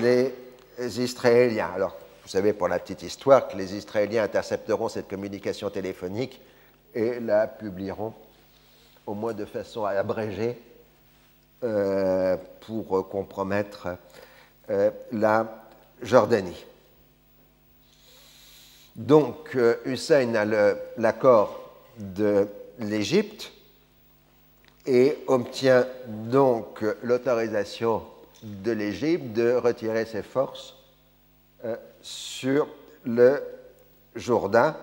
les 0.00 0.32
Israéliens. 0.78 1.70
Alors, 1.74 1.96
vous 2.22 2.28
savez 2.28 2.52
pour 2.52 2.68
la 2.68 2.78
petite 2.78 3.02
histoire 3.02 3.48
que 3.48 3.56
les 3.56 3.74
Israéliens 3.74 4.22
intercepteront 4.22 4.88
cette 4.88 5.08
communication 5.08 5.68
téléphonique 5.68 6.40
et 6.94 7.18
la 7.18 7.48
publieront, 7.48 8.14
au 9.04 9.14
moins 9.14 9.34
de 9.34 9.44
façon 9.44 9.84
abrégée, 9.84 10.56
euh, 11.64 12.36
pour 12.60 13.08
compromettre 13.08 13.88
euh, 14.70 14.92
la 15.10 15.66
Jordanie. 16.02 16.64
Donc, 18.94 19.58
Hussein 19.84 20.34
a 20.36 20.44
l'accord 20.96 21.60
de 21.98 22.46
l'Égypte 22.78 23.52
et 24.86 25.18
obtient 25.26 25.86
donc 26.06 26.84
l'autorisation 27.02 28.02
de 28.42 28.72
l'Égypte 28.72 29.32
de 29.32 29.54
retirer 29.54 30.04
ses 30.04 30.22
forces 30.22 30.74
euh, 31.64 31.76
sur 32.02 32.68
le 33.04 33.42
Jourdain 34.14 34.76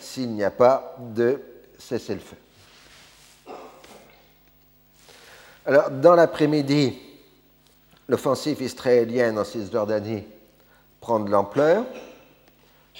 s'il 0.00 0.30
n'y 0.32 0.44
a 0.44 0.50
pas 0.50 0.96
de 0.98 1.40
cessez-le-feu. 1.78 2.36
Alors, 5.66 5.90
dans 5.90 6.14
l'après-midi, 6.14 6.98
l'offensive 8.08 8.60
israélienne 8.62 9.38
en 9.38 9.44
Cisjordanie 9.44 10.24
prend 11.00 11.20
de 11.20 11.30
l'ampleur. 11.30 11.84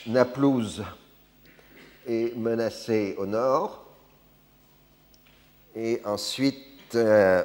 Naplouse 0.07 0.85
est 2.07 2.37
menacée 2.37 3.15
au 3.19 3.27
nord. 3.27 3.80
Et 5.77 6.01
ensuite, 6.05 6.95
euh, 6.97 7.43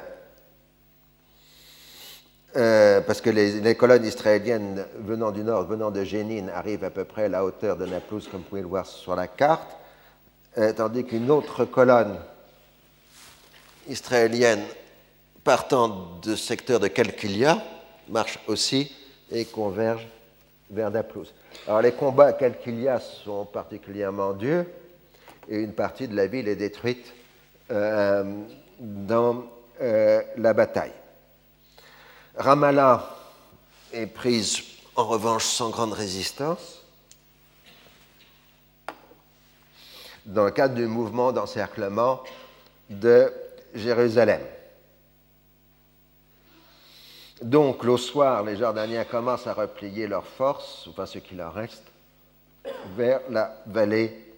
euh, 2.56 3.00
parce 3.02 3.20
que 3.20 3.30
les, 3.30 3.74
colonnes 3.76 4.04
israéliennes 4.04 4.84
venant 4.98 5.30
du 5.30 5.42
nord, 5.42 5.64
venant 5.66 5.90
de 5.90 6.02
Jénine, 6.02 6.50
arrivent 6.50 6.84
à 6.84 6.90
peu 6.90 7.04
près 7.04 7.24
à 7.24 7.28
la 7.28 7.44
hauteur 7.44 7.76
de 7.76 7.86
Naplouse, 7.86 8.28
comme 8.30 8.40
vous 8.40 8.48
pouvez 8.48 8.62
le 8.62 8.66
voir 8.66 8.86
sur 8.86 9.14
la 9.14 9.28
carte, 9.28 9.76
euh, 10.58 10.72
tandis 10.72 11.04
qu'une 11.04 11.30
autre 11.30 11.64
colonne 11.64 12.16
israélienne 13.88 14.62
partant 15.44 16.18
du 16.22 16.36
secteur 16.36 16.80
de 16.80 16.88
Kalkilia 16.88 17.62
marche 18.08 18.40
aussi 18.48 18.92
et 19.30 19.44
converge 19.44 20.08
vers 20.70 20.90
Naplouse. 20.90 21.32
Alors 21.68 21.82
les 21.82 21.92
combats 21.92 22.26
à 22.26 22.32
Kalkilia 22.32 22.98
sont 22.98 23.44
particulièrement 23.44 24.32
durs 24.32 24.64
et 25.48 25.58
une 25.58 25.72
partie 25.72 26.08
de 26.08 26.16
la 26.16 26.26
ville 26.26 26.48
est 26.48 26.56
détruite 26.56 27.12
euh, 27.70 28.24
dans 28.78 29.44
la 29.78 30.54
bataille. 30.54 30.92
Ramallah 32.36 33.14
est 33.92 34.06
prise 34.06 34.62
en 34.94 35.04
revanche 35.04 35.44
sans 35.44 35.68
grande 35.68 35.92
résistance 35.92 36.82
dans 40.26 40.44
le 40.44 40.50
cadre 40.50 40.74
du 40.74 40.86
mouvement 40.86 41.32
d'encerclement 41.32 42.22
de 42.90 43.32
Jérusalem. 43.74 44.40
Donc, 47.42 47.84
le 47.84 47.96
soir, 47.96 48.42
les 48.42 48.56
Jordaniens 48.56 49.04
commencent 49.04 49.46
à 49.46 49.52
replier 49.52 50.06
leurs 50.06 50.26
forces, 50.26 50.86
enfin 50.88 51.06
ce 51.06 51.18
qu'il 51.18 51.40
en 51.42 51.50
reste, 51.50 51.84
vers 52.96 53.20
la 53.30 53.62
vallée 53.66 54.34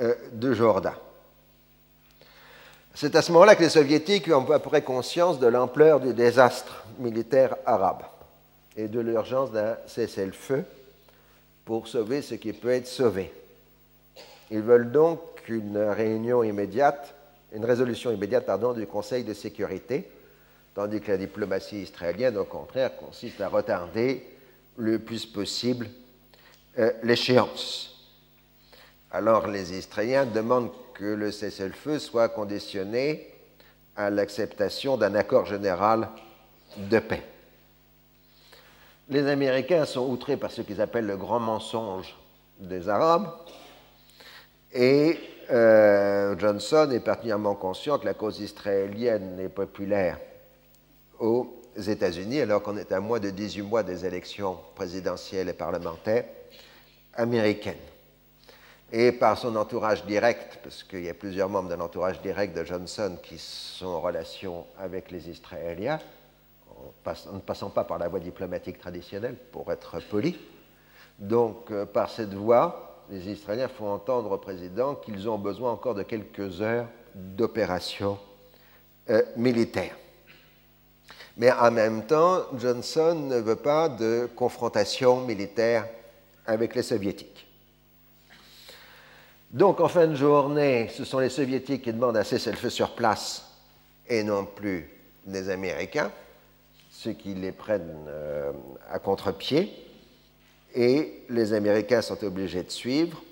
euh, 0.00 0.14
de 0.32 0.52
Jourdain. 0.52 0.94
C'est 2.96 3.16
à 3.16 3.22
ce 3.22 3.32
moment-là 3.32 3.56
que 3.56 3.62
les 3.64 3.70
soviétiques 3.70 4.28
ont 4.28 4.48
à 4.52 4.60
peu 4.60 4.68
près 4.68 4.82
conscience 4.82 5.40
de 5.40 5.48
l'ampleur 5.48 5.98
du 5.98 6.14
désastre 6.14 6.84
militaire 7.00 7.56
arabe 7.66 8.04
et 8.76 8.86
de 8.86 9.00
l'urgence 9.00 9.50
d'un 9.50 9.76
cessez-le-feu 9.88 10.64
pour 11.64 11.88
sauver 11.88 12.22
ce 12.22 12.36
qui 12.36 12.52
peut 12.52 12.70
être 12.70 12.86
sauvé. 12.86 13.32
Ils 14.52 14.60
veulent 14.60 14.92
donc 14.92 15.20
une 15.48 15.76
réunion 15.76 16.44
immédiate, 16.44 17.16
une 17.52 17.64
résolution 17.64 18.12
immédiate 18.12 18.48
du 18.76 18.86
Conseil 18.86 19.24
de 19.24 19.34
sécurité, 19.34 20.08
tandis 20.72 21.00
que 21.00 21.10
la 21.10 21.18
diplomatie 21.18 21.82
israélienne, 21.82 22.36
au 22.36 22.44
contraire, 22.44 22.96
consiste 22.96 23.40
à 23.40 23.48
retarder 23.48 24.24
le 24.76 25.00
plus 25.00 25.26
possible 25.26 25.88
euh, 26.78 26.92
l'échéance. 27.02 28.08
Alors 29.10 29.48
les 29.48 29.76
Israéliens 29.76 30.26
demandent 30.26 30.70
que 30.94 31.04
le 31.04 31.30
cessez-le-feu 31.30 31.98
soit 31.98 32.28
conditionné 32.28 33.30
à 33.96 34.10
l'acceptation 34.10 34.96
d'un 34.96 35.14
accord 35.14 35.46
général 35.46 36.08
de 36.76 36.98
paix. 36.98 37.22
Les 39.08 39.26
Américains 39.26 39.84
sont 39.84 40.08
outrés 40.08 40.36
par 40.36 40.50
ce 40.50 40.62
qu'ils 40.62 40.80
appellent 40.80 41.06
le 41.06 41.16
grand 41.16 41.40
mensonge 41.40 42.16
des 42.58 42.88
Arabes 42.88 43.28
et 44.72 45.18
euh, 45.50 46.36
Johnson 46.38 46.90
est 46.90 47.00
particulièrement 47.00 47.54
conscient 47.54 47.98
que 47.98 48.06
la 48.06 48.14
cause 48.14 48.40
israélienne 48.40 49.38
est 49.38 49.50
populaire 49.50 50.18
aux 51.18 51.60
États-Unis 51.76 52.40
alors 52.40 52.62
qu'on 52.62 52.76
est 52.76 52.92
à 52.92 53.00
moins 53.00 53.20
de 53.20 53.30
18 53.30 53.62
mois 53.62 53.82
des 53.82 54.06
élections 54.06 54.58
présidentielles 54.74 55.48
et 55.50 55.52
parlementaires 55.52 56.24
américaines 57.14 57.74
et 58.96 59.10
par 59.10 59.36
son 59.36 59.56
entourage 59.56 60.04
direct, 60.04 60.60
parce 60.62 60.84
qu'il 60.84 61.02
y 61.02 61.08
a 61.08 61.14
plusieurs 61.14 61.48
membres 61.48 61.68
de 61.68 61.74
l'entourage 61.74 62.22
direct 62.22 62.56
de 62.56 62.62
Johnson 62.62 63.18
qui 63.20 63.38
sont 63.38 63.86
en 63.86 64.00
relation 64.00 64.66
avec 64.78 65.10
les 65.10 65.28
Israéliens, 65.28 65.98
en, 67.04 67.32
ne 67.34 67.40
passant 67.40 67.70
pas 67.70 67.82
par 67.82 67.98
la 67.98 68.06
voie 68.06 68.20
diplomatique 68.20 68.78
traditionnelle 68.78 69.34
pour 69.50 69.72
être 69.72 69.98
poli. 70.08 70.38
Donc, 71.18 71.72
euh, 71.72 71.86
par 71.86 72.08
cette 72.08 72.34
voie, 72.34 73.02
les 73.10 73.30
Israéliens 73.30 73.66
font 73.66 73.90
entendre 73.90 74.30
au 74.30 74.38
président 74.38 74.94
qu'ils 74.94 75.28
ont 75.28 75.38
besoin 75.38 75.72
encore 75.72 75.96
de 75.96 76.04
quelques 76.04 76.62
heures 76.62 76.86
d'opération 77.16 78.16
euh, 79.10 79.22
militaire. 79.36 79.96
Mais 81.36 81.50
en 81.50 81.72
même 81.72 82.06
temps, 82.06 82.42
Johnson 82.56 83.16
ne 83.28 83.40
veut 83.40 83.56
pas 83.56 83.88
de 83.88 84.28
confrontation 84.36 85.20
militaire 85.22 85.88
avec 86.46 86.76
les 86.76 86.82
soviétiques. 86.82 87.33
Donc, 89.54 89.78
en 89.78 89.86
fin 89.86 90.08
de 90.08 90.16
journée, 90.16 90.88
ce 90.92 91.04
sont 91.04 91.20
les 91.20 91.28
Soviétiques 91.28 91.82
qui 91.82 91.92
demandent 91.92 92.16
un 92.16 92.24
cessez-le-feu 92.24 92.70
sur 92.70 92.90
place 92.96 93.52
et 94.08 94.24
non 94.24 94.46
plus 94.46 94.90
les 95.28 95.48
Américains, 95.48 96.10
ceux 96.90 97.12
qui 97.12 97.34
les 97.34 97.52
prennent 97.52 98.04
euh, 98.08 98.50
à 98.90 98.98
contre-pied. 98.98 99.72
Et 100.74 101.22
les 101.30 101.52
Américains 101.52 102.02
sont 102.02 102.24
obligés 102.24 102.64
de 102.64 102.70
suivre. 102.70 103.22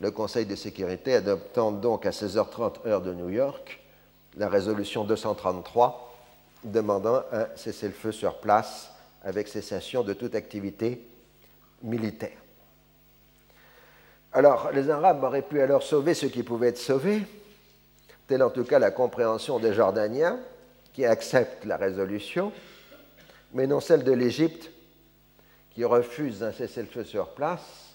Le 0.00 0.10
Conseil 0.10 0.46
de 0.46 0.56
sécurité 0.56 1.16
adoptant 1.16 1.70
donc 1.70 2.06
à 2.06 2.12
16h30 2.12 2.88
heure 2.88 3.02
de 3.02 3.12
New 3.12 3.28
York 3.28 3.78
la 4.38 4.48
résolution 4.48 5.04
233 5.04 6.16
demandant 6.64 7.22
un 7.30 7.46
cessez-le-feu 7.56 8.12
sur 8.12 8.38
place 8.40 8.90
avec 9.22 9.48
cessation 9.48 10.02
de 10.02 10.14
toute 10.14 10.34
activité 10.34 11.06
militaire. 11.82 12.41
Alors, 14.34 14.70
les 14.72 14.88
Arabes 14.88 15.22
auraient 15.24 15.42
pu 15.42 15.60
alors 15.60 15.82
sauver 15.82 16.14
ce 16.14 16.24
qui 16.24 16.42
pouvait 16.42 16.68
être 16.68 16.78
sauvé, 16.78 17.22
telle 18.26 18.42
en 18.42 18.48
tout 18.48 18.64
cas 18.64 18.78
la 18.78 18.90
compréhension 18.90 19.58
des 19.58 19.74
Jordaniens, 19.74 20.38
qui 20.94 21.04
acceptent 21.04 21.66
la 21.66 21.76
résolution, 21.76 22.50
mais 23.52 23.66
non 23.66 23.80
celle 23.80 24.04
de 24.04 24.12
l'Égypte, 24.12 24.70
qui 25.70 25.84
refuse 25.84 26.42
un 26.42 26.52
cessez-le-feu 26.52 27.04
sur 27.04 27.28
place 27.28 27.92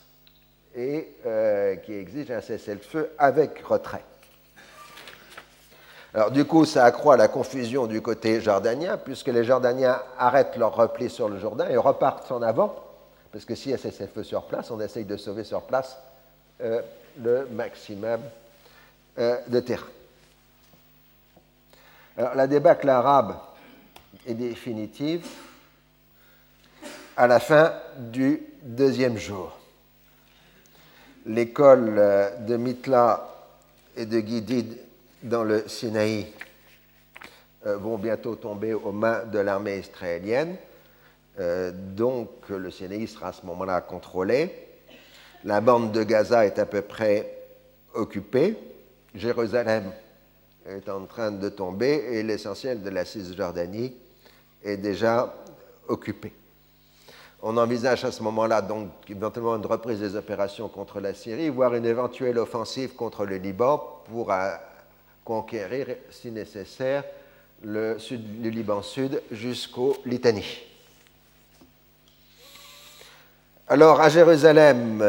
et 0.75 1.15
euh, 1.25 1.75
qui 1.77 1.93
exige 1.93 2.29
un 2.29 2.41
cessez-le-feu 2.41 3.09
avec 3.17 3.59
retrait. 3.63 4.05
Alors 6.13 6.29
du 6.29 6.45
coup, 6.45 6.65
ça 6.65 6.85
accroît 6.85 7.17
la 7.17 7.27
confusion 7.27 7.87
du 7.87 8.01
côté 8.01 8.41
jordanien, 8.41 8.97
puisque 8.97 9.27
les 9.27 9.43
Jordaniens 9.43 10.01
arrêtent 10.19 10.57
leur 10.57 10.75
repli 10.75 11.09
sur 11.09 11.29
le 11.29 11.39
Jourdain 11.39 11.67
et 11.67 11.77
repartent 11.77 12.31
en 12.31 12.43
avant, 12.43 12.75
parce 13.31 13.43
que 13.43 13.55
s'il 13.55 13.71
y 13.71 13.75
a 13.75 13.79
cessez-le-feu 13.79 14.23
sur 14.23 14.43
place, 14.43 14.69
on 14.69 14.79
essaye 14.79 15.05
de 15.05 15.17
sauver 15.17 15.43
sur 15.43 15.63
place 15.63 15.97
euh, 16.59 16.81
le 17.23 17.45
maximum 17.51 18.19
euh, 19.19 19.37
de 19.47 19.59
terrain. 19.59 19.85
Alors, 22.17 22.33
la 22.33 22.47
débâcle 22.47 22.89
arabe 22.89 23.35
est 24.25 24.33
définitive 24.33 25.27
à 27.15 27.27
la 27.27 27.39
fin 27.39 27.73
du 27.97 28.41
deuxième 28.63 29.17
jour. 29.17 29.55
L'école 31.27 31.95
euh, 31.97 32.35
de 32.37 32.57
Mitla 32.57 33.27
et 33.95 34.07
de 34.07 34.19
Guidid 34.19 34.79
dans 35.21 35.43
le 35.43 35.67
Sinaï 35.67 36.33
vont 37.65 37.97
bientôt 37.97 38.35
tomber 38.35 38.73
aux 38.73 38.91
mains 38.91 39.25
de 39.25 39.39
l'armée 39.39 39.79
israélienne. 39.79 40.55
donc 41.73 42.29
le 42.49 42.71
Sinaï 42.71 43.07
sera 43.07 43.29
à 43.29 43.33
ce 43.33 43.45
moment-là 43.45 43.81
contrôlé. 43.81 44.66
La 45.47 45.61
bande 45.61 45.93
de 45.93 46.03
Gaza 46.03 46.45
est 46.45 46.59
à 46.59 46.65
peu 46.65 46.81
près 46.81 47.33
occupée. 47.93 48.57
Jérusalem 49.15 49.93
est 50.67 50.89
en 50.89 51.05
train 51.05 51.31
de 51.31 51.47
tomber 51.47 52.03
et 52.11 52.21
l'essentiel 52.21 52.83
de 52.83 52.89
la 52.89 53.05
Cisjordanie 53.05 53.95
est 54.61 54.75
déjà 54.75 55.33
occupé. 55.87 56.33
On 57.41 57.55
envisage 57.55 58.03
à 58.03 58.11
ce 58.11 58.21
moment-là 58.23 58.61
donc 58.61 58.89
éventuellement 59.07 59.55
une 59.55 59.65
reprise 59.65 60.01
des 60.01 60.17
opérations 60.17 60.67
contre 60.67 60.99
la 60.99 61.13
Syrie, 61.13 61.47
voire 61.47 61.75
une 61.75 61.85
éventuelle 61.85 62.39
offensive 62.39 62.95
contre 62.95 63.25
le 63.25 63.37
Liban 63.37 64.01
pour 64.09 64.33
euh, 64.33 64.49
conquérir, 65.23 65.87
si 66.09 66.29
nécessaire, 66.29 67.05
le, 67.63 67.95
Liban 68.49 68.81
sud 68.81 69.21
jusqu'au 69.31 69.95
Litanie. 70.05 70.65
Alors 73.69 74.01
à 74.01 74.09
Jérusalem, 74.09 75.01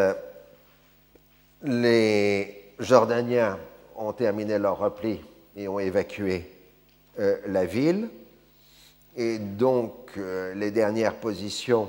les 1.63 2.73
Jordaniens 2.79 3.59
ont 3.97 4.13
terminé 4.13 4.59
leur 4.59 4.79
repli 4.79 5.21
et 5.57 5.69
ont 5.69 5.79
évacué 5.79 6.51
euh, 7.19 7.39
la 7.47 7.65
ville. 7.65 8.09
Et 9.17 9.39
donc 9.39 10.11
euh, 10.17 10.55
les 10.55 10.71
dernières 10.71 11.17
positions 11.17 11.89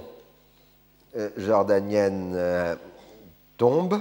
euh, 1.16 1.30
jordanienne 1.38 2.34
euh, 2.36 2.76
tombe. 3.58 4.00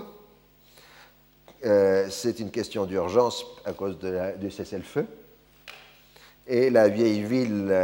Euh, 1.64 2.08
c'est 2.10 2.38
une 2.38 2.50
question 2.50 2.84
d'urgence 2.84 3.46
à 3.64 3.72
cause 3.72 3.98
de 3.98 4.36
du 4.36 4.50
cessez-le-feu. 4.50 5.06
Et 6.46 6.68
la 6.68 6.88
vieille 6.88 7.22
ville 7.22 7.74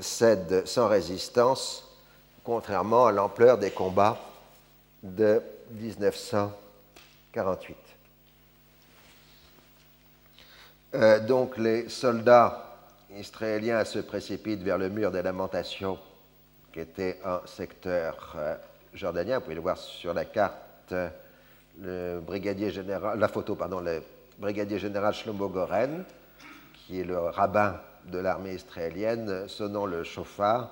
cède 0.00 0.66
sans 0.66 0.88
résistance, 0.88 1.96
contrairement 2.44 3.06
à 3.06 3.12
l'ampleur 3.12 3.58
des 3.58 3.70
combats 3.70 4.18
de 5.02 5.40
1948. 5.70 7.76
donc 11.26 11.58
les 11.58 11.88
soldats 11.88 12.66
israéliens 13.14 13.84
se 13.84 13.98
précipitent 13.98 14.62
vers 14.62 14.78
le 14.78 14.88
mur 14.88 15.10
des 15.10 15.22
lamentations 15.22 15.98
qui 16.72 16.80
était 16.80 17.18
un 17.24 17.40
secteur 17.46 18.34
euh, 18.36 18.56
jordanien. 18.92 19.38
Vous 19.38 19.44
pouvez 19.44 19.54
le 19.54 19.60
voir 19.60 19.78
sur 19.78 20.12
la 20.12 20.24
carte, 20.24 20.94
le 21.80 22.20
brigadier 22.20 22.70
général, 22.70 23.18
la 23.18 23.28
photo, 23.28 23.54
pardon, 23.54 23.80
le 23.80 24.02
brigadier 24.38 24.78
général 24.78 25.14
Shlomo 25.14 25.48
Goren, 25.48 26.04
qui 26.74 27.00
est 27.00 27.04
le 27.04 27.18
rabbin 27.18 27.80
de 28.04 28.18
l'armée 28.18 28.54
israélienne, 28.54 29.48
sonnant 29.48 29.86
le 29.86 30.04
chauffard 30.04 30.70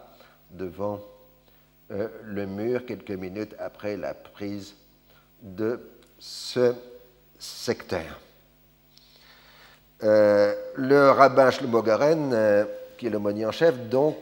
devant 0.51 1.01
euh, 1.91 2.09
le 2.23 2.47
mur 2.47 2.87
quelques 2.87 3.11
minutes 3.11 3.55
après 3.59 3.97
la 3.97 4.15
prise 4.15 4.75
de 5.45 5.81
ce 6.19 6.75
secteur. 7.39 8.19
Euh, 10.03 10.53
le 10.75 11.11
rabbin 11.11 11.53
Shlomo 11.53 11.83
Goren, 11.83 12.67
qui 12.99 13.07
est 13.07 13.11
l'aumônier 13.11 13.47
en 13.47 13.53
chef, 13.53 13.77
donc 13.89 14.17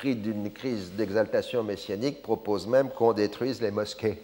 pris 0.00 0.14
d'une 0.14 0.50
crise 0.50 0.92
d'exaltation 0.92 1.62
messianique, 1.62 2.22
propose 2.22 2.66
même 2.66 2.88
qu'on 2.88 3.12
détruise 3.12 3.60
les 3.60 3.70
mosquées 3.70 4.22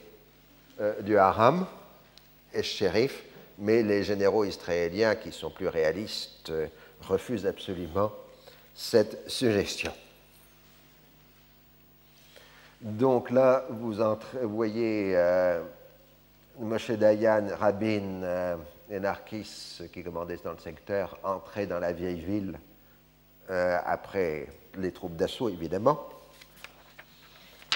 euh, 0.81 1.01
du 1.03 1.19
Haram 1.19 1.67
et 2.55 2.63
shérif, 2.63 3.23
mais 3.59 3.83
les 3.83 4.03
généraux 4.03 4.45
israéliens, 4.45 5.15
qui 5.17 5.33
sont 5.33 5.51
plus 5.51 5.69
réalistes, 5.69 6.49
euh, 6.49 6.67
refusent 7.03 7.47
absolument 7.47 8.11
cette 8.75 9.31
suggestion. 9.31 9.93
Donc 12.81 13.31
là, 13.31 13.67
vous, 13.69 13.97
voyez 14.45 15.13
euh, 15.15 15.63
Moshe 16.59 16.91
Dayan, 16.93 17.49
Rabin 17.59 18.59
et 18.91 19.01
Narkis, 19.01 19.83
qui 19.93 20.03
commandaient 20.03 20.39
dans 20.43 20.53
le 20.53 20.59
secteur, 20.59 21.19
entrer 21.23 21.67
dans 21.67 21.79
la 21.79 21.93
vieille 21.93 22.21
ville 22.21 22.59
après 23.49 24.49
les 24.79 24.93
troupes 24.93 25.17
d'assaut, 25.17 25.49
évidemment. 25.49 26.09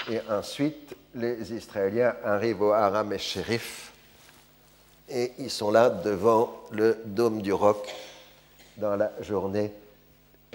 Et 0.09 0.19
ensuite, 0.29 0.95
les 1.13 1.53
Israéliens 1.53 2.15
arrivent 2.23 2.61
au 2.61 2.71
Haram 2.71 3.13
et 3.13 3.19
Shérif 3.19 3.91
et 5.11 5.33
ils 5.39 5.49
sont 5.49 5.71
là 5.71 5.89
devant 5.89 6.61
le 6.71 6.97
dôme 7.05 7.41
du 7.41 7.51
roc 7.51 7.93
dans 8.77 8.95
la 8.95 9.11
journée 9.21 9.71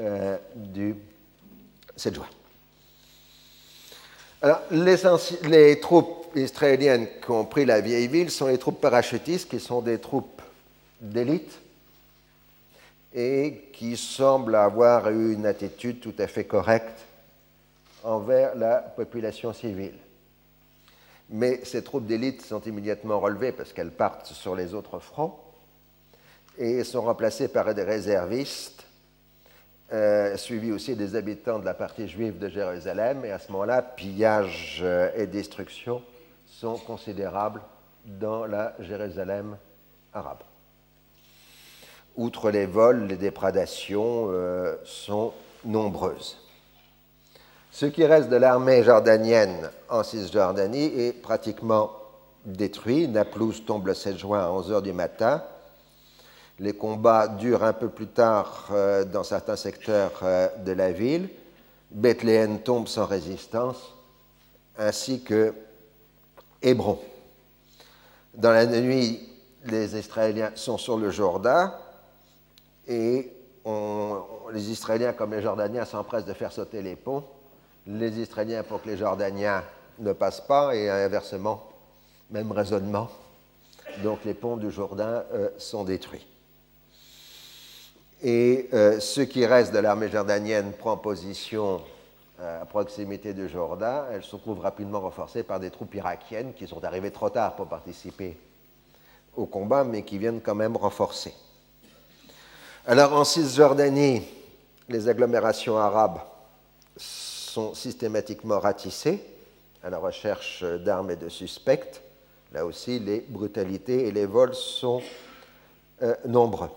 euh, 0.01 0.37
du 0.55 0.97
7 1.95 2.15
juin. 2.15 2.27
Alors, 4.43 4.61
les, 4.71 5.81
troupes 5.81 6.26
israéliennes 6.37 7.09
qui 7.23 7.31
ont 7.31 7.45
pris 7.45 7.65
la 7.65 7.81
vieille 7.81 8.09
ville 8.09 8.31
sont 8.31 8.47
les 8.47 8.59
troupes 8.59 8.81
parachutistes, 8.81 9.49
qui 9.49 9.61
sont 9.61 9.83
des 9.83 9.99
troupes 9.99 10.43
d'élite 11.01 11.59
et 13.15 13.71
qui 13.73 13.97
semble 13.97 14.55
avoir 14.55 15.09
eu 15.11 15.33
une 15.33 15.47
attitude 15.47 16.01
tout 16.01 16.15
à 16.19 16.27
fait 16.27 16.45
correcte 16.45 17.05
envers 18.05 18.55
la 18.55 18.77
population 18.77 19.53
civile. 19.53 19.95
Mais 21.31 21.61
ces 21.65 21.83
troupes 21.83 22.07
d'élite 22.07 22.43
sont 22.43 22.61
immédiatement 22.61 23.19
relevées 23.19 23.53
parce 23.53 23.73
qu'elles 23.73 23.91
partent 23.91 24.27
sur 24.27 24.55
les 24.55 24.75
autres 24.75 25.01
fronts 25.01 25.35
et 26.59 26.85
sont 26.85 27.03
remplacées 27.03 27.49
par 27.49 27.75
des 27.75 27.83
réservistes, 27.83 28.85
euh, 29.93 30.37
suivis 30.37 30.73
aussi 30.73 30.95
des 30.95 31.17
habitants 31.17 31.59
de 31.59 31.65
la 31.65 31.75
partie 31.75 32.09
juive 32.09 32.39
de 32.39 32.49
Jérusalem. 32.49 33.25
Et 33.25 33.31
à 33.31 33.39
ce 33.39 33.51
moment-là, 33.53 33.83
pillage 33.83 34.81
euh, 34.83 35.11
et 35.17 35.27
destruction 35.27 36.03
sont 36.61 36.77
considérables 36.77 37.63
dans 38.05 38.47
la 38.47 38.75
Jérusalem 38.81 39.57
arabe 40.13 40.43
outre 42.17 42.51
les 42.51 42.67
vols, 42.67 43.07
les 43.07 43.17
déprédations 43.17 44.29
euh, 44.31 44.77
sont 44.85 45.33
nombreuses. 45.65 46.39
Ce 47.71 47.87
qui 47.87 48.05
reste 48.07 48.31
de 48.31 48.37
l'armée 48.37 48.83
jordanienne 48.83 49.71
en 49.89 50.03
Cisjordanie 50.03 50.87
est 50.99 51.13
pratiquement 51.13 51.91
détruit. 52.45 53.07
Naplouse 53.09 53.65
tombe 53.67 53.87
le 53.87 53.95
7 53.95 54.17
juin 54.17 54.45
à 54.45 54.51
11 54.51 54.73
h 54.73 54.83
du 54.83 54.93
matin. 54.93 55.43
Les 56.59 56.73
combats 56.73 57.29
durent 57.29 57.65
un 57.65 57.75
peu 57.75 57.89
plus 57.89 58.07
tard 58.07 58.69
euh, 58.71 59.05
dans 59.05 59.25
certains 59.25 59.57
secteurs 59.57 60.13
euh, 60.23 60.49
de 60.65 60.73
la 60.73 60.91
ville. 60.91 61.29
Bethléem 61.91 62.61
tombe 62.61 62.89
sans 62.89 63.05
résistance, 63.05 63.95
ainsi 64.79 65.23
que 65.23 65.53
Hébron. 66.67 66.99
Dans 68.35 68.51
la 68.51 68.67
nuit, 68.67 69.21
les 69.67 69.97
Israéliens 69.97 70.51
sont 70.57 70.79
sur 70.79 70.99
le 70.99 71.11
Jourdain 71.11 71.73
et 72.89 73.33
les 74.53 74.71
Israéliens 74.71 75.13
comme 75.13 75.33
les 75.33 75.43
Jordaniens 75.43 75.85
s'empressent 75.85 76.25
de 76.25 76.33
faire 76.33 76.51
sauter 76.51 76.83
les 76.83 76.97
ponts. 76.97 77.25
Les 77.87 78.19
Israéliens 78.19 78.65
pour 78.65 78.83
que 78.83 78.89
les 78.89 78.97
Jordaniens 78.97 79.63
ne 80.01 80.13
passent 80.13 80.41
pas 80.41 80.75
et 80.75 80.91
inversement, 80.91 81.71
même 82.31 82.51
raisonnement. 82.51 83.09
Donc 84.03 84.25
les 84.25 84.35
ponts 84.35 84.57
du 84.57 84.73
Jourdain 84.73 85.23
euh, 85.33 85.51
sont 85.59 85.85
détruits. 85.85 86.27
Et 88.23 88.69
euh, 88.73 88.99
ce 88.99 89.21
qui 89.21 89.47
reste 89.47 89.73
de 89.73 89.79
l'armée 89.79 90.09
jordanienne 90.09 90.73
prend 90.73 90.97
position 90.97 91.81
à 92.43 92.65
proximité 92.67 93.33
du 93.33 93.49
Jourdain. 93.49 94.07
Elle 94.13 94.23
se 94.23 94.37
trouve 94.37 94.61
rapidement 94.61 95.01
renforcée 95.01 95.43
par 95.43 95.61
des 95.61 95.71
troupes 95.71 95.95
irakiennes 95.95 96.53
qui 96.55 96.67
sont 96.67 96.85
arrivées 96.85 97.11
trop 97.11 97.31
tard 97.31 97.57
pour 97.57 97.67
participer 97.67 98.37
au 99.37 99.47
combat, 99.47 99.85
mais 99.85 100.03
qui 100.03 100.19
viennent 100.19 100.41
quand 100.41 100.55
même 100.55 100.77
renforcer. 100.77 101.35
Alors 102.87 103.13
en 103.13 103.25
Cisjordanie, 103.25 104.23
les 104.89 105.09
agglomérations 105.09 105.77
arabes 105.77 106.21
sont 106.97 107.75
systématiquement 107.75 108.61
ratissées 108.61 109.23
à 109.83 109.91
la 109.91 109.99
recherche 109.99 110.63
d'armes 110.63 111.11
et 111.11 111.17
de 111.17 111.29
suspects. 111.29 112.01
Là 112.53 112.65
aussi, 112.65 112.99
les 112.99 113.21
brutalités 113.21 114.07
et 114.09 114.13
les 114.13 114.27
vols 114.27 114.55
sont 114.55 115.03
euh, 116.03 116.15
nombreux. 116.27 116.71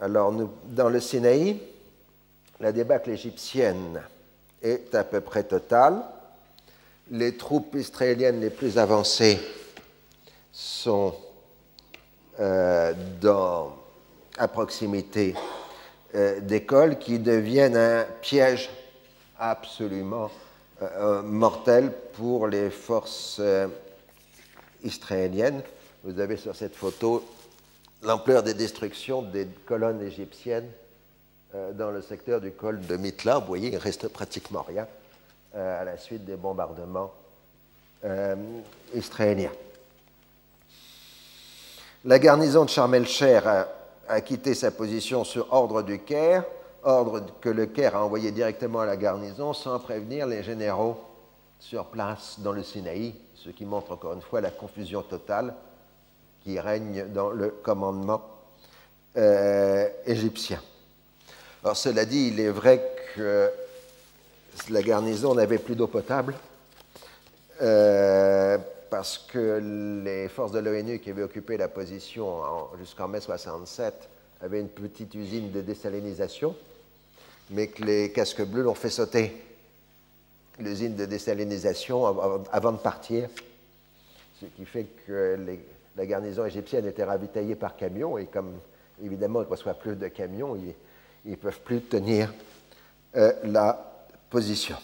Alors, 0.00 0.32
dans 0.64 0.88
le 0.88 1.00
Sinaï, 1.00 1.60
la 2.60 2.72
débâcle 2.72 3.10
égyptienne 3.10 4.02
est 4.62 4.94
à 4.94 5.04
peu 5.04 5.20
près 5.20 5.44
totale. 5.44 6.02
Les 7.10 7.36
troupes 7.36 7.74
israéliennes 7.74 8.40
les 8.40 8.50
plus 8.50 8.78
avancées 8.78 9.40
sont 10.52 11.14
euh, 12.38 12.92
à 14.38 14.48
proximité 14.48 15.34
euh, 16.14 16.40
d'écoles 16.40 16.98
qui 16.98 17.18
deviennent 17.18 17.76
un 17.76 18.04
piège 18.20 18.70
absolument 19.38 20.30
euh, 20.82 20.88
euh, 20.96 21.22
mortel 21.22 21.92
pour 22.14 22.46
les 22.46 22.70
forces 22.70 23.40
israéliennes. 24.82 25.62
Vous 26.04 26.20
avez 26.20 26.36
sur 26.36 26.56
cette 26.56 26.74
photo 26.74 27.24
l'ampleur 28.02 28.42
des 28.42 28.54
destructions 28.54 29.22
des 29.22 29.46
colonnes 29.66 30.02
égyptiennes 30.02 30.70
dans 31.74 31.90
le 31.90 32.02
secteur 32.02 32.40
du 32.40 32.52
col 32.52 32.80
de 32.80 32.96
Mitla. 32.96 33.38
Vous 33.38 33.46
voyez, 33.46 33.70
il 33.70 33.76
reste 33.76 34.08
pratiquement 34.08 34.62
rien 34.62 34.86
à 35.54 35.84
la 35.84 35.96
suite 35.96 36.24
des 36.24 36.36
bombardements 36.36 37.12
israéliens. 38.94 39.50
La 42.06 42.18
garnison 42.18 42.64
de 42.64 42.70
Sharm 42.70 42.94
el-Cher 42.94 43.66
a, 44.08 44.20
quitté 44.22 44.54
sa 44.54 44.70
position 44.70 45.22
sur 45.22 45.52
ordre 45.52 45.82
du 45.82 45.98
Caire, 45.98 46.44
ordre 46.82 47.22
que 47.42 47.50
le 47.50 47.66
Caire 47.66 47.94
a 47.94 48.02
envoyé 48.02 48.32
directement 48.32 48.80
à 48.80 48.86
la 48.86 48.96
garnison 48.96 49.52
sans 49.52 49.78
prévenir 49.78 50.26
les 50.26 50.42
généraux 50.42 50.98
sur 51.58 51.84
place 51.84 52.36
dans 52.38 52.52
le 52.52 52.62
Sinaï, 52.62 53.14
ce 53.34 53.50
qui 53.50 53.66
montre 53.66 53.92
encore 53.92 54.14
une 54.14 54.22
fois 54.22 54.40
la 54.40 54.50
confusion 54.50 55.02
totale 55.02 55.54
qui 56.42 56.58
règne 56.58 57.06
dans 57.12 57.28
le 57.28 57.50
commandement 57.50 58.22
euh, 59.18 59.86
égyptien. 60.06 60.58
Alors 61.62 61.76
cela 61.76 62.06
dit, 62.06 62.28
il 62.28 62.40
est 62.40 62.48
vrai 62.48 62.82
que 63.14 63.50
la 64.70 64.82
garnison 64.82 65.34
n'avait 65.34 65.58
plus 65.58 65.74
d'eau 65.74 65.88
potable. 65.88 66.34
Euh, 67.60 68.56
parce 68.88 69.18
que 69.18 70.02
les 70.02 70.28
forces 70.28 70.52
de 70.52 70.58
l'ONU 70.58 70.98
qui 70.98 71.10
avaient 71.10 71.22
occupé 71.22 71.58
la 71.58 71.68
position 71.68 72.40
jusqu'en 72.78 73.08
mai 73.08 73.20
67 73.20 73.94
avaient 74.40 74.60
une 74.60 74.68
petite 74.68 75.14
usine 75.14 75.52
de 75.52 75.60
désalinisation, 75.60 76.56
mais 77.50 77.68
que 77.68 77.84
les 77.84 78.10
casques 78.10 78.42
bleus 78.42 78.62
l'ont 78.62 78.74
fait 78.74 78.90
sauter 78.90 79.36
l'usine 80.58 80.96
de 80.96 81.04
désalinisation 81.04 82.06
avant 82.50 82.72
de 82.72 82.78
partir, 82.78 83.28
ce 84.40 84.46
qui 84.46 84.64
fait 84.64 84.86
que 85.06 85.38
la 85.96 86.06
garnison 86.06 86.46
égyptienne 86.46 86.86
était 86.86 87.04
ravitaillée 87.04 87.54
par 87.54 87.76
camion, 87.76 88.16
et 88.16 88.26
comme 88.26 88.54
évidemment 89.04 89.42
il 89.42 89.44
ne 89.44 89.50
reçoit 89.50 89.74
plus 89.74 89.94
de 89.94 90.08
camions, 90.08 90.56
ils 91.24 91.32
ne 91.32 91.36
peuvent 91.36 91.60
plus 91.60 91.82
tenir 91.82 92.32
euh, 93.16 93.32
la 93.44 94.06
position. 94.28 94.76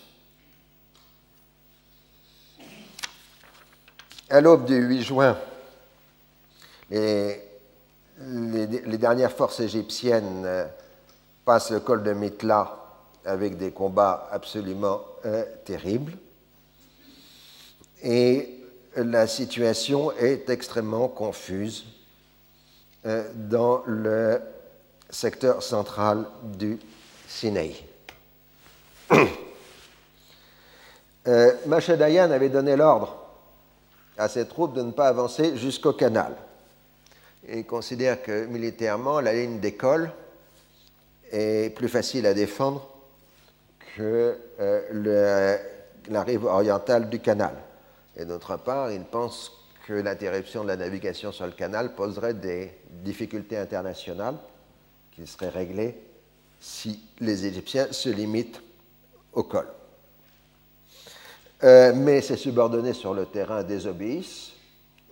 À 4.28 4.41
l'aube 4.41 4.64
du 4.64 4.74
8 4.74 5.03
juin, 5.03 5.39
les, 6.91 7.41
dernières 8.99 9.32
forces 9.32 9.61
égyptiennes 9.61 10.43
euh, 10.45 10.66
passent 11.45 11.70
le 11.70 11.80
col 11.80 12.03
de 12.03 12.12
Mitla 12.12 12.82
avec 13.24 13.57
des 13.57 13.70
combats 13.70 14.28
absolument 14.32 15.03
euh, 15.24 15.45
terribles. 15.64 16.12
Et 18.03 18.64
la 18.97 19.26
situation 19.26 20.12
est 20.12 20.51
extrêmement 20.51 21.09
confuse 21.09 21.87
dans 23.34 23.82
le 23.87 24.41
secteur 25.11 25.62
central 25.62 26.26
du 26.42 26.78
Sinaï. 27.28 27.76
euh, 31.26 31.52
avait 31.68 32.48
donné 32.48 32.76
l'ordre 32.76 33.16
à 34.18 34.28
ses 34.28 34.46
troupes 34.46 34.74
de 34.74 34.82
ne 34.82 34.92
pas 34.92 35.09
avancer 35.09 35.57
jusqu'au 35.57 35.92
canal. 35.92 36.34
il 37.48 37.66
considère 37.66 38.22
que 38.22 38.46
militairement, 38.46 39.20
la 39.20 39.32
ligne 39.32 39.61
d'école 39.61 40.11
est 41.30 41.74
plus 41.74 41.88
facile 41.88 42.26
à 42.26 42.34
défendre 42.34 42.88
que 43.96 44.38
euh, 44.61 45.59
la 46.09 46.22
rive 46.22 46.44
orientale 46.44 47.09
du 47.09 47.20
canal. 47.20 47.54
Et 48.16 48.24
d'autre 48.24 48.57
part, 48.57 48.90
il 48.90 49.04
pense 49.04 49.52
que 49.86 49.92
l'interruption 49.92 50.62
de 50.62 50.68
la 50.68 50.76
navigation 50.76 51.32
sur 51.32 51.46
le 51.46 51.52
canal 51.52 51.94
poserait 51.94 52.34
des 52.34 52.72
difficultés 52.90 53.57
internationales 53.57 54.36
qui 55.17 55.27
seraient 55.27 55.49
réglées 55.49 55.97
si 56.61 57.01
les 57.21 57.47
Égyptiens 57.47 57.89
se 57.91 58.09
limitent 58.09 58.61
au 59.33 59.43
col. 59.43 59.67
Euh, 61.64 61.93
mais 61.95 62.21
ses 62.21 62.37
subordonnés 62.37 62.93
sur 62.93 63.14
le 63.14 63.27
terrain 63.27 63.62
désobéissent. 63.62 64.53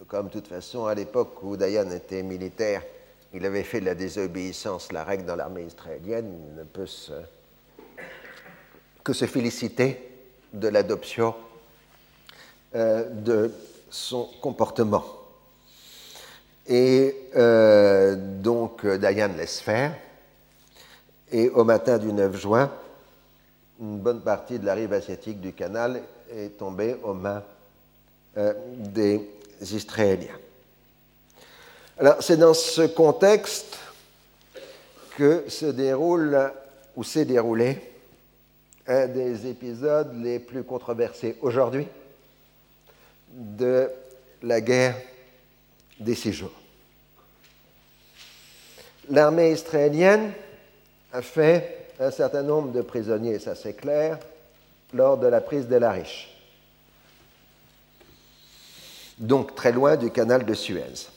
Comme 0.08 0.26
de 0.26 0.32
toute 0.32 0.48
façon, 0.48 0.84
à 0.84 0.94
l'époque 0.94 1.42
où 1.42 1.56
Dayan 1.56 1.90
était 1.90 2.22
militaire, 2.22 2.82
il 3.32 3.44
avait 3.46 3.62
fait 3.62 3.80
de 3.80 3.86
la 3.86 3.94
désobéissance 3.94 4.92
la 4.92 5.04
règle 5.04 5.24
dans 5.24 5.36
l'armée 5.36 5.64
israélienne. 5.64 6.38
Il 6.50 6.54
ne 6.56 6.64
peut 6.64 6.86
que 9.02 9.12
se 9.12 9.24
féliciter 9.26 9.98
de 10.52 10.68
l'adoption 10.68 11.34
euh, 12.74 13.08
de 13.08 13.52
son 13.90 14.28
comportement. 14.42 15.23
Et 16.66 17.28
euh, 17.36 18.16
donc 18.16 18.86
Dayan 18.86 19.30
laisse 19.36 19.60
faire. 19.60 19.94
Et 21.30 21.48
au 21.50 21.64
matin 21.64 21.98
du 21.98 22.12
9 22.12 22.36
juin, 22.36 22.70
une 23.80 23.98
bonne 23.98 24.20
partie 24.20 24.58
de 24.58 24.66
la 24.66 24.74
rive 24.74 24.92
asiatique 24.92 25.40
du 25.40 25.52
canal 25.52 26.00
est 26.32 26.56
tombé 26.58 26.96
aux 27.02 27.14
mains 27.14 27.42
euh, 28.36 28.52
des 28.78 29.20
Israéliens. 29.60 30.38
Alors, 31.98 32.16
c'est 32.20 32.36
dans 32.36 32.54
ce 32.54 32.82
contexte 32.82 33.78
que 35.16 35.44
se 35.48 35.66
déroule 35.66 36.52
ou 36.96 37.04
s'est 37.04 37.24
déroulé 37.24 37.80
un 38.86 39.06
des 39.06 39.46
épisodes 39.46 40.12
les 40.22 40.38
plus 40.38 40.64
controversés 40.64 41.36
aujourd'hui 41.40 41.86
de 43.32 43.88
la 44.42 44.60
guerre 44.60 44.96
des 45.98 46.14
six 46.14 46.32
jours. 46.32 46.52
L'armée 49.10 49.52
israélienne 49.52 50.32
a 51.12 51.22
fait 51.22 51.88
un 52.00 52.10
certain 52.10 52.42
nombre 52.42 52.72
de 52.72 52.82
prisonniers, 52.82 53.38
ça 53.38 53.54
c'est 53.54 53.74
clair, 53.74 54.18
lors 54.92 55.18
de 55.18 55.26
la 55.26 55.40
prise 55.40 55.68
de 55.68 55.76
Riche, 55.76 56.30
donc 59.18 59.54
très 59.54 59.72
loin 59.72 59.96
du 59.96 60.10
canal 60.10 60.44
de 60.44 60.54
Suez. 60.54 61.08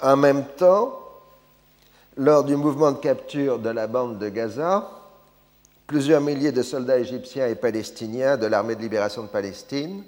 En 0.00 0.16
même 0.16 0.44
temps, 0.56 0.98
lors 2.16 2.44
du 2.44 2.56
mouvement 2.56 2.92
de 2.92 2.98
capture 2.98 3.58
de 3.58 3.70
la 3.70 3.86
bande 3.86 4.18
de 4.18 4.28
Gaza, 4.28 4.90
plusieurs 5.86 6.20
milliers 6.20 6.52
de 6.52 6.62
soldats 6.62 6.98
égyptiens 6.98 7.48
et 7.48 7.54
palestiniens 7.54 8.36
de 8.36 8.46
l'armée 8.46 8.76
de 8.76 8.80
libération 8.80 9.22
de 9.22 9.28
Palestine 9.28 10.04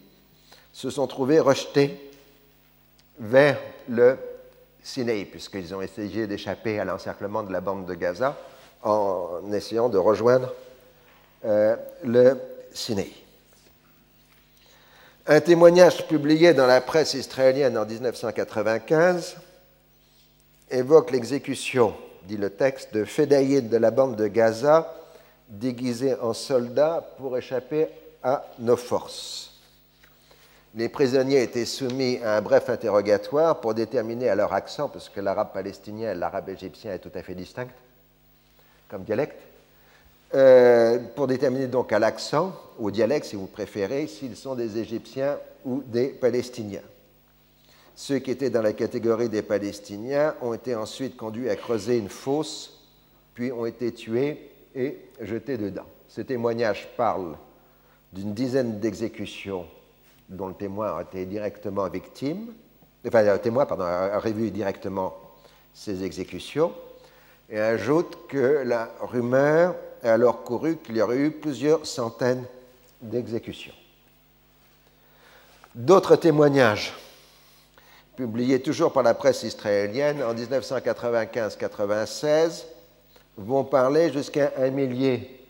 se 0.73 0.91
sont 0.91 1.07
trouvés 1.07 1.41
rejetés 1.41 2.04
vers 3.19 3.59
le 3.89 4.17
Sinaï, 4.83 5.25
puisqu'ils 5.25 5.75
ont 5.75 5.81
essayé 5.81 6.27
d'échapper 6.27 6.79
à 6.79 6.85
l'encerclement 6.85 7.43
de 7.43 7.53
la 7.53 7.61
bande 7.61 7.87
de 7.87 7.95
Gaza 7.95 8.37
en 8.83 9.53
essayant 9.53 9.89
de 9.89 9.99
rejoindre 9.99 10.53
euh, 11.45 11.77
le 12.03 12.39
Sinaï. 12.73 13.13
Un 15.27 15.41
témoignage 15.41 16.07
publié 16.07 16.53
dans 16.53 16.67
la 16.67 16.83
presse 16.83 17.15
israélienne 17.15 17.79
en 17.79 17.87
1995 17.87 19.37
évoque 20.71 21.13
l'exécution, 21.13 21.95
dit 22.25 22.37
le 22.37 22.51
texte, 22.51 22.93
de 22.93 23.05
fédayines 23.05 23.71
de 23.71 23.77
la 23.79 23.91
bande 23.91 24.17
de 24.17 24.27
Gaza 24.27 24.95
déguisés 25.49 26.15
en 26.21 26.35
soldats 26.35 27.07
pour 27.17 27.39
échapper 27.39 27.87
à 28.23 28.45
nos 28.59 28.77
forces. 28.77 29.54
Les 30.77 30.89
prisonniers 30.89 31.43
étaient 31.43 31.67
soumis 31.67 32.19
à 32.19 32.37
un 32.37 32.43
bref 32.43 32.69
interrogatoire 32.69 33.61
pour 33.61 33.75
déterminer 33.75 34.29
à 34.29 34.35
leur 34.35 34.53
accent, 34.53 34.89
parce 34.89 35.09
que 35.09 35.21
l'arabe 35.21 35.53
palestinien 35.53 36.13
et 36.13 36.15
l'arabe 36.17 36.49
égyptien 36.49 36.93
est 36.93 36.99
tout 36.99 37.13
à 37.15 37.23
fait 37.23 37.35
distinct 37.35 37.69
comme 38.89 39.05
dialecte, 39.05 39.41
euh, 40.35 40.99
pour 41.15 41.27
déterminer 41.27 41.69
donc 41.69 41.93
à 41.93 41.99
l'accent, 41.99 42.53
ou 42.79 42.89
au 42.89 42.91
dialecte 42.91 43.27
si 43.27 43.37
vous 43.37 43.47
préférez, 43.47 44.07
s'ils 44.07 44.37
sont 44.37 44.55
des 44.55 44.79
Égyptiens 44.79 45.39
ou 45.65 45.83
des 45.87 46.09
Palestiniens. 46.09 46.83
Ceux 47.97 48.19
qui 48.19 48.33
étaient 48.33 48.51
dans 48.51 48.63
la 48.63 48.73
catégorie 48.73 49.29
des 49.29 49.43
Palestiniens 49.43 50.35
ont 50.43 50.53
été 50.53 50.75
ensuite 50.75 51.17
conduits 51.17 51.49
à 51.51 51.57
creuser 51.57 51.99
une 51.99 52.09
fosse, 52.09 52.85
puis 53.35 53.53
ont 53.53 53.67
été 53.67 53.93
tués 53.93 54.51
et 54.75 54.99
jetés 55.21 55.57
dedans. 55.57 55.87
Ce 56.09 56.21
témoignage 56.21 56.89
parle 56.97 57.37
d'une 58.13 58.35
dizaine 58.35 58.81
d'exécutions 58.81 59.67
dont 60.29 60.49
le 60.49 60.55
témoin 60.55 60.97
a 60.97 61.03
été 61.03 61.27
directement 61.27 61.89
victime, 61.89 62.53
enfin 63.07 63.23
le 63.23 63.39
témoin 63.39 63.67
pardon, 63.67 63.85
a 63.85 64.19
revu 64.19 64.51
directement 64.51 65.15
ces 65.73 66.03
exécutions, 66.05 66.73
et 67.51 67.61
ajoute 67.61 68.27
que 68.29 68.63
la 68.65 68.91
rumeur 69.01 69.75
a 70.03 70.13
alors 70.13 70.43
couru 70.45 70.77
qu'il 70.77 70.97
y 70.97 71.03
aurait 71.03 71.19
eu 71.19 71.31
plusieurs 71.31 71.87
centaines 71.87 72.45
d'exécutions. 73.01 73.75
D'autres 75.75 76.17
témoignages, 76.17 76.93
publiés 78.17 78.61
toujours 78.63 78.93
par 78.93 79.03
la 79.03 79.15
presse 79.15 79.43
israélienne 79.43 80.23
en 80.23 80.35
1995-96, 80.35 82.65
vont 83.37 83.65
parler 83.65 84.13
jusqu'à 84.13 84.53
un 84.57 84.71
millier 84.71 85.41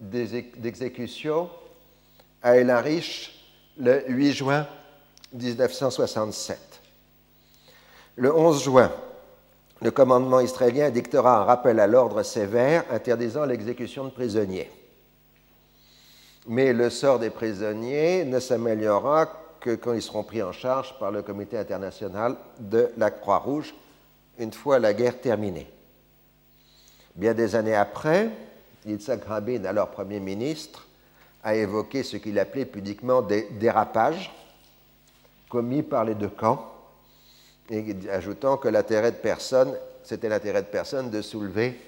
d'exécutions 0.00 1.50
à 2.42 2.56
El 2.56 2.70
Arish 2.70 3.41
le 3.78 4.04
8 4.08 4.32
juin 4.32 4.66
1967. 5.32 6.58
Le 8.16 8.34
11 8.34 8.62
juin, 8.62 8.92
le 9.80 9.90
commandement 9.90 10.40
israélien 10.40 10.90
dictera 10.90 11.40
un 11.40 11.44
rappel 11.44 11.80
à 11.80 11.86
l'ordre 11.86 12.22
sévère 12.22 12.84
interdisant 12.90 13.44
l'exécution 13.44 14.04
de 14.04 14.10
prisonniers. 14.10 14.70
Mais 16.46 16.72
le 16.72 16.90
sort 16.90 17.18
des 17.18 17.30
prisonniers 17.30 18.24
ne 18.24 18.40
s'améliorera 18.40 19.32
que 19.60 19.74
quand 19.76 19.92
ils 19.92 20.02
seront 20.02 20.24
pris 20.24 20.42
en 20.42 20.52
charge 20.52 20.98
par 20.98 21.10
le 21.10 21.22
Comité 21.22 21.56
international 21.56 22.36
de 22.58 22.90
la 22.96 23.10
Croix-Rouge 23.10 23.74
une 24.38 24.52
fois 24.52 24.78
la 24.78 24.92
guerre 24.92 25.20
terminée. 25.20 25.68
Bien 27.14 27.34
des 27.34 27.54
années 27.54 27.74
après, 27.74 28.30
Yitzhak 28.86 29.24
Rabin, 29.24 29.64
alors 29.64 29.90
Premier 29.90 30.18
ministre, 30.18 30.88
a 31.42 31.54
évoqué 31.54 32.02
ce 32.02 32.16
qu'il 32.16 32.38
appelait 32.38 32.64
pudiquement 32.64 33.22
des 33.22 33.48
dérapages 33.52 34.32
commis 35.48 35.82
par 35.82 36.04
les 36.04 36.14
deux 36.14 36.28
camps, 36.28 36.68
et 37.70 37.94
ajoutant 38.10 38.56
que 38.56 38.68
l'intérêt 38.68 39.12
de 39.12 39.16
personne, 39.16 39.76
c'était 40.02 40.28
l'intérêt 40.28 40.62
de 40.62 40.66
personne 40.66 41.10
de 41.10 41.22
soulever 41.22 41.78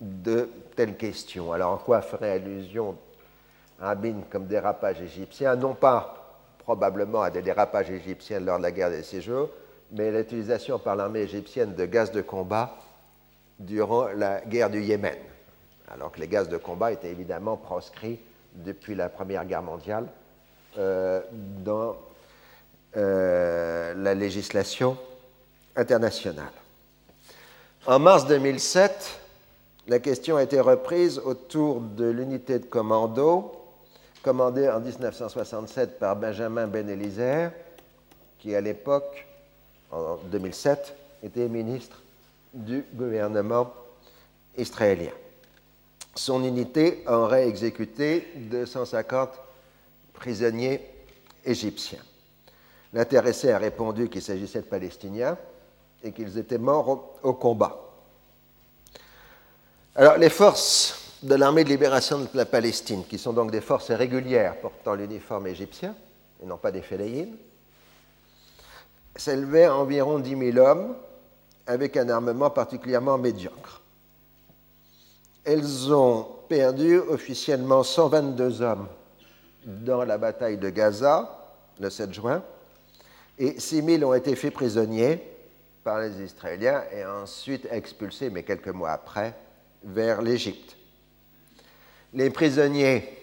de 0.00 0.48
telles 0.76 0.96
questions. 0.96 1.52
Alors 1.52 1.72
en 1.72 1.76
quoi 1.76 2.02
ferait 2.02 2.32
allusion 2.32 2.96
Rabin 3.80 4.22
comme 4.30 4.46
dérapage 4.46 5.00
égyptien? 5.00 5.56
Non 5.56 5.74
pas 5.74 6.40
probablement 6.58 7.22
à 7.22 7.30
des 7.30 7.42
dérapages 7.42 7.90
égyptiens 7.90 8.40
lors 8.40 8.58
de 8.58 8.62
la 8.62 8.72
guerre 8.72 8.90
des 8.90 9.02
six 9.02 9.20
jours, 9.20 9.50
mais 9.92 10.10
l'utilisation 10.10 10.78
par 10.78 10.96
l'armée 10.96 11.20
égyptienne 11.20 11.74
de 11.74 11.84
gaz 11.84 12.10
de 12.10 12.22
combat 12.22 12.76
durant 13.58 14.08
la 14.08 14.40
guerre 14.40 14.70
du 14.70 14.80
Yémen, 14.80 15.18
alors 15.88 16.10
que 16.10 16.20
les 16.20 16.28
gaz 16.28 16.48
de 16.48 16.56
combat 16.56 16.92
étaient 16.92 17.10
évidemment 17.10 17.56
proscrits 17.56 18.18
depuis 18.54 18.94
la 18.94 19.08
Première 19.08 19.44
Guerre 19.44 19.62
mondiale 19.62 20.06
euh, 20.78 21.20
dans 21.64 21.96
euh, 22.96 23.94
la 23.96 24.14
législation 24.14 24.96
internationale. 25.76 26.52
En 27.86 27.98
mars 27.98 28.26
2007, 28.26 29.20
la 29.88 29.98
question 29.98 30.36
a 30.36 30.42
été 30.42 30.60
reprise 30.60 31.18
autour 31.18 31.80
de 31.80 32.06
l'unité 32.06 32.58
de 32.58 32.64
commando 32.64 33.64
commandée 34.24 34.70
en 34.70 34.80
1967 34.80 35.98
par 35.98 36.16
Benjamin 36.16 36.66
Ben 36.66 36.88
Eliezer, 36.88 37.52
qui 38.38 38.54
à 38.56 38.60
l'époque, 38.62 39.26
en 39.92 40.16
2007, 40.30 40.96
était 41.22 41.46
ministre 41.46 42.00
du 42.54 42.86
gouvernement 42.94 43.70
israélien. 44.56 45.12
Son 46.14 46.44
unité 46.44 47.02
aurait 47.06 47.48
exécuté 47.48 48.28
250 48.36 49.30
prisonniers 50.12 50.80
égyptiens. 51.44 52.02
L'intéressé 52.92 53.50
a 53.50 53.58
répondu 53.58 54.08
qu'il 54.08 54.22
s'agissait 54.22 54.60
de 54.60 54.66
Palestiniens 54.66 55.36
et 56.02 56.12
qu'ils 56.12 56.38
étaient 56.38 56.58
morts 56.58 57.18
au, 57.22 57.32
combat. 57.32 57.76
Alors, 59.96 60.16
les 60.16 60.30
forces 60.30 61.16
de 61.22 61.34
l'armée 61.34 61.64
de 61.64 61.70
libération 61.70 62.20
de 62.20 62.28
la 62.34 62.46
Palestine, 62.46 63.04
qui 63.08 63.18
sont 63.18 63.32
donc 63.32 63.50
des 63.50 63.60
forces 63.60 63.90
régulières 63.90 64.60
portant 64.60 64.94
l'uniforme 64.94 65.46
égyptien, 65.48 65.94
et 66.42 66.46
non 66.46 66.58
pas 66.58 66.70
des 66.70 66.82
fédéines, 66.82 67.36
s'élevaient 69.16 69.64
à 69.64 69.74
environ 69.74 70.18
10 70.18 70.52
000 70.52 70.58
hommes 70.58 70.94
avec 71.66 71.96
un 71.96 72.08
armement 72.08 72.50
particulièrement 72.50 73.18
médiocre. 73.18 73.80
Elles 75.44 75.92
ont 75.92 76.26
perdu 76.48 76.98
officiellement 76.98 77.82
122 77.82 78.62
hommes 78.62 78.88
dans 79.64 80.04
la 80.04 80.18
bataille 80.18 80.58
de 80.58 80.70
Gaza 80.70 81.40
le 81.80 81.90
7 81.90 82.12
juin 82.12 82.42
et 83.38 83.58
6 83.58 83.82
000 83.82 84.10
ont 84.10 84.14
été 84.14 84.36
faits 84.36 84.54
prisonniers 84.54 85.20
par 85.82 86.00
les 86.00 86.22
Israéliens 86.22 86.82
et 86.92 87.04
ensuite 87.04 87.66
expulsés, 87.70 88.30
mais 88.30 88.42
quelques 88.42 88.68
mois 88.68 88.92
après, 88.92 89.34
vers 89.82 90.22
l'Égypte. 90.22 90.76
Les 92.14 92.30
prisonniers 92.30 93.18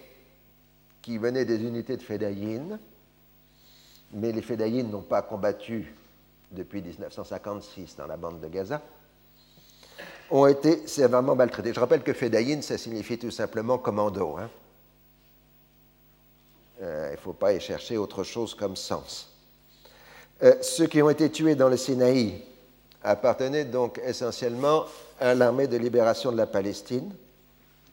qui 1.00 1.18
venaient 1.18 1.44
des 1.44 1.62
unités 1.62 1.96
de 1.96 2.02
Fédayine, 2.02 2.78
mais 4.12 4.30
les 4.30 4.42
Fédayines 4.42 4.90
n'ont 4.90 5.02
pas 5.02 5.22
combattu 5.22 5.92
depuis 6.52 6.82
1956 6.82 7.96
dans 7.96 8.06
la 8.06 8.16
bande 8.16 8.40
de 8.40 8.48
Gaza, 8.48 8.80
ont 10.32 10.46
été 10.46 10.86
sévèrement 10.88 11.36
maltraités. 11.36 11.74
Je 11.74 11.78
rappelle 11.78 12.02
que 12.02 12.14
Fedayin, 12.14 12.62
ça 12.62 12.78
signifie 12.78 13.18
tout 13.18 13.30
simplement 13.30 13.76
commando. 13.76 14.36
Hein. 14.38 14.48
Euh, 16.82 17.08
il 17.10 17.12
ne 17.12 17.16
faut 17.18 17.34
pas 17.34 17.52
y 17.52 17.60
chercher 17.60 17.98
autre 17.98 18.24
chose 18.24 18.54
comme 18.54 18.74
sens. 18.74 19.28
Euh, 20.42 20.54
ceux 20.62 20.86
qui 20.86 21.02
ont 21.02 21.10
été 21.10 21.30
tués 21.30 21.54
dans 21.54 21.68
le 21.68 21.76
Sinaï 21.76 22.42
appartenaient 23.02 23.66
donc 23.66 24.00
essentiellement 24.04 24.86
à 25.20 25.34
l'armée 25.34 25.66
de 25.66 25.76
libération 25.76 26.32
de 26.32 26.38
la 26.38 26.46
Palestine, 26.46 27.12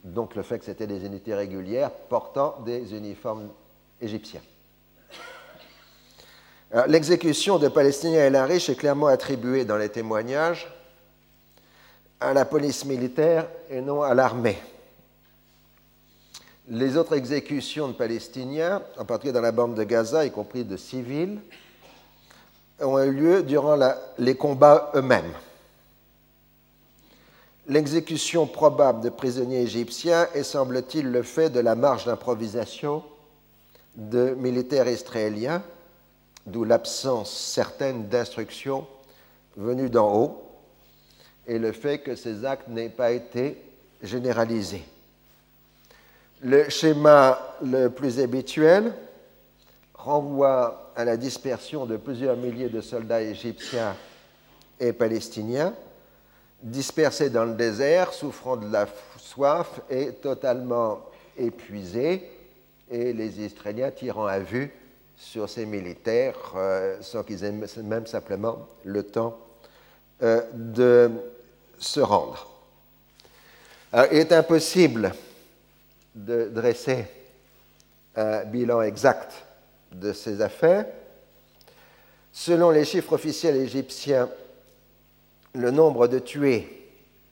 donc 0.05 0.35
le 0.35 0.41
fait 0.41 0.59
que 0.59 0.65
c'était 0.65 0.87
des 0.87 1.05
unités 1.05 1.35
régulières 1.35 1.91
portant 1.91 2.55
des 2.65 2.95
uniformes 2.95 3.49
égyptiens. 3.99 4.41
L'exécution 6.87 7.57
de 7.57 7.67
Palestiniens 7.67 8.31
et 8.31 8.41
riche 8.41 8.69
est 8.69 8.75
clairement 8.75 9.07
attribuée 9.07 9.65
dans 9.65 9.77
les 9.77 9.89
témoignages 9.89 10.71
à 12.19 12.33
la 12.33 12.45
police 12.45 12.85
militaire 12.85 13.47
et 13.69 13.81
non 13.81 14.01
à 14.01 14.13
l'armée. 14.13 14.57
Les 16.67 16.97
autres 16.97 17.13
exécutions 17.15 17.87
de 17.87 17.93
Palestiniens, 17.93 18.81
en 18.97 19.05
particulier 19.05 19.33
dans 19.33 19.41
la 19.41 19.51
bande 19.51 19.75
de 19.75 19.83
Gaza, 19.83 20.25
y 20.25 20.31
compris 20.31 20.63
de 20.63 20.77
civils, 20.77 21.39
ont 22.79 22.99
eu 22.99 23.11
lieu 23.11 23.43
durant 23.43 23.77
les 24.17 24.35
combats 24.35 24.91
eux-mêmes. 24.95 25.33
L'exécution 27.67 28.47
probable 28.47 29.01
de 29.01 29.09
prisonniers 29.09 29.61
égyptiens 29.61 30.27
est, 30.33 30.43
semble-t-il, 30.43 31.11
le 31.11 31.23
fait 31.23 31.49
de 31.49 31.59
la 31.59 31.75
marche 31.75 32.05
d'improvisation 32.05 33.03
de 33.95 34.31
militaires 34.31 34.87
israéliens 34.87 35.61
d'où 36.45 36.63
l'absence 36.63 37.31
certaine 37.31 38.07
d'instructions 38.07 38.87
venues 39.55 39.89
d'en 39.89 40.15
haut 40.15 40.48
et 41.49 41.57
le 41.57 41.71
fait 41.71 41.97
que 41.97 42.15
ces 42.15 42.45
actes 42.45 42.67
n'aient 42.67 42.89
pas 42.89 43.11
été 43.11 43.57
généralisés. 44.03 44.83
Le 46.43 46.69
schéma 46.69 47.55
le 47.63 47.87
plus 47.89 48.19
habituel 48.19 48.93
renvoie 49.95 50.91
à 50.95 51.03
la 51.03 51.17
dispersion 51.17 51.87
de 51.87 51.97
plusieurs 51.97 52.37
milliers 52.37 52.69
de 52.69 52.81
soldats 52.81 53.23
égyptiens 53.23 53.95
et 54.79 54.93
palestiniens 54.93 55.73
dispersés 56.61 57.31
dans 57.31 57.45
le 57.45 57.55
désert, 57.55 58.13
souffrant 58.13 58.55
de 58.55 58.71
la 58.71 58.85
soif 59.17 59.81
et 59.89 60.11
totalement 60.13 61.01
épuisés, 61.37 62.29
et 62.91 63.11
les 63.11 63.41
Israéliens 63.41 63.91
tirant 63.91 64.27
à 64.27 64.39
vue 64.39 64.71
sur 65.15 65.49
ces 65.49 65.65
militaires 65.65 66.53
euh, 66.55 66.97
sans 67.01 67.23
qu'ils 67.23 67.43
aient 67.43 67.51
même 67.51 68.05
simplement 68.05 68.67
le 68.83 69.03
temps 69.03 69.37
euh, 70.21 70.41
de 70.53 71.11
se 71.79 71.99
rendre. 71.99 72.47
il 74.11 74.17
est 74.17 74.31
impossible 74.31 75.13
de 76.13 76.49
dresser 76.53 77.05
un 78.15 78.43
bilan 78.43 78.81
exact 78.81 79.33
de 79.91 80.13
ces 80.13 80.41
affaires. 80.41 80.85
Selon 82.31 82.69
les 82.69 82.85
chiffres 82.85 83.13
officiels 83.13 83.55
égyptiens, 83.55 84.29
le 85.55 85.71
nombre 85.71 86.07
de 86.07 86.19
tués 86.19 86.89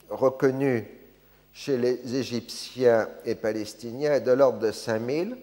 reconnus 0.09 0.83
chez 1.53 1.77
les 1.77 2.15
Égyptiens 2.15 3.09
et 3.25 3.35
Palestiniens 3.35 4.13
est 4.13 4.21
de 4.21 4.31
l'ordre 4.31 4.59
de 4.59 4.71
5000 4.71 5.37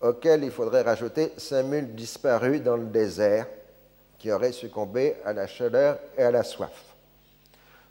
auquel 0.00 0.44
il 0.44 0.50
faudrait 0.50 0.82
rajouter 0.82 1.32
5000 1.36 1.94
disparus 1.94 2.62
dans 2.62 2.76
le 2.76 2.86
désert 2.86 3.46
qui 4.18 4.30
auraient 4.30 4.52
succombé 4.52 5.16
à 5.24 5.32
la 5.32 5.46
chaleur 5.46 5.98
et 6.16 6.22
à 6.22 6.30
la 6.30 6.42
soif. 6.42 6.93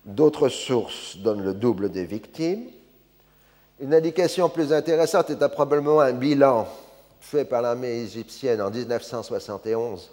D'autres 0.05 0.49
sources 0.49 1.17
donnent 1.17 1.43
le 1.43 1.53
double 1.53 1.89
des 1.89 2.05
victimes. 2.05 2.65
Une 3.79 3.93
indication 3.93 4.49
plus 4.49 4.73
intéressante 4.73 5.29
est 5.29 5.49
probablement 5.49 6.01
un 6.01 6.13
bilan 6.13 6.67
fait 7.21 7.45
par 7.45 7.61
l'armée 7.61 8.01
égyptienne 8.01 8.61
en 8.61 8.69
1971 8.69 10.11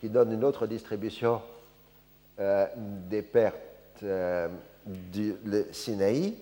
qui 0.00 0.08
donne 0.08 0.32
une 0.32 0.44
autre 0.44 0.66
distribution 0.66 1.40
euh, 2.40 2.66
des 2.76 3.22
pertes 3.22 4.02
euh, 4.02 4.48
du 4.84 5.36
Sinaï, 5.70 6.34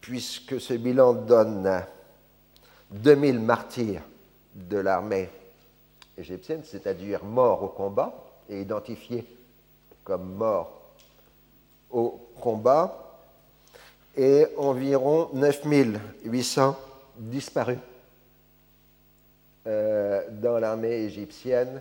puisque 0.00 0.60
ce 0.60 0.74
bilan 0.74 1.14
donne 1.14 1.82
2000 2.90 3.40
martyrs 3.40 4.02
de 4.54 4.76
l'armée 4.76 5.30
égyptienne, 6.16 6.60
c'est-à-dire 6.62 7.24
morts 7.24 7.62
au 7.62 7.68
combat 7.68 8.14
et 8.48 8.60
identifiés 8.60 9.26
comme 10.04 10.34
morts 10.34 10.83
au 11.94 12.20
combat, 12.40 13.00
et 14.16 14.46
environ 14.56 15.30
9800 15.32 16.76
disparus 17.16 17.78
euh, 19.66 20.22
dans 20.30 20.58
l'armée 20.58 21.04
égyptienne 21.04 21.80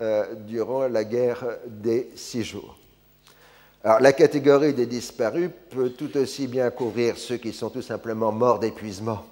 euh, 0.00 0.34
durant 0.46 0.88
la 0.88 1.04
guerre 1.04 1.44
des 1.66 2.10
six 2.16 2.44
jours. 2.44 2.76
Alors, 3.84 4.00
la 4.00 4.12
catégorie 4.12 4.74
des 4.74 4.86
disparus 4.86 5.50
peut 5.70 5.90
tout 5.90 6.16
aussi 6.16 6.48
bien 6.48 6.70
couvrir 6.70 7.16
ceux 7.16 7.36
qui 7.36 7.52
sont 7.52 7.70
tout 7.70 7.82
simplement 7.82 8.32
morts 8.32 8.58
d'épuisement 8.58 9.24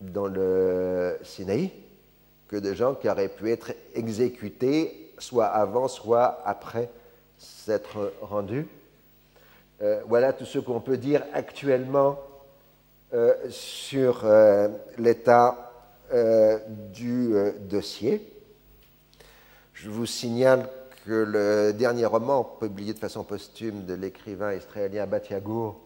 dans 0.00 0.26
le 0.26 1.18
Sinaï 1.22 1.70
que 2.48 2.56
de 2.56 2.74
gens 2.74 2.94
qui 2.94 3.08
auraient 3.08 3.28
pu 3.28 3.50
être 3.50 3.72
exécutés 3.94 5.12
soit 5.18 5.46
avant, 5.46 5.88
soit 5.88 6.42
après 6.44 6.90
s'être 7.44 8.12
rendus. 8.20 8.66
Euh, 9.82 10.02
voilà 10.06 10.32
tout 10.32 10.44
ce 10.44 10.58
qu'on 10.58 10.80
peut 10.80 10.96
dire 10.96 11.22
actuellement 11.32 12.18
euh, 13.12 13.34
sur 13.50 14.22
euh, 14.24 14.68
l'état 14.98 15.70
du 16.92 17.34
dossier. 17.60 18.20
Je 19.72 19.90
vous 19.90 20.06
signale 20.06 20.68
que 21.04 21.10
le 21.10 21.72
dernier 21.72 22.06
roman 22.06 22.44
publié 22.44 22.92
de 22.92 22.98
façon 23.00 23.24
posthume 23.24 23.84
de 23.84 23.94
l'écrivain 23.94 24.52
israélien 24.52 25.06
Batiagour, 25.06 25.80